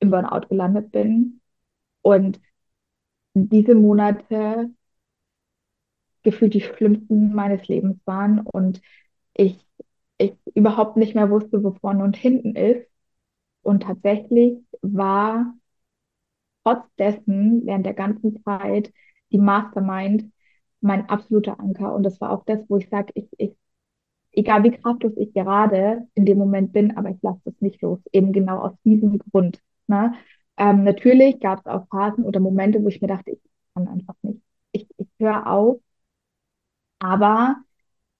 im 0.00 0.10
Burnout 0.10 0.48
gelandet 0.48 0.92
bin. 0.92 1.40
Und 2.02 2.40
diese 3.34 3.74
Monate 3.74 4.70
gefühlt 6.22 6.54
die 6.54 6.60
schlimmsten 6.60 7.34
meines 7.34 7.68
Lebens 7.68 7.98
waren 8.06 8.40
und 8.40 8.80
ich, 9.34 9.58
ich 10.18 10.34
überhaupt 10.54 10.96
nicht 10.96 11.14
mehr 11.14 11.30
wusste, 11.30 11.62
wo 11.62 11.72
vorne 11.72 12.04
und 12.04 12.16
hinten 12.16 12.56
ist. 12.56 12.88
Und 13.62 13.84
tatsächlich 13.84 14.58
war 14.82 15.54
trotz 16.64 16.84
dessen 16.98 17.62
während 17.66 17.86
der 17.86 17.94
ganzen 17.94 18.42
Zeit 18.44 18.92
die 19.32 19.38
Mastermind 19.38 20.32
mein 20.80 21.08
absoluter 21.08 21.60
Anker. 21.60 21.94
Und 21.94 22.02
das 22.04 22.20
war 22.20 22.30
auch 22.32 22.44
das, 22.44 22.60
wo 22.68 22.76
ich 22.78 22.88
sage, 22.88 23.12
ich, 23.14 23.28
ich 23.38 23.56
egal 24.32 24.64
wie 24.64 24.70
kraftlos 24.72 25.12
ich 25.16 25.32
gerade 25.32 26.06
in 26.14 26.26
dem 26.26 26.38
Moment 26.38 26.72
bin, 26.72 26.96
aber 26.96 27.10
ich 27.10 27.22
lasse 27.22 27.40
das 27.44 27.54
nicht 27.60 27.80
los, 27.82 28.00
eben 28.12 28.32
genau 28.32 28.58
aus 28.60 28.74
diesem 28.84 29.18
Grund. 29.18 29.60
Ne? 29.86 30.14
Ähm, 30.56 30.84
natürlich 30.84 31.40
gab 31.40 31.60
es 31.60 31.66
auch 31.66 31.86
Phasen 31.88 32.24
oder 32.24 32.40
Momente, 32.40 32.82
wo 32.82 32.88
ich 32.88 33.00
mir 33.00 33.08
dachte, 33.08 33.32
ich 33.32 33.40
kann 33.74 33.88
einfach 33.88 34.14
nicht. 34.22 34.40
Ich, 34.72 34.88
ich 34.98 35.08
höre 35.18 35.46
auf, 35.50 35.80
aber 36.98 37.56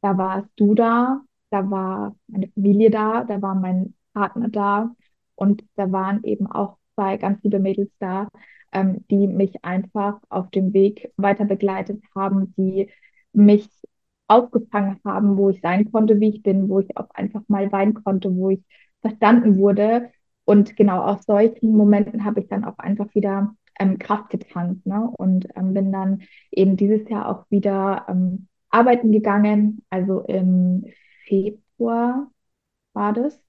da 0.03 0.19
warst 0.19 0.51
du 0.57 0.75
da, 0.75 1.23
da 1.51 1.71
war 1.71 2.17
meine 2.29 2.49
Familie 2.49 2.91
da, 2.91 3.25
da 3.25 3.41
war 3.43 3.55
mein 3.55 3.95
Partner 4.13 4.49
da 4.49 4.95
und 5.35 5.65
da 5.77 5.91
waren 5.93 6.25
eben 6.25 6.47
auch 6.47 6.79
zwei 6.95 7.17
ganz 7.17 7.43
liebe 7.43 7.59
Mädels 7.61 7.91
da, 7.99 8.29
ähm, 8.73 9.05
die 9.11 9.27
mich 9.27 9.65
einfach 9.65 10.21
auf 10.29 10.51
dem 10.51 10.73
Weg 10.73 11.13
weiter 11.17 11.45
begleitet 11.45 12.03
haben, 12.15 12.55
die 12.57 12.91
mich 13.33 13.69
aufgefangen 14.29 15.01
haben, 15.05 15.37
wo 15.37 15.51
ich 15.51 15.61
sein 15.61 15.91
konnte, 15.91 16.21
wie 16.21 16.31
ich 16.31 16.43
bin, 16.43 16.69
wo 16.69 16.81
ich 16.81 16.97
auch 16.97 17.11
einfach 17.11 17.43
mal 17.49 17.71
weinen 17.73 17.95
konnte, 17.95 18.35
wo 18.35 18.51
ich 18.51 18.65
verstanden 19.01 19.59
wurde. 19.59 20.11
Und 20.45 20.77
genau 20.77 21.03
aus 21.03 21.25
solchen 21.25 21.77
Momenten 21.77 22.25
habe 22.25 22.41
ich 22.41 22.49
dann 22.49 22.65
auch 22.65 22.79
einfach 22.79 23.15
wieder 23.15 23.55
ähm, 23.79 23.99
Kraft 23.99 24.31
getankt 24.31 24.87
ne? 24.87 25.11
und 25.17 25.47
ähm, 25.57 25.75
bin 25.75 25.93
dann 25.93 26.23
eben 26.51 26.77
dieses 26.77 27.09
Jahr 27.09 27.29
auch 27.29 27.51
wieder 27.51 28.07
ähm, 28.09 28.49
arbeiten 28.71 29.13
gegangen. 29.13 29.83
Also 29.91 30.21
im 30.23 30.87
Februar 31.27 32.31
war 32.93 33.13
das. 33.13 33.41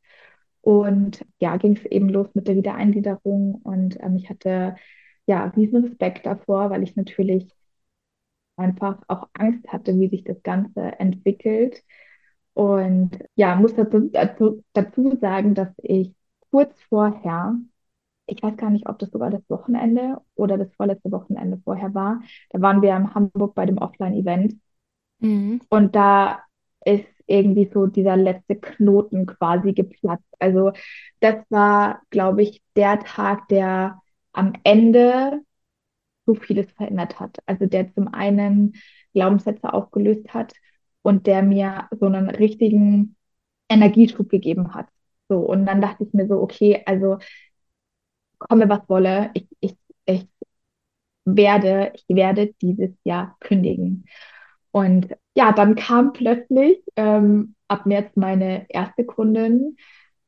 Und 0.65 1.23
ja, 1.39 1.57
ging 1.57 1.77
es 1.77 1.85
eben 1.85 2.09
los 2.09 2.27
mit 2.33 2.47
der 2.47 2.55
Wiedereingliederung 2.55 3.61
und 3.63 4.01
ähm, 4.01 4.15
ich 4.15 4.31
hatte 4.31 4.75
ja 5.27 5.45
riesen 5.55 5.85
Respekt 5.85 6.25
davor, 6.25 6.71
weil 6.71 6.81
ich 6.81 6.95
natürlich 6.95 7.47
einfach 8.55 8.97
auch 9.07 9.29
Angst 9.33 9.67
hatte, 9.67 9.93
wie 9.99 10.09
sich 10.09 10.23
das 10.23 10.41
Ganze 10.41 10.81
entwickelt. 10.99 11.83
Und 12.55 13.11
ja, 13.35 13.55
muss 13.55 13.75
dazu, 13.75 14.09
dazu, 14.11 14.63
dazu 14.73 15.15
sagen, 15.21 15.53
dass 15.53 15.69
ich 15.83 16.15
kurz 16.49 16.81
vorher, 16.89 17.55
ich 18.25 18.41
weiß 18.41 18.57
gar 18.57 18.71
nicht, 18.71 18.89
ob 18.89 18.97
das 18.97 19.11
sogar 19.11 19.29
das 19.29 19.47
Wochenende 19.49 20.17
oder 20.33 20.57
das 20.57 20.73
vorletzte 20.73 21.11
Wochenende 21.11 21.61
vorher 21.63 21.93
war, 21.93 22.23
da 22.49 22.59
waren 22.59 22.81
wir 22.81 22.97
in 22.97 23.13
Hamburg 23.13 23.53
bei 23.53 23.67
dem 23.67 23.77
Offline-Event. 23.77 24.59
Mhm. 25.19 25.61
Und 25.69 25.95
da 25.95 26.39
ist 26.83 27.05
irgendwie 27.27 27.69
so 27.73 27.87
dieser 27.87 28.17
letzte 28.17 28.55
Knoten 28.57 29.25
quasi 29.25 29.73
geplatzt. 29.73 30.25
Also 30.39 30.71
das 31.19 31.35
war, 31.49 32.01
glaube 32.09 32.43
ich, 32.43 32.61
der 32.75 32.99
Tag, 32.99 33.47
der 33.49 34.01
am 34.33 34.53
Ende 34.63 35.41
so 36.25 36.35
vieles 36.35 36.71
verändert 36.71 37.19
hat. 37.19 37.37
Also 37.45 37.65
der 37.67 37.93
zum 37.93 38.07
einen 38.13 38.73
Glaubenssätze 39.13 39.73
aufgelöst 39.73 40.33
hat 40.33 40.53
und 41.01 41.27
der 41.27 41.43
mir 41.43 41.87
so 41.99 42.07
einen 42.07 42.29
richtigen 42.29 43.15
Energieschub 43.69 44.29
gegeben 44.29 44.73
hat. 44.73 44.87
So, 45.29 45.39
und 45.39 45.65
dann 45.65 45.81
dachte 45.81 46.03
ich 46.03 46.13
mir 46.13 46.27
so, 46.27 46.41
okay, 46.41 46.83
also 46.85 47.17
komme 48.39 48.69
was 48.69 48.87
wolle, 48.89 49.31
ich, 49.33 49.47
ich, 49.59 49.77
ich 50.05 50.27
werde, 51.25 51.91
ich 51.95 52.05
werde 52.15 52.53
dieses 52.61 52.91
Jahr 53.03 53.37
kündigen. 53.39 54.05
Und 54.75 55.15
ja, 55.37 55.53
dann 55.53 55.75
kam 55.75 56.11
plötzlich 56.11 56.83
ähm, 56.97 57.55
ab 57.69 57.85
März 57.85 58.09
meine 58.15 58.65
erste 58.67 59.05
Kundin, 59.05 59.77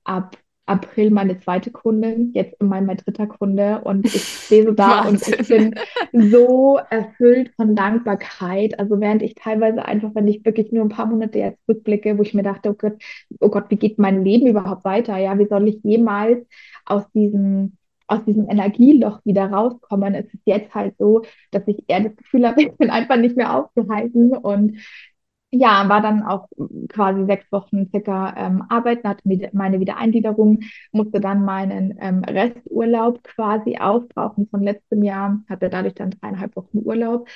ab 0.06 0.38
April 0.66 1.12
meine 1.12 1.38
zweite 1.42 1.70
Kundin, 1.70 2.32
jetzt 2.34 2.56
im 2.62 2.70
Mai 2.70 2.80
mein 2.80 2.96
dritter 2.96 3.28
Kunde 3.28 3.82
und 3.84 4.06
ich 4.06 4.24
stehe 4.24 4.64
so 4.64 4.72
da 4.74 5.02
und 5.02 5.28
ich 5.28 5.50
bin 5.50 5.76
so 6.14 6.80
erfüllt 6.90 7.52
von 7.58 7.76
Dankbarkeit. 7.76 8.80
Also 8.80 9.02
während 9.02 9.22
ich 9.22 9.36
teilweise 9.36 9.84
einfach, 9.84 10.16
wenn 10.16 10.30
ich 10.30 10.46
wirklich 10.46 10.72
nur 10.72 10.86
ein 10.86 10.90
paar 10.90 11.08
Monate 11.08 11.40
jetzt 11.40 11.60
rückblicke, 11.68 12.18
wo 12.18 12.22
ich 12.22 12.34
mir 12.34 12.44
dachte, 12.44 12.70
oh 12.70 12.74
Gott, 12.74 13.02
oh 13.42 13.50
Gott, 13.50 13.66
wie 13.68 13.76
geht 13.76 14.00
mein 14.00 14.24
Leben 14.24 14.48
überhaupt 14.48 14.86
weiter? 14.86 15.18
Ja, 15.18 15.38
wie 15.38 15.48
soll 15.48 15.68
ich 15.68 15.82
jemals 15.84 16.48
aus 16.86 17.04
diesem 17.12 17.77
aus 18.08 18.24
diesem 18.26 18.50
Energieloch 18.50 19.20
wieder 19.26 19.52
rauskommen. 19.52 20.16
Es 20.16 20.26
ist 20.34 20.42
jetzt 20.46 20.74
halt 20.74 20.96
so, 20.98 21.24
dass 21.52 21.68
ich 21.68 21.84
eher 21.88 22.02
das 22.02 22.16
Gefühl 22.16 22.48
habe, 22.48 22.62
ich 22.64 22.72
bin 22.78 22.90
einfach 22.90 23.18
nicht 23.18 23.36
mehr 23.38 23.56
aufgehalten 23.56 24.36
und 24.36 24.78
ja, 25.50 25.88
war 25.88 26.02
dann 26.02 26.24
auch 26.24 26.50
quasi 26.90 27.26
sechs 27.26 27.50
Wochen 27.54 27.90
circa 27.90 28.34
ähm, 28.36 28.64
arbeiten, 28.68 29.08
hatte 29.08 29.24
meine 29.54 29.80
Wiedereingliederung, 29.80 30.60
musste 30.92 31.22
dann 31.22 31.46
meinen 31.46 31.98
ähm, 32.02 32.24
Resturlaub 32.26 33.24
quasi 33.24 33.78
aufbrauchen 33.78 34.48
von 34.50 34.62
letztem 34.62 35.04
Jahr, 35.04 35.40
hatte 35.50 35.70
dadurch 35.70 35.94
dann 35.96 36.12
dreieinhalb 36.12 36.56
Wochen 36.58 36.80
Urlaub. 36.80 37.30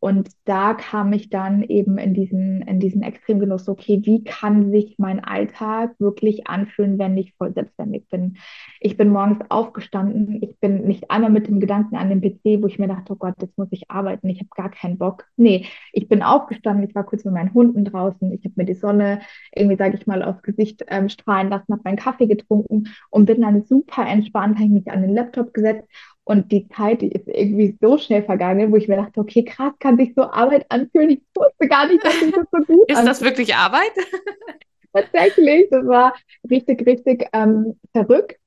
Und 0.00 0.30
da 0.46 0.72
kam 0.72 1.12
ich 1.12 1.28
dann 1.28 1.62
eben 1.62 1.98
in 1.98 2.14
diesen, 2.14 2.62
in 2.62 2.80
diesen 2.80 3.02
Extremgenuss, 3.02 3.68
okay, 3.68 4.00
wie 4.04 4.24
kann 4.24 4.70
sich 4.70 4.96
mein 4.98 5.22
Alltag 5.22 5.94
wirklich 5.98 6.46
anfühlen, 6.46 6.98
wenn 6.98 7.18
ich 7.18 7.34
voll 7.34 7.52
selbstständig 7.52 8.08
bin? 8.08 8.38
Ich 8.80 8.96
bin 8.96 9.10
morgens 9.10 9.40
aufgestanden, 9.50 10.42
ich 10.42 10.58
bin 10.58 10.84
nicht 10.86 11.10
einmal 11.10 11.30
mit 11.30 11.48
dem 11.48 11.60
Gedanken 11.60 11.96
an 11.96 12.08
den 12.08 12.22
PC, 12.22 12.62
wo 12.62 12.66
ich 12.66 12.78
mir 12.78 12.88
dachte, 12.88 13.12
oh 13.12 13.16
Gott, 13.16 13.34
jetzt 13.42 13.58
muss 13.58 13.68
ich 13.72 13.90
arbeiten, 13.90 14.30
ich 14.30 14.40
habe 14.40 14.48
gar 14.56 14.70
keinen 14.70 14.96
Bock. 14.96 15.26
Nee, 15.36 15.66
ich 15.92 16.08
bin 16.08 16.22
aufgestanden, 16.22 16.88
ich 16.88 16.94
war 16.94 17.04
kurz 17.04 17.26
mit 17.26 17.34
meinen 17.34 17.52
Hunden 17.52 17.84
draußen, 17.84 18.32
ich 18.32 18.42
habe 18.44 18.54
mir 18.56 18.64
die 18.64 18.74
Sonne 18.74 19.20
irgendwie, 19.54 19.76
sage 19.76 19.98
ich 19.98 20.06
mal, 20.06 20.22
aufs 20.22 20.42
Gesicht 20.42 20.82
ähm, 20.88 21.10
strahlen 21.10 21.50
lassen, 21.50 21.72
habe 21.72 21.82
meinen 21.84 21.96
Kaffee 21.98 22.26
getrunken 22.26 22.84
und 23.10 23.26
bin 23.26 23.42
dann 23.42 23.64
super 23.64 24.06
entspannt, 24.06 24.56
habe 24.56 24.64
ich 24.64 24.70
mich 24.70 24.90
an 24.90 25.02
den 25.02 25.14
Laptop 25.14 25.52
gesetzt 25.52 25.86
und 26.24 26.52
die 26.52 26.68
Zeit, 26.68 27.02
die 27.02 27.10
ist 27.10 27.26
irgendwie 27.26 27.76
so 27.80 27.98
schnell 27.98 28.22
vergangen, 28.22 28.70
wo 28.70 28.76
ich 28.76 28.88
mir 28.88 28.96
dachte, 28.96 29.20
okay, 29.20 29.44
krass, 29.44 29.72
kann 29.78 29.96
sich 29.96 30.12
so 30.14 30.22
Arbeit 30.22 30.66
anfühlen. 30.68 31.10
Ich 31.10 31.22
wusste 31.34 31.68
gar 31.68 31.86
nicht, 31.88 32.04
dass 32.04 32.20
sich 32.20 32.32
das 32.32 32.46
so 32.52 32.58
gut 32.58 32.90
Ist 32.90 33.04
das 33.04 33.22
wirklich 33.22 33.54
Arbeit? 33.54 33.92
Tatsächlich, 34.92 35.68
das 35.70 35.86
war 35.86 36.14
richtig, 36.48 36.86
richtig 36.86 37.26
ähm, 37.32 37.78
verrückt. 37.92 38.38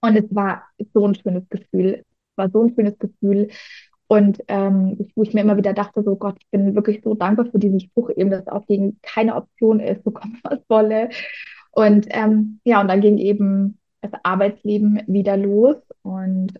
Und 0.00 0.16
es 0.16 0.34
war 0.34 0.64
so 0.94 1.06
ein 1.06 1.14
schönes 1.14 1.48
Gefühl. 1.48 2.04
Es 2.32 2.36
war 2.36 2.50
so 2.50 2.64
ein 2.64 2.74
schönes 2.74 2.98
Gefühl. 2.98 3.48
Und 4.08 4.42
ähm, 4.48 4.98
wo 5.14 5.22
ich 5.22 5.34
mir 5.34 5.42
immer 5.42 5.56
wieder 5.56 5.72
dachte, 5.72 6.02
so 6.02 6.16
Gott, 6.16 6.36
ich 6.40 6.48
bin 6.50 6.74
wirklich 6.74 7.00
so 7.04 7.14
dankbar 7.14 7.46
für 7.46 7.58
diesen 7.58 7.80
Spruch, 7.80 8.10
eben, 8.16 8.30
dass 8.30 8.48
Aufgeben 8.48 8.98
keine 9.02 9.36
Option 9.36 9.78
ist, 9.78 10.02
so 10.04 10.10
kommt 10.10 10.42
was 10.42 10.58
wolle. 10.68 11.10
Und 11.70 12.08
ähm, 12.10 12.60
ja, 12.64 12.80
und 12.80 12.88
dann 12.88 13.00
ging 13.00 13.18
eben 13.18 13.78
das 14.00 14.10
Arbeitsleben 14.24 15.02
wieder 15.06 15.36
los. 15.36 15.76
Und 16.02 16.58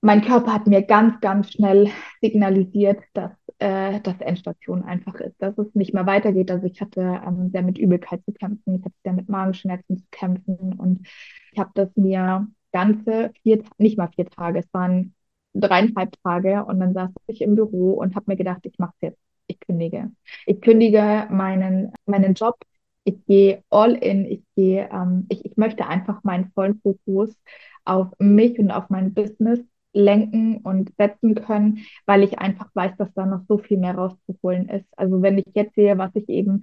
mein 0.00 0.22
Körper 0.22 0.54
hat 0.54 0.66
mir 0.66 0.82
ganz, 0.82 1.20
ganz 1.20 1.52
schnell 1.52 1.90
signalisiert, 2.22 3.02
dass 3.12 3.32
äh, 3.58 4.00
das 4.00 4.20
Endstation 4.20 4.82
einfach 4.82 5.14
ist, 5.16 5.36
dass 5.38 5.56
es 5.58 5.74
nicht 5.74 5.92
mehr 5.92 6.06
weitergeht. 6.06 6.50
Also 6.50 6.66
ich 6.66 6.80
hatte 6.80 7.00
ähm, 7.26 7.50
sehr 7.50 7.62
mit 7.62 7.78
Übelkeit 7.78 8.24
zu 8.24 8.32
kämpfen, 8.32 8.76
ich 8.76 8.84
hatte 8.84 8.94
sehr 9.04 9.12
mit 9.12 9.28
Magenschmerzen 9.28 9.98
zu 9.98 10.04
kämpfen. 10.10 10.74
Und 10.78 11.06
ich 11.52 11.58
habe 11.58 11.70
das 11.74 11.94
mir 11.96 12.48
ganze 12.72 13.32
vier, 13.42 13.62
nicht 13.78 13.98
mal 13.98 14.08
vier 14.14 14.26
Tage, 14.26 14.60
es 14.60 14.72
waren 14.72 15.14
dreieinhalb 15.52 16.14
Tage. 16.22 16.64
Und 16.64 16.80
dann 16.80 16.94
saß 16.94 17.10
ich 17.26 17.42
im 17.42 17.54
Büro 17.54 17.92
und 17.92 18.14
habe 18.16 18.24
mir 18.28 18.36
gedacht, 18.36 18.60
ich 18.64 18.78
mache 18.78 18.94
jetzt, 19.00 19.18
ich 19.48 19.60
kündige. 19.60 20.10
Ich 20.46 20.60
kündige 20.62 21.26
meinen, 21.30 21.92
meinen 22.06 22.34
Job, 22.34 22.56
ich 23.04 23.24
gehe 23.26 23.62
all 23.68 23.92
in, 23.94 24.24
ich 24.24 24.42
gehe, 24.56 24.88
ähm, 24.92 25.26
ich, 25.28 25.44
ich 25.44 25.56
möchte 25.58 25.86
einfach 25.86 26.22
meinen 26.24 26.50
vollen 26.52 26.80
Fokus 26.80 27.36
auf 27.84 28.08
mich 28.18 28.58
und 28.58 28.70
auf 28.70 28.88
mein 28.88 29.12
Business 29.14 29.60
lenken 29.92 30.58
und 30.58 30.92
setzen 30.96 31.34
können, 31.34 31.80
weil 32.06 32.22
ich 32.22 32.38
einfach 32.38 32.68
weiß, 32.74 32.96
dass 32.96 33.12
da 33.14 33.26
noch 33.26 33.42
so 33.48 33.58
viel 33.58 33.78
mehr 33.78 33.94
rauszuholen 33.94 34.68
ist. 34.68 34.86
Also 34.96 35.22
wenn 35.22 35.38
ich 35.38 35.46
jetzt 35.54 35.74
sehe, 35.74 35.98
was 35.98 36.14
ich 36.14 36.28
eben 36.28 36.62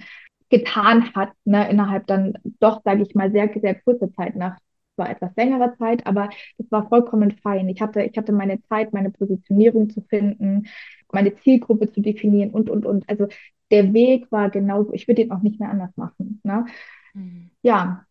getan 0.50 1.14
hat, 1.14 1.32
ne, 1.46 1.70
innerhalb 1.70 2.08
dann 2.08 2.34
doch, 2.60 2.82
sage 2.84 3.04
ich 3.04 3.16
mal, 3.16 3.32
sehr, 3.32 3.50
sehr 3.62 3.76
kurze 3.76 4.12
Zeit 4.14 4.36
nach 4.36 4.58
zwar 4.96 5.10
etwas 5.10 5.32
längerer 5.36 5.76
Zeit, 5.78 6.06
aber 6.08 6.30
es 6.58 6.72
war 6.72 6.88
vollkommen 6.90 7.32
fein. 7.44 7.70
Ich 7.70 7.82
hatte, 7.82 8.02
ich 8.02 8.18
hatte 8.18 8.32
meine 8.34 8.62
Zeit, 8.64 8.94
meine 8.94 9.12
Positionierung 9.12 9.90
zu 9.90 10.02
finden, 10.02 10.68
meine 11.12 11.36
Zielgruppe 11.36 11.92
zu 11.92 12.02
definieren 12.02 12.52
und, 12.52 12.70
und, 12.70 12.86
und. 12.86 13.08
Also 13.10 13.28
der 13.72 13.94
Weg 13.94 14.32
war 14.32 14.50
genauso, 14.50 14.94
ich 14.94 15.08
würde 15.08 15.22
ihn 15.22 15.32
auch 15.32 15.42
nicht 15.42 15.60
mehr 15.60 15.70
anders 15.70 15.96
machen. 15.98 16.42
Ne? 16.44 16.66
Hm. 17.14 17.52
Ja, 17.62 18.07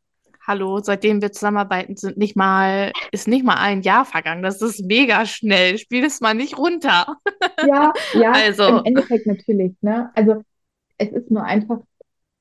Hallo, 0.47 0.79
seitdem 0.81 1.21
wir 1.23 1.33
zusammenarbeiten, 1.33 1.97
sind 1.97 2.17
nicht 2.19 2.37
mal, 2.37 2.93
ist 3.11 3.27
nicht 3.27 3.45
mal 3.45 3.57
ein 3.57 3.83
Jahr 3.83 4.05
vergangen. 4.05 4.43
Das 4.43 4.63
ist 4.63 4.85
mega 4.85 5.27
schnell. 5.27 5.77
Spiel 5.79 6.05
es 6.05 6.21
mal 6.21 6.35
nicht 6.35 6.57
runter. 6.57 7.17
ja, 7.61 7.95
ja, 8.13 8.47
im 8.67 8.81
Also, 8.81 8.85
Endeffekt 8.85 9.27
natürlich. 9.27 9.75
Ne? 9.81 10.11
Also 10.15 10.43
es 10.99 11.11
ist 11.11 11.31
nur 11.31 11.45
einfach 11.45 11.81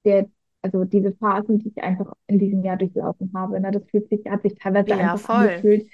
der, 0.05 0.29
also 0.61 0.85
diese 0.85 1.13
Phasen, 1.13 1.59
die 1.59 1.69
ich 1.69 1.83
einfach 1.83 2.13
in 2.27 2.39
diesem 2.39 2.63
Jahr 2.63 2.77
durchlaufen 2.77 3.31
habe, 3.35 3.59
ne, 3.59 3.71
das 3.71 3.83
fühlt 3.89 4.09
sich, 4.09 4.25
hat 4.27 4.43
sich 4.43 4.55
teilweise 4.55 4.95
ja, 4.95 4.97
einfach 4.97 5.21
voll. 5.21 5.63
angefühlt 5.63 5.89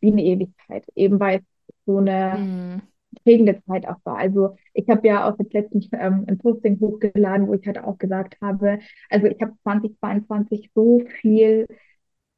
wie 0.00 0.12
eine 0.12 0.24
Ewigkeit, 0.24 0.86
eben 0.96 1.20
weil 1.20 1.38
es 1.40 1.44
so 1.86 1.98
eine 1.98 2.44
Hm. 2.44 2.80
Prägende 3.24 3.62
Zeit 3.66 3.86
auch 3.88 3.96
war. 4.04 4.16
Also 4.18 4.56
ich 4.74 4.88
habe 4.88 5.06
ja 5.06 5.28
auch 5.28 5.38
jetzt 5.38 5.52
letztens 5.52 5.88
ähm, 5.92 6.24
ein 6.28 6.38
Posting 6.38 6.78
hochgeladen, 6.80 7.46
wo 7.48 7.54
ich 7.54 7.66
halt 7.66 7.78
auch 7.78 7.98
gesagt 7.98 8.36
habe, 8.40 8.78
also 9.10 9.26
ich 9.26 9.40
habe 9.40 9.52
2022 9.62 10.70
so 10.74 11.00
viel 11.20 11.66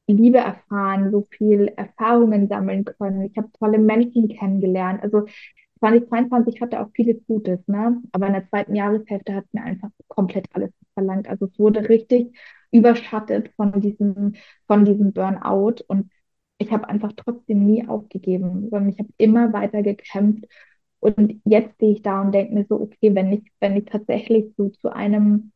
Liebe 0.08 0.38
erfahren, 0.38 1.10
so 1.10 1.26
viel 1.30 1.68
Erfahrungen 1.76 2.48
sammeln 2.48 2.84
können. 2.84 3.22
Ich 3.22 3.36
habe 3.36 3.50
tolle 3.58 3.78
Menschen 3.78 4.28
kennengelernt. 4.28 5.02
Also 5.02 5.26
2022 5.78 6.60
hatte 6.60 6.80
auch 6.80 6.90
vieles 6.94 7.24
Gutes, 7.26 7.60
ne? 7.66 8.00
Aber 8.12 8.26
in 8.26 8.34
der 8.34 8.48
zweiten 8.48 8.74
Jahreshälfte 8.74 9.34
hat 9.34 9.44
mir 9.52 9.62
einfach 9.62 9.90
komplett 10.08 10.46
alles 10.54 10.70
verlangt. 10.94 11.28
Also 11.28 11.46
es 11.46 11.58
wurde 11.58 11.88
richtig 11.88 12.36
überschattet 12.70 13.50
von 13.56 13.80
diesem, 13.80 14.34
von 14.66 14.84
diesem 14.84 15.12
Burnout 15.12 15.76
und 15.88 16.10
ich 16.62 16.72
habe 16.72 16.88
einfach 16.88 17.12
trotzdem 17.16 17.66
nie 17.66 17.86
aufgegeben, 17.88 18.68
sondern 18.70 18.90
ich 18.90 18.98
habe 18.98 19.10
immer 19.18 19.52
weiter 19.52 19.82
gekämpft. 19.82 20.44
Und 21.00 21.40
jetzt 21.44 21.74
stehe 21.76 21.92
ich 21.92 22.02
da 22.02 22.20
und 22.22 22.32
denke 22.32 22.54
mir 22.54 22.66
so, 22.68 22.80
okay, 22.80 23.14
wenn 23.14 23.32
ich, 23.32 23.42
wenn 23.60 23.76
ich 23.76 23.86
tatsächlich 23.86 24.54
so 24.56 24.68
zu 24.70 24.92
einem 24.92 25.52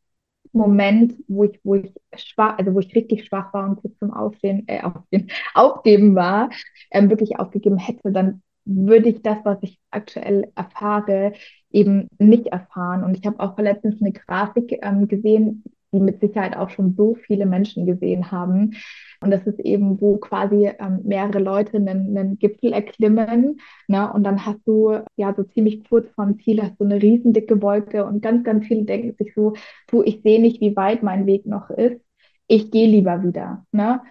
Moment, 0.53 1.15
wo 1.29 1.45
ich, 1.45 1.61
wo 1.63 1.77
ich 1.77 1.93
schwach, 2.17 2.59
also 2.59 2.75
wo 2.75 2.81
ich 2.81 2.95
richtig 2.95 3.27
schwach 3.27 3.53
war 3.53 3.69
und 3.69 3.77
kurz 3.77 3.99
zum 3.99 4.13
Aufstehen, 4.13 4.65
äh, 4.67 4.83
Aufstehen, 4.83 5.31
Aufgeben 5.55 6.15
war, 6.15 6.51
ähm, 6.91 7.11
wirklich 7.11 7.39
aufgegeben 7.39 7.79
hätte, 7.79 8.11
dann 8.13 8.43
würde 8.65 9.09
ich 9.09 9.23
das, 9.23 9.39
was 9.45 9.59
ich 9.63 9.79
aktuell 9.91 10.51
erfahre, 10.57 11.35
eben 11.71 12.09
nicht 12.19 12.49
erfahren. 12.49 13.05
Und 13.05 13.17
ich 13.17 13.27
habe 13.27 13.39
auch 13.41 13.57
letztens 13.59 14.01
eine 14.01 14.13
Grafik 14.13 14.79
ähm, 14.83 15.07
gesehen, 15.09 15.63
die 15.97 16.01
mit 16.01 16.21
Sicherheit 16.21 16.57
auch 16.57 16.71
schon 16.71 16.95
so 16.97 17.15
viele 17.15 17.47
Menschen 17.47 17.87
gesehen 17.87 18.31
haben. 18.31 18.77
Und 19.21 19.31
das 19.31 19.47
ist 19.47 19.59
eben, 19.61 20.01
wo 20.01 20.19
quasi 20.19 20.71
ähm, 20.79 21.01
mehrere 21.05 21.39
Leute 21.39 21.77
einen, 21.79 22.17
einen 22.17 22.39
Gipfel 22.39 22.73
erklimmen, 22.73 23.61
ne? 23.89 24.13
Und 24.13 24.25
dann 24.25 24.45
hast 24.45 24.61
du 24.67 24.99
ja 25.17 25.35
so 25.35 25.43
ziemlich 25.45 25.89
kurz 25.89 26.09
vorm 26.15 26.39
Ziel 26.41 26.63
hast 26.63 26.79
du 26.79 26.85
eine 26.85 27.01
riesendicke 27.01 27.63
Wolke 27.63 28.05
und 28.05 28.23
ganz, 28.23 28.45
ganz 28.45 28.67
viele 28.67 28.85
denken 28.85 29.15
sich 29.19 29.35
so, 29.35 29.55
du, 29.89 30.03
ich 30.03 30.21
sehe 30.23 30.41
nicht, 30.41 30.61
wie 30.61 30.77
weit 30.77 31.03
mein 31.03 31.27
Weg 31.27 31.47
noch 31.47 31.71
ist. 31.71 32.01
Ich 32.47 32.71
gehe 32.71 32.89
lieber 32.89 33.23
wieder. 33.23 33.65
Ne? 33.73 34.03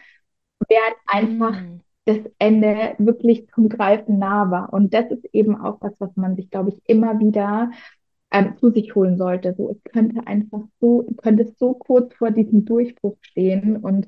Während 0.67 0.95
einfach 1.07 1.59
Hm. 1.59 1.81
das 2.05 2.19
Ende 2.39 2.95
wirklich 2.97 3.47
zum 3.53 3.69
Greifen 3.69 4.19
nah 4.19 4.51
war. 4.51 4.73
Und 4.73 4.93
das 4.93 5.09
ist 5.11 5.25
eben 5.33 5.55
auch 5.59 5.81
was, 5.81 5.93
was 5.99 6.15
man 6.15 6.35
sich, 6.35 6.49
glaube 6.49 6.69
ich, 6.69 6.81
immer 6.87 7.19
wieder 7.19 7.71
ähm, 8.31 8.57
zu 8.57 8.71
sich 8.71 8.95
holen 8.95 9.17
sollte. 9.17 9.53
So, 9.57 9.69
es 9.71 9.83
könnte 9.91 10.25
einfach 10.27 10.61
so, 10.79 11.03
könnte 11.17 11.45
so 11.57 11.73
kurz 11.73 12.13
vor 12.15 12.31
diesem 12.31 12.65
Durchbruch 12.65 13.17
stehen. 13.21 13.77
Und 13.77 14.07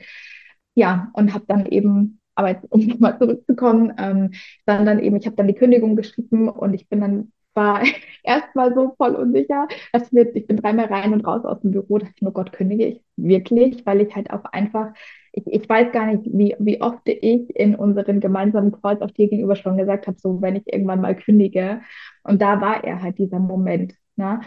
ja, 0.75 1.09
und 1.13 1.33
habe 1.33 1.45
dann 1.47 1.65
eben, 1.65 2.19
aber 2.35 2.61
um 2.69 2.81
nochmal 2.87 3.17
zurückzukommen, 3.17 3.93
ähm, 3.97 4.31
dann, 4.65 4.85
dann 4.85 4.99
eben, 4.99 5.15
ich 5.17 5.25
habe 5.25 5.35
dann 5.35 5.47
die 5.47 5.55
Kündigung 5.55 5.95
geschrieben 5.95 6.49
und 6.49 6.73
ich 6.73 6.87
bin 6.89 7.01
dann, 7.01 7.31
war 7.53 7.81
erstmal 8.23 8.73
so 8.75 8.93
voll 8.97 9.15
unsicher, 9.15 9.67
dass 9.91 10.07
ich 10.07 10.11
mir, 10.11 10.35
ich 10.35 10.45
bin 10.47 10.57
dreimal 10.57 10.85
rein 10.85 11.13
und 11.13 11.25
raus 11.25 11.43
aus 11.45 11.61
dem 11.61 11.71
Büro, 11.71 11.97
dachte 11.97 12.13
ich 12.15 12.21
mir, 12.21 12.29
oh 12.29 12.33
Gott, 12.33 12.51
kündige 12.53 12.85
ich 12.85 13.01
wirklich, 13.15 13.85
weil 13.85 14.01
ich 14.01 14.15
halt 14.15 14.29
auch 14.31 14.45
einfach, 14.45 14.93
ich, 15.31 15.45
ich 15.47 15.67
weiß 15.69 15.91
gar 15.91 16.05
nicht, 16.07 16.25
wie, 16.25 16.55
wie 16.59 16.81
oft 16.81 17.01
ich 17.07 17.49
in 17.55 17.75
unseren 17.75 18.19
gemeinsamen 18.19 18.71
Calls 18.71 19.01
auch 19.01 19.11
dir 19.11 19.27
gegenüber 19.29 19.55
schon 19.55 19.77
gesagt 19.77 20.07
habe, 20.07 20.17
so, 20.19 20.41
wenn 20.41 20.55
ich 20.55 20.71
irgendwann 20.71 21.01
mal 21.01 21.15
kündige. 21.15 21.81
Und 22.23 22.41
da 22.41 22.61
war 22.61 22.83
er 22.83 23.01
halt 23.01 23.17
dieser 23.17 23.39
Moment, 23.39 23.93
ne? 24.17 24.41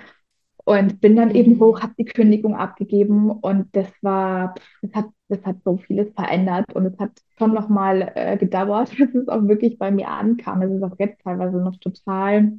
Und 0.65 1.01
bin 1.01 1.17
dann 1.17 1.35
eben 1.35 1.59
hoch, 1.59 1.81
habe 1.81 1.95
die 1.99 2.05
Kündigung 2.05 2.55
abgegeben 2.55 3.31
und 3.31 3.75
das 3.75 3.89
war, 4.03 4.55
das 4.83 4.93
hat, 4.93 5.07
das 5.29 5.45
hat 5.45 5.57
so 5.65 5.79
vieles 5.79 6.13
verändert 6.15 6.73
und 6.75 6.87
es 6.87 6.99
hat 6.99 7.13
schon 7.39 7.55
nochmal 7.55 8.13
äh, 8.15 8.37
gedauert, 8.37 8.91
bis 8.97 9.15
es 9.15 9.29
auch 9.29 9.43
wirklich 9.49 9.79
bei 9.79 9.91
mir 9.91 10.09
ankam. 10.09 10.63
Es 10.63 10.71
ist 10.71 10.83
auch 10.83 10.99
jetzt 10.99 11.23
teilweise 11.23 11.57
noch 11.59 11.77
total 11.77 12.59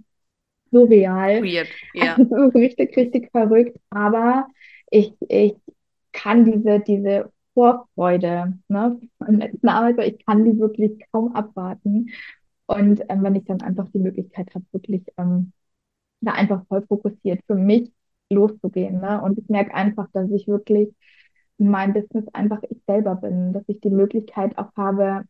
surreal. 0.72 1.44
Weird. 1.44 1.70
Also 2.00 2.24
Ja. 2.24 2.48
ist 2.48 2.56
richtig, 2.56 2.98
richtig 2.98 3.30
verrückt, 3.32 3.78
aber 3.90 4.48
ich, 4.90 5.14
ich 5.30 5.56
kann 6.12 6.46
diese, 6.46 6.80
diese 6.80 7.32
Vorfreude, 7.54 8.58
ne, 8.68 9.00
beim 9.20 9.36
letzten 9.36 9.68
Arbeiter, 9.68 10.06
ich 10.06 10.26
kann 10.26 10.46
die 10.46 10.58
wirklich 10.60 11.00
kaum 11.12 11.36
abwarten. 11.36 12.10
Und 12.66 13.02
ähm, 13.10 13.24
wenn 13.24 13.36
ich 13.36 13.46
dann 13.46 13.62
einfach 13.62 13.90
die 13.90 14.00
Möglichkeit 14.00 14.54
habe, 14.56 14.66
wirklich 14.72 15.04
ähm, 15.18 15.52
da 16.22 16.34
einfach 16.34 16.66
voll 16.68 16.86
fokussiert 16.88 17.42
für 17.48 17.56
mich 17.56 17.92
loszugehen. 18.30 19.02
Ne? 19.02 19.22
Und 19.22 19.38
ich 19.38 19.50
merke 19.50 19.74
einfach, 19.74 20.08
dass 20.14 20.30
ich 20.32 20.48
wirklich 20.48 20.94
in 21.58 21.70
meinem 21.70 21.94
Business 21.94 22.28
einfach 22.34 22.62
ich 22.70 22.82
selber 22.88 23.16
bin, 23.16 23.54
dass 23.54 23.64
ich 23.68 23.80
die 23.82 23.90
Möglichkeit 23.90 24.58
auch 24.58 24.72
habe, 24.76 25.24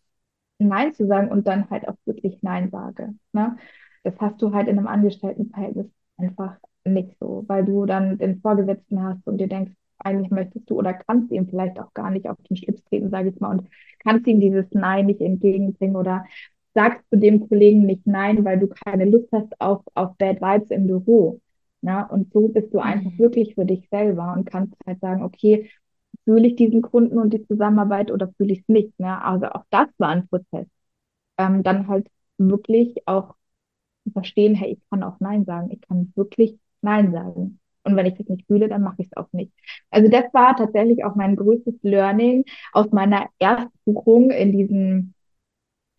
Nein 0.60 0.94
zu 0.94 1.08
sagen 1.08 1.30
und 1.30 1.48
dann 1.48 1.70
halt 1.70 1.88
auch 1.88 1.96
wirklich 2.06 2.38
Nein 2.42 2.70
sage. 2.72 3.14
Ne? 3.34 3.58
Das 4.04 4.14
hast 4.20 4.42
du 4.42 4.54
halt 4.54 4.68
in 4.68 4.78
einem 4.78 4.88
Angestelltenverhältnis 4.88 5.88
einfach 6.18 6.58
nicht 6.86 7.18
so, 7.20 7.44
weil 7.48 7.66
du 7.66 7.86
dann 7.86 8.18
den 8.18 8.42
Vorgesetzten 8.42 9.04
hast 9.04 9.28
und 9.28 9.38
dir 9.40 9.48
denkst, 9.48 9.74
eigentlich 10.00 10.32
möchtest 10.32 10.70
du 10.70 10.76
oder 10.76 10.94
kannst 10.94 11.32
ihm 11.32 11.48
vielleicht 11.48 11.80
auch 11.80 11.94
gar 11.94 12.10
nicht 12.10 12.28
auf 12.28 12.38
den 12.50 12.58
Schlips 12.58 12.84
treten, 12.86 13.10
sage 13.10 13.30
ich 13.30 13.40
mal, 13.40 13.52
und 13.52 13.70
kannst 14.00 14.28
ihm 14.28 14.40
dieses 14.40 14.66
Nein 14.72 15.06
nicht 15.06 15.22
entgegenbringen 15.22 15.96
oder 15.96 16.26
sagst 16.74 17.04
du 17.12 17.18
dem 17.18 17.48
Kollegen 17.48 17.86
nicht 17.86 18.08
Nein, 18.08 18.44
weil 18.46 18.60
du 18.60 18.68
keine 18.68 19.06
Lust 19.06 19.30
hast 19.32 19.60
auf, 19.60 19.82
auf 19.94 20.18
Bad 20.18 20.42
Vibes 20.42 20.70
im 20.72 20.88
Büro. 20.88 21.40
Ne? 21.82 22.08
Und 22.10 22.32
so 22.34 22.48
bist 22.50 22.74
du 22.74 22.80
einfach 22.80 23.12
Mhm. 23.12 23.20
wirklich 23.20 23.56
für 23.56 23.66
dich 23.66 23.88
selber 23.90 24.34
und 24.36 24.46
kannst 24.46 24.74
halt 24.86 25.00
sagen, 25.02 25.24
okay, 25.24 25.70
fühle 26.26 26.48
ich 26.48 26.56
diesen 26.56 26.82
Kunden 26.82 27.18
und 27.20 27.34
die 27.34 27.46
Zusammenarbeit 27.48 28.12
oder 28.12 28.32
fühle 28.38 28.54
ich 28.54 28.60
es 28.62 28.68
nicht. 28.70 29.00
Ne? 29.00 29.24
Also 29.24 29.48
auch 29.48 29.66
das 29.72 29.88
war 29.98 30.10
ein 30.10 30.28
Prozess. 30.28 30.68
Ähm, 31.38 31.64
dann 31.64 31.88
halt 31.88 32.08
wirklich 32.38 33.08
auch 33.08 33.36
zu 34.06 34.12
verstehen, 34.12 34.56
hey, 34.56 34.74
ich 34.74 34.90
kann 34.90 35.04
auch 35.04 35.20
Nein 35.20 35.46
sagen. 35.46 35.72
Ich 35.72 35.82
kann 35.82 36.12
wirklich 36.16 36.58
Nein 36.82 37.12
sagen. 37.12 37.60
Und 37.84 37.96
wenn 37.96 38.06
ich 38.06 38.16
das 38.16 38.28
nicht 38.28 38.46
fühle, 38.48 38.70
dann 38.70 38.84
mache 38.84 38.98
ich 39.02 39.08
es 39.12 39.18
auch 39.18 39.32
nicht. 39.34 39.52
Also 39.90 40.10
das 40.10 40.26
war 40.34 40.56
tatsächlich 40.56 41.04
auch 41.04 41.16
mein 41.16 41.36
größtes 41.36 41.76
Learning 41.82 42.46
aus 42.74 42.92
meiner 42.92 43.28
Erstbuchung 43.40 44.32
in 44.32 44.52
diesem 44.52 45.14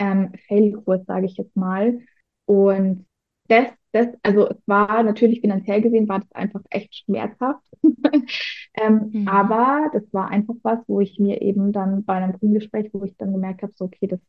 ähm, 0.03 0.33
Fail-Kurs, 0.49 1.05
sage 1.07 1.27
ich 1.27 1.37
jetzt 1.37 1.57
mal. 1.57 2.01
Und 2.47 3.07
das, 3.49 3.67
das, 3.93 4.09
also 4.23 4.49
es 4.49 4.57
war 4.67 5.03
natürlich 5.03 5.41
finanziell 5.41 5.83
gesehen, 5.83 6.09
war 6.09 6.21
das 6.21 6.33
einfach 6.33 6.63
echt 6.71 6.95
schmerzhaft. 6.97 7.63
ähm, 8.75 9.13
Mhm. 9.13 9.23
aber 9.25 9.91
das 9.93 10.05
war 10.13 10.29
einfach 10.31 10.55
was, 10.63 10.81
wo 10.89 11.01
ich 11.01 11.19
mir 11.19 11.43
eben 11.43 11.73
dann 11.73 12.05
bei 12.05 12.15
einem 12.15 12.39
Kundengespräch, 12.39 12.91
wo 12.95 13.05
ich 13.05 13.17
dann 13.17 13.33
gemerkt 13.33 13.63
habe, 13.63 13.73
so, 13.77 13.87
okay, 13.87 14.07
das 14.09 14.21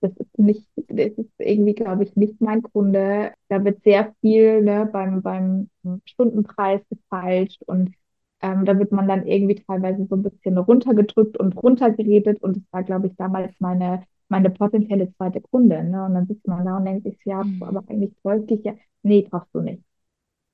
das 0.00 0.12
ist 0.18 0.38
nicht, 0.38 0.68
das 0.76 1.12
ist 1.12 1.30
irgendwie, 1.38 1.74
glaube 1.74 2.04
ich, 2.04 2.14
nicht 2.16 2.40
mein 2.40 2.62
Kunde. 2.62 3.32
Da 3.48 3.64
wird 3.64 3.82
sehr 3.84 4.14
viel, 4.20 4.62
ne, 4.62 4.88
beim, 4.92 5.22
beim 5.22 5.70
Stundenpreis 6.04 6.82
gefeilscht 6.90 7.62
und 7.66 7.94
ähm, 8.42 8.64
da 8.66 8.78
wird 8.78 8.92
man 8.92 9.08
dann 9.08 9.26
irgendwie 9.26 9.54
teilweise 9.56 10.06
so 10.06 10.16
ein 10.16 10.22
bisschen 10.22 10.58
runtergedrückt 10.58 11.38
und 11.38 11.52
runtergeredet 11.56 12.42
und 12.42 12.56
das 12.56 12.64
war, 12.72 12.82
glaube 12.82 13.06
ich, 13.06 13.16
damals 13.16 13.54
meine, 13.60 14.04
meine 14.34 14.50
potenzielle 14.50 15.12
zweite 15.16 15.40
Kunde, 15.40 15.84
ne? 15.84 16.04
Und 16.06 16.14
dann 16.14 16.26
sitzt 16.26 16.46
man 16.48 16.64
da 16.66 16.76
und 16.78 16.84
denkt 16.86 17.04
sich, 17.04 17.18
ja, 17.24 17.40
Mhm. 17.40 17.60
aber 17.60 17.84
eigentlich 17.88 18.14
bräuchte 18.22 18.54
ich 18.54 18.64
ja, 18.64 18.74
nee, 19.02 19.22
brauchst 19.30 19.54
du 19.54 19.60
nicht, 19.60 19.82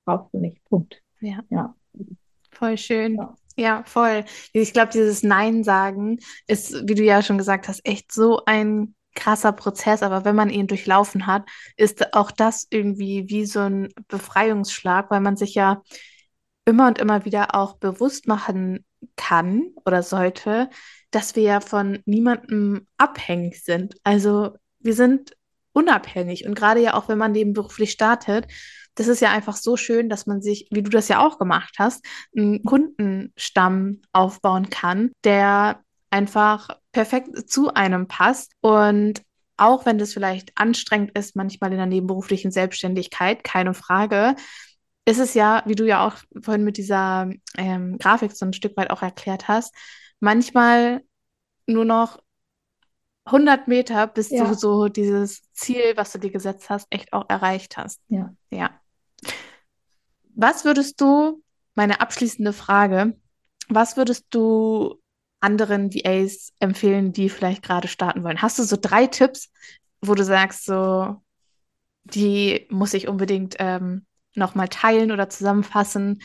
brauchst 0.07 0.35
du 0.35 0.39
nicht, 0.41 0.65
Punkt. 0.67 1.03
Ja, 1.21 1.45
Ja, 1.51 1.75
voll 2.53 2.77
schön. 2.79 3.19
ja, 3.19 3.37
Ja, 3.57 3.83
voll. 3.87 4.25
Ich 4.53 4.73
glaube, 4.73 4.93
dieses 4.93 5.23
Nein 5.23 5.65
sagen 5.65 6.19
ist, 6.47 6.73
wie 6.89 6.95
du 6.95 7.03
ja 7.03 7.23
schon 7.23 7.39
gesagt 7.39 7.69
hast, 7.69 7.85
echt 7.87 8.13
so 8.13 8.43
ein 8.47 8.95
krasser 9.15 9.53
Prozess. 9.53 10.03
Aber 10.03 10.25
wenn 10.25 10.37
man 10.37 10.51
ihn 10.51 10.67
durchlaufen 10.67 11.27
hat, 11.27 11.49
ist 11.77 12.15
auch 12.15 12.31
das 12.31 12.67
irgendwie 12.71 13.29
wie 13.29 13.45
so 13.45 13.61
ein 13.61 13.89
Befreiungsschlag, 14.09 15.11
weil 15.11 15.21
man 15.21 15.37
sich 15.37 15.55
ja 15.55 15.83
immer 16.65 16.89
und 16.89 16.99
immer 16.99 17.25
wieder 17.25 17.55
auch 17.55 17.77
bewusst 17.79 18.29
machen 18.29 18.85
kann 19.17 19.73
oder 19.87 20.03
sollte, 20.03 20.71
dass 21.11 21.37
wir 21.37 21.43
ja 21.43 21.61
von 21.61 22.01
niemandem 22.05 22.87
abhängig 22.97 23.65
sind. 23.65 23.95
Also 24.05 24.57
wir 24.79 24.95
sind 24.95 25.37
unabhängig 25.73 26.47
und 26.47 26.55
gerade 26.55 26.81
ja 26.81 26.95
auch, 26.95 27.09
wenn 27.09 27.19
man 27.19 27.33
nebenberuflich 27.33 27.91
startet, 27.91 28.47
das 28.95 29.09
ist 29.09 29.21
ja 29.21 29.31
einfach 29.31 29.57
so 29.57 29.77
schön, 29.77 30.09
dass 30.09 30.27
man 30.27 30.43
sich, 30.43 30.67
wie 30.71 30.83
du 30.83 30.91
das 30.91 31.09
ja 31.09 31.25
auch 31.25 31.39
gemacht 31.39 31.77
hast, 31.79 32.05
einen 32.37 32.65
Kundenstamm 32.65 34.03
aufbauen 34.13 34.69
kann, 34.69 35.13
der 35.25 35.81
einfach 36.11 36.69
perfekt 36.93 37.49
zu 37.49 37.73
einem 37.73 38.09
passt 38.09 38.53
und 38.61 39.23
auch 39.57 39.85
wenn 39.87 39.99
das 39.99 40.13
vielleicht 40.13 40.53
anstrengend 40.57 41.17
ist, 41.17 41.37
manchmal 41.37 41.71
in 41.71 41.77
der 41.77 41.87
nebenberuflichen 41.87 42.51
Selbstständigkeit, 42.51 43.45
keine 43.45 43.75
Frage, 43.75 44.35
ist 45.05 45.19
es 45.19 45.35
ja, 45.35 45.63
wie 45.67 45.75
du 45.75 45.87
ja 45.87 46.07
auch 46.07 46.17
vorhin 46.43 46.65
mit 46.65 46.79
dieser 46.79 47.31
ähm, 47.59 47.99
Grafik 47.99 48.33
so 48.33 48.47
ein 48.47 48.55
Stück 48.55 48.77
weit 48.77 48.91
auch 48.91 49.03
erklärt 49.03 49.49
hast, 49.49 49.75
manchmal 50.21 51.03
nur 51.67 51.85
noch 51.85 52.23
100 53.27 53.69
Meter, 53.69 54.07
bis 54.07 54.29
du 54.29 54.37
ja, 54.37 54.55
so 54.55 54.89
dieses 54.89 55.51
Ziel, 55.53 55.97
was 55.97 56.13
du 56.13 56.19
dir 56.19 56.31
gesetzt 56.31 56.71
hast, 56.71 56.87
echt 56.91 57.13
auch 57.13 57.29
erreicht 57.29 57.77
hast. 57.77 58.01
ja. 58.09 58.35
Ja. 58.51 58.71
Was 60.35 60.65
würdest 60.65 61.01
du, 61.01 61.43
meine 61.75 62.01
abschließende 62.01 62.53
Frage, 62.53 63.15
was 63.69 63.97
würdest 63.97 64.27
du 64.31 65.01
anderen 65.41 65.93
VAs 65.93 66.53
empfehlen, 66.61 67.13
die 67.13 67.29
vielleicht 67.29 67.63
gerade 67.63 67.89
starten 67.89 68.25
wollen? 68.25 68.43
Hast 68.43 68.59
du 68.59 68.63
so 68.63 68.77
drei 68.81 69.07
Tipps, 69.07 69.51
wo 70.01 70.15
du 70.15 70.25
sagst, 70.25 70.65
so, 70.65 71.17
die 72.05 72.67
muss 72.71 72.95
ich 72.95 73.09
unbedingt 73.09 73.57
ähm, 73.59 74.07
nochmal 74.35 74.69
teilen 74.69 75.13
oder 75.13 75.29
zusammenfassen, 75.29 76.23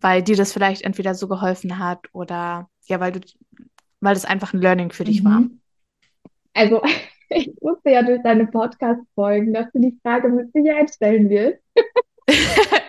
weil 0.00 0.22
dir 0.22 0.36
das 0.36 0.52
vielleicht 0.52 0.82
entweder 0.82 1.14
so 1.14 1.28
geholfen 1.28 1.78
hat 1.78 2.06
oder 2.12 2.68
ja, 2.90 3.00
weil 3.00 3.12
du, 3.12 3.20
weil 4.00 4.14
das 4.14 4.24
einfach 4.24 4.52
ein 4.52 4.60
Learning 4.60 4.92
für 4.92 5.04
dich 5.04 5.24
war. 5.24 5.40
Mhm. 5.40 5.60
Also, 6.52 6.82
ich 7.30 7.52
wusste 7.60 7.90
ja 7.90 8.02
durch 8.02 8.22
deine 8.22 8.46
Podcast-Folgen, 8.46 9.54
dass 9.54 9.70
du 9.72 9.80
die 9.80 9.98
Frage 10.02 10.28
mit 10.28 10.52
Sicherheit 10.52 10.90
stellen 10.90 11.30
wirst. 11.30 11.58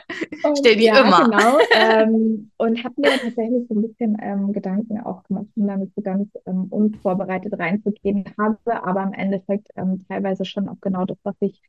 Und 0.44 0.58
Stell 0.58 0.76
die 0.76 0.86
ja, 0.86 1.00
immer. 1.00 1.26
genau. 1.26 1.58
Ähm, 1.74 2.52
und 2.58 2.84
habe 2.84 2.96
mir 2.98 3.10
tatsächlich 3.10 3.68
so 3.68 3.76
ein 3.76 3.82
bisschen 3.82 4.18
ähm, 4.22 4.54
Gedanken 4.54 5.00
auch 5.02 5.24
gemacht, 5.24 5.48
um 5.56 5.68
damit 5.68 5.92
so 5.96 6.02
ganz 6.02 6.30
ähm, 6.46 6.66
unvorbereitet 6.70 7.58
reinzugehen 7.58 8.26
habe, 8.38 8.84
aber 8.84 9.04
im 9.04 9.14
Endeffekt 9.14 9.70
ähm, 9.76 10.04
teilweise 10.08 10.46
schon 10.46 10.68
auch 10.68 10.80
genau 10.82 11.06
das, 11.06 11.18
was 11.24 11.36
ich 11.40 11.62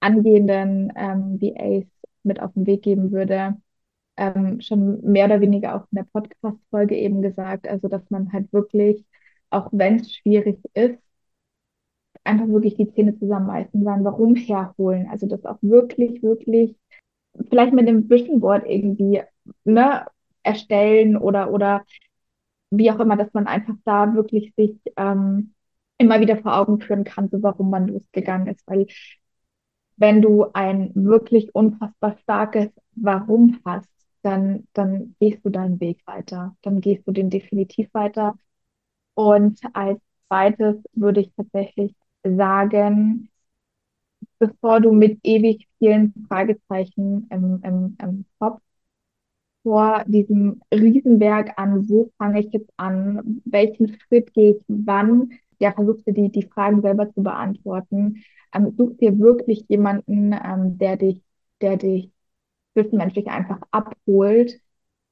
angehenden 0.00 0.92
ähm, 0.96 1.40
VAs 1.40 1.86
mit 2.22 2.40
auf 2.40 2.52
den 2.54 2.66
Weg 2.66 2.82
geben 2.82 3.12
würde, 3.12 3.56
ähm, 4.18 4.60
schon 4.60 5.00
mehr 5.02 5.26
oder 5.26 5.40
weniger 5.40 5.76
auch 5.76 5.86
in 5.90 5.96
der 5.96 6.06
Podcast-Folge 6.12 6.96
eben 6.96 7.22
gesagt. 7.22 7.68
Also, 7.68 7.88
dass 7.88 8.02
man 8.10 8.32
halt 8.32 8.52
wirklich, 8.52 9.04
auch 9.50 9.68
wenn 9.72 9.96
es 9.96 10.14
schwierig 10.14 10.58
ist, 10.74 10.98
einfach 12.24 12.48
wirklich 12.48 12.76
die 12.76 12.92
Zähne 12.92 13.18
zusammenbeißen, 13.18 13.82
sein 13.84 14.04
Warum 14.04 14.36
herholen. 14.36 15.08
Also 15.10 15.26
das 15.26 15.44
auch 15.44 15.58
wirklich, 15.62 16.22
wirklich 16.22 16.76
vielleicht 17.50 17.72
mit 17.72 17.88
einem 17.88 18.08
Board 18.40 18.64
irgendwie 18.66 19.22
ne, 19.64 20.06
erstellen 20.42 21.16
oder, 21.16 21.52
oder 21.52 21.84
wie 22.70 22.90
auch 22.90 23.00
immer, 23.00 23.16
dass 23.16 23.32
man 23.32 23.46
einfach 23.46 23.74
da 23.84 24.14
wirklich 24.14 24.52
sich 24.56 24.76
ähm, 24.96 25.54
immer 25.98 26.20
wieder 26.20 26.36
vor 26.38 26.56
Augen 26.56 26.80
führen 26.80 27.04
kann, 27.04 27.28
so 27.30 27.42
warum 27.42 27.70
man 27.70 27.88
losgegangen 27.88 28.48
ist. 28.48 28.62
Weil 28.66 28.86
wenn 29.96 30.22
du 30.22 30.46
ein 30.52 30.92
wirklich 30.94 31.54
unfassbar 31.54 32.16
starkes 32.18 32.68
Warum 32.94 33.58
hast, 33.64 33.88
dann, 34.22 34.66
dann 34.74 35.14
gehst 35.20 35.44
du 35.44 35.50
deinen 35.50 35.80
Weg 35.80 36.06
weiter. 36.06 36.56
Dann 36.62 36.80
gehst 36.80 37.06
du 37.06 37.12
den 37.12 37.30
definitiv 37.30 37.88
weiter. 37.94 38.34
Und 39.14 39.60
als 39.74 40.00
zweites 40.28 40.76
würde 40.94 41.20
ich 41.22 41.32
tatsächlich 41.36 41.94
sagen, 42.24 43.30
bevor 44.40 44.80
du 44.80 44.90
mit 44.92 45.20
ewig 45.22 45.68
vielen 45.78 46.12
Fragezeichen 46.28 47.28
im, 47.30 47.60
im, 47.62 47.96
im 48.02 48.24
Kopf 48.40 48.60
vor 49.62 50.04
diesem 50.06 50.60
Riesenberg 50.72 51.52
an, 51.58 51.88
wo 51.88 52.10
fange 52.18 52.40
ich 52.40 52.52
jetzt 52.52 52.70
an, 52.76 53.42
welchen 53.44 53.98
Schritt 54.00 54.32
gehe 54.34 54.52
ich 54.56 54.62
wann, 54.68 55.30
ja, 55.60 55.72
versuchst 55.72 56.06
du 56.06 56.12
die, 56.12 56.30
die 56.30 56.42
Fragen 56.44 56.82
selber 56.82 57.12
zu 57.12 57.22
beantworten. 57.22 58.22
Ähm, 58.54 58.74
such 58.76 58.96
dir 58.98 59.18
wirklich 59.18 59.64
jemanden, 59.68 60.32
ähm, 60.32 60.78
der 60.78 60.96
dich, 60.96 61.22
der 61.60 61.76
dich 61.76 62.10
zwischenmenschlich 62.78 63.26
einfach 63.28 63.60
abholt 63.70 64.60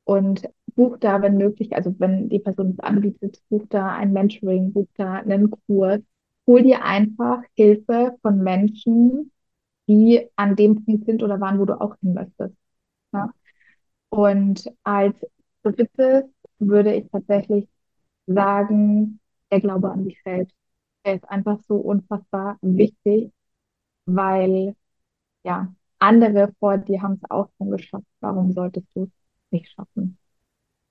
und 0.04 0.48
buch 0.74 0.98
da, 0.98 1.22
wenn 1.22 1.36
möglich, 1.36 1.74
also 1.74 1.94
wenn 1.98 2.28
die 2.28 2.38
Person 2.38 2.70
es 2.72 2.80
anbietet, 2.80 3.42
buch 3.48 3.66
da 3.68 3.94
ein 3.96 4.12
Mentoring, 4.12 4.72
buch 4.72 4.88
da 4.96 5.14
einen 5.14 5.50
Kurs. 5.66 6.00
Hol 6.46 6.62
dir 6.62 6.84
einfach 6.84 7.42
Hilfe 7.54 8.16
von 8.22 8.38
Menschen, 8.42 9.32
die 9.88 10.28
an 10.36 10.56
dem 10.56 10.84
Punkt 10.84 11.06
sind 11.06 11.22
oder 11.22 11.40
waren, 11.40 11.58
wo 11.60 11.64
du 11.64 11.80
auch 11.80 11.96
hin 12.00 12.14
möchtest. 12.14 12.56
Ja? 13.12 13.32
Und 14.10 14.70
als 14.84 15.16
drittes 15.62 16.24
würde 16.58 16.94
ich 16.94 17.10
tatsächlich 17.10 17.68
sagen, 18.26 19.20
der 19.50 19.60
Glaube 19.60 19.90
an 19.90 20.04
dich 20.04 20.20
selbst. 20.24 20.54
Der 21.04 21.16
ist 21.16 21.28
einfach 21.30 21.60
so 21.68 21.76
unfassbar 21.76 22.58
wichtig, 22.62 23.32
weil 24.06 24.74
ja, 25.44 25.74
andere 25.98 26.52
vor 26.58 26.78
dir 26.78 27.02
haben 27.02 27.14
es 27.22 27.30
auch 27.30 27.48
schon 27.58 27.70
geschafft. 27.70 28.06
Warum 28.20 28.52
solltest 28.52 28.86
du 28.94 29.04
es 29.04 29.10
nicht 29.50 29.70
schaffen? 29.72 30.18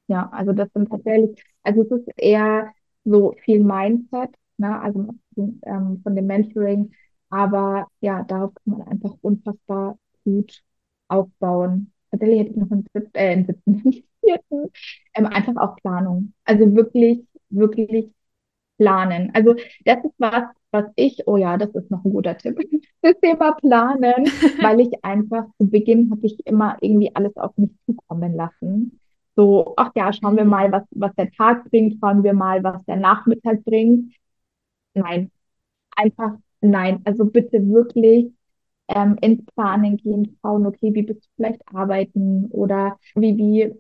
Ja, 0.08 0.30
also 0.32 0.54
das 0.54 0.70
sind 0.74 0.90
tatsächlich, 0.90 1.44
also 1.64 1.82
es 1.84 1.92
ist 1.92 2.10
eher 2.18 2.74
so 3.04 3.34
viel 3.44 3.64
Mindset, 3.64 4.32
ne, 4.58 4.80
also 4.82 5.08
ähm, 5.38 6.02
von 6.04 6.16
dem 6.16 6.28
Mentoring, 6.28 6.92
aber 7.30 7.88
ja, 8.02 8.24
darauf 8.24 8.54
kann 8.56 8.78
man 8.80 8.88
einfach 8.88 9.16
unfassbar 9.22 9.98
gut 10.24 10.64
aufbauen. 11.08 11.92
Tatsächlich 12.12 12.40
hätte 12.40 12.52
ich 12.52 12.58
noch 12.58 12.72
einen 12.72 12.84
siebten, 12.94 13.12
äh, 13.16 13.30
einen 13.32 13.46
siebten, 13.48 13.82
vierten, 14.22 14.72
ähm, 15.16 15.26
einfach 15.28 15.56
auch 15.58 15.76
Planung. 15.78 16.34
Also 16.46 16.76
wirklich, 16.76 17.26
wirklich 17.50 18.12
planen. 18.78 19.32
Also 19.34 19.56
das 19.86 20.04
ist 20.04 20.14
was, 20.18 20.44
was 20.76 20.92
ich, 20.96 21.24
oh 21.26 21.38
ja, 21.38 21.58
das 21.58 21.70
ist 21.74 21.90
noch 21.90 22.04
ein 22.04 22.12
guter 22.12 22.38
Tipp, 22.38 22.58
das 23.02 23.20
Thema 23.22 23.54
Planen, 23.54 24.26
weil 24.62 24.82
ich 24.82 25.04
einfach 25.04 25.46
zu 25.58 25.70
Beginn 25.70 26.12
habe 26.12 26.26
ich 26.26 26.46
immer 26.46 26.78
irgendwie 26.82 27.16
alles 27.16 27.36
auf 27.38 27.58
mich 27.58 27.72
zukommen 27.86 28.36
lassen. 28.36 29.00
So, 29.36 29.74
ach 29.78 29.92
ja, 29.96 30.14
schauen 30.14 30.38
wir 30.38 30.46
mal, 30.46 30.72
was, 30.72 30.84
was 30.92 31.14
der 31.16 31.32
Tag 31.32 31.70
bringt, 31.70 31.98
schauen 32.00 32.24
wir 32.24 32.34
mal, 32.34 32.64
was 32.64 32.84
der 32.86 32.96
Nachmittag 32.98 33.64
bringt. 33.66 34.14
Nein, 34.94 35.32
einfach 35.96 36.38
nein. 36.62 37.02
Also 37.06 37.26
bitte 37.26 37.68
wirklich 37.68 38.32
ähm, 38.88 39.18
ins 39.22 39.46
Planen 39.56 39.98
gehen, 39.98 40.38
schauen, 40.42 40.66
okay, 40.66 40.94
wie 40.94 41.04
bist 41.04 41.26
du 41.26 41.30
vielleicht 41.36 41.62
arbeiten 41.74 42.46
oder 42.52 42.98
wie, 43.16 43.38
wie, 43.38 43.74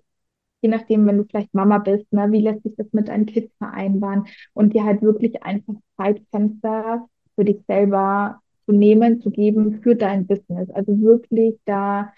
je 0.62 0.70
nachdem, 0.70 1.06
wenn 1.06 1.18
du 1.18 1.26
vielleicht 1.26 1.54
Mama 1.54 1.78
bist, 1.80 2.12
ne, 2.12 2.32
wie 2.32 2.42
lässt 2.42 2.64
sich 2.64 2.76
das 2.76 2.88
mit 2.92 3.08
deinen 3.10 3.26
Kids 3.26 3.54
vereinbaren 3.58 4.26
und 4.54 4.74
dir 4.74 4.84
halt 4.84 5.02
wirklich 5.02 5.44
einfach 5.44 5.76
Zeitfenster 5.98 7.08
für 7.36 7.46
dich 7.46 7.62
selber 7.68 8.42
zu 8.66 8.72
nehmen, 8.72 9.22
zu 9.22 9.30
geben 9.32 9.82
für 9.82 9.96
dein 9.96 10.28
Business. 10.28 10.70
Also 10.72 11.00
wirklich 11.02 11.56
da 11.66 12.14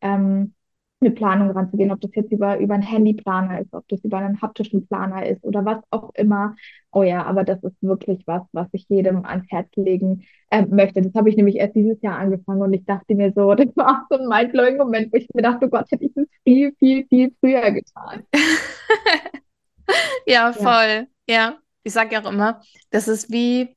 ähm, 0.00 0.54
eine 1.02 1.10
Planung 1.10 1.50
ranzugehen, 1.50 1.90
ob 1.90 2.00
das 2.00 2.10
jetzt 2.14 2.32
über, 2.32 2.58
über 2.58 2.74
einen 2.74 2.82
Handyplaner 2.82 3.60
ist, 3.60 3.74
ob 3.74 3.86
das 3.88 4.02
über 4.04 4.18
einen 4.18 4.40
haptischen 4.40 4.86
Planer 4.86 5.26
ist 5.26 5.44
oder 5.44 5.64
was 5.64 5.78
auch 5.90 6.10
immer. 6.14 6.56
Oh 6.92 7.02
ja, 7.02 7.24
aber 7.24 7.44
das 7.44 7.62
ist 7.62 7.76
wirklich 7.82 8.22
was, 8.26 8.42
was 8.52 8.68
ich 8.72 8.86
jedem 8.88 9.24
ans 9.24 9.44
Herz 9.50 9.68
legen 9.76 10.24
äh, 10.50 10.64
möchte. 10.66 11.02
Das 11.02 11.14
habe 11.14 11.28
ich 11.28 11.36
nämlich 11.36 11.56
erst 11.56 11.74
dieses 11.74 12.00
Jahr 12.02 12.18
angefangen 12.18 12.62
und 12.62 12.72
ich 12.72 12.84
dachte 12.84 13.14
mir 13.14 13.32
so, 13.34 13.54
das 13.56 13.68
war 13.76 14.06
so 14.10 14.18
ein 14.18 14.28
mindblowing 14.28 14.78
Moment, 14.78 15.12
wo 15.12 15.16
ich 15.16 15.28
mir 15.34 15.42
dachte, 15.42 15.66
oh 15.66 15.68
Gott, 15.68 15.90
hätte 15.90 16.04
ich 16.04 16.12
das 16.14 16.26
viel, 16.44 16.74
viel, 16.78 17.06
viel 17.08 17.34
früher 17.40 17.70
getan. 17.70 18.24
ja, 20.26 20.52
voll. 20.52 21.06
Ja. 21.28 21.34
ja. 21.34 21.58
Ich 21.84 21.92
sage 21.92 22.14
ja 22.14 22.22
auch 22.22 22.30
immer, 22.30 22.60
das 22.90 23.08
ist 23.08 23.32
wie, 23.32 23.74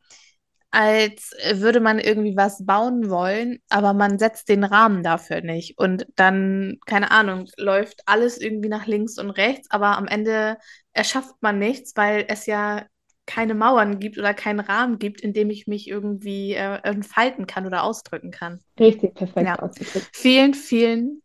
als 0.76 1.32
würde 1.54 1.80
man 1.80 2.00
irgendwie 2.00 2.36
was 2.36 2.66
bauen 2.66 3.10
wollen, 3.10 3.60
aber 3.70 3.94
man 3.94 4.20
setzt 4.20 4.50
den 4.50 4.66
Rahmen 4.66 5.04
dafür 5.04 5.40
nicht. 5.40 5.80
Und 5.80 6.06
dann, 6.18 6.80
keine 6.86 7.12
Ahnung, 7.12 7.46
läuft 7.56 8.02
alles 8.08 8.38
irgendwie 8.38 8.68
nach 8.68 8.86
links 8.86 9.18
und 9.18 9.30
rechts, 9.30 9.72
aber 9.72 9.98
am 9.98 10.06
Ende 10.06 10.58
erschafft 10.92 11.36
man 11.40 11.60
nichts, 11.60 11.94
weil 11.96 12.26
es 12.28 12.46
ja 12.46 12.86
keine 13.26 13.56
Mauern 13.56 14.00
gibt 14.00 14.18
oder 14.18 14.34
keinen 14.34 14.60
Rahmen 14.60 15.00
gibt, 15.00 15.22
in 15.22 15.32
dem 15.32 15.50
ich 15.50 15.66
mich 15.66 15.88
irgendwie 15.88 16.56
äh, 16.56 16.80
entfalten 16.84 17.48
kann 17.48 17.66
oder 17.66 17.84
ausdrücken 17.84 18.32
kann. 18.32 18.60
Richtig, 18.78 19.16
perfekt 19.16 19.48
ja. 19.48 19.58
ausgedrückt. 19.58 20.10
Vielen, 20.12 20.54
vielen 20.54 21.22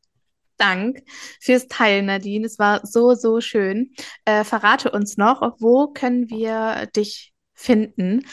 Dank 0.59 1.03
fürs 1.41 1.67
Teilen, 1.67 2.07
Nadine. 2.07 2.47
Es 2.47 2.61
war 2.61 2.87
so, 2.87 3.15
so 3.15 3.41
schön. 3.41 3.95
Äh, 4.25 4.45
verrate 4.45 4.93
uns 4.93 5.17
noch, 5.17 5.57
wo 5.59 5.89
können 5.89 6.31
wir 6.31 6.87
dich 6.95 7.33
finden? 7.53 8.25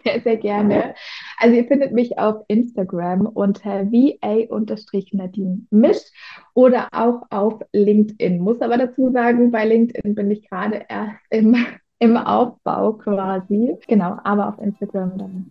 Sehr, 0.04 0.20
sehr 0.22 0.36
gerne. 0.38 0.94
Also 1.36 1.56
ihr 1.56 1.66
findet 1.66 1.92
mich 1.92 2.18
auf 2.18 2.42
Instagram 2.48 3.26
unter 3.26 3.84
va-nadine 3.92 5.66
Misch 5.70 6.10
oder 6.54 6.88
auch 6.92 7.22
auf 7.30 7.60
LinkedIn. 7.72 8.40
Muss 8.40 8.60
aber 8.62 8.78
dazu 8.78 9.10
sagen, 9.12 9.50
bei 9.50 9.66
LinkedIn 9.66 10.14
bin 10.14 10.30
ich 10.30 10.48
gerade 10.48 10.86
erst 10.88 11.20
im, 11.28 11.54
im 11.98 12.16
Aufbau 12.16 12.94
quasi. 12.94 13.76
Genau, 13.88 14.16
aber 14.24 14.48
auf 14.48 14.58
Instagram 14.58 15.18
dann 15.18 15.50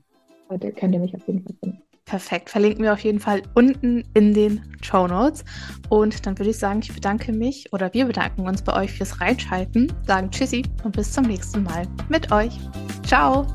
könnt 0.75 0.93
ihr 0.93 0.99
mich 0.99 1.15
auf 1.15 1.27
jeden 1.27 1.43
Fall 1.43 1.55
finden. 1.61 1.83
Perfekt. 2.09 2.49
Verlinken 2.49 2.83
wir 2.83 2.93
auf 2.93 3.01
jeden 3.01 3.19
Fall 3.19 3.43
unten 3.53 4.03
in 4.15 4.33
den 4.33 4.63
Show 4.81 5.05
Notes. 5.05 5.45
Und 5.89 6.25
dann 6.25 6.39
würde 6.39 6.49
ich 6.49 6.57
sagen, 6.57 6.79
ich 6.81 6.91
bedanke 6.91 7.31
mich 7.31 7.71
oder 7.71 7.93
wir 7.93 8.05
bedanken 8.05 8.47
uns 8.47 8.63
bei 8.63 8.75
euch 8.75 8.93
fürs 8.93 9.21
Reinschalten, 9.21 9.93
sagen 10.07 10.31
Tschüssi 10.31 10.63
und 10.83 10.95
bis 10.95 11.13
zum 11.13 11.25
nächsten 11.25 11.61
Mal 11.61 11.83
mit 12.09 12.31
euch. 12.31 12.57
Ciao! 13.05 13.45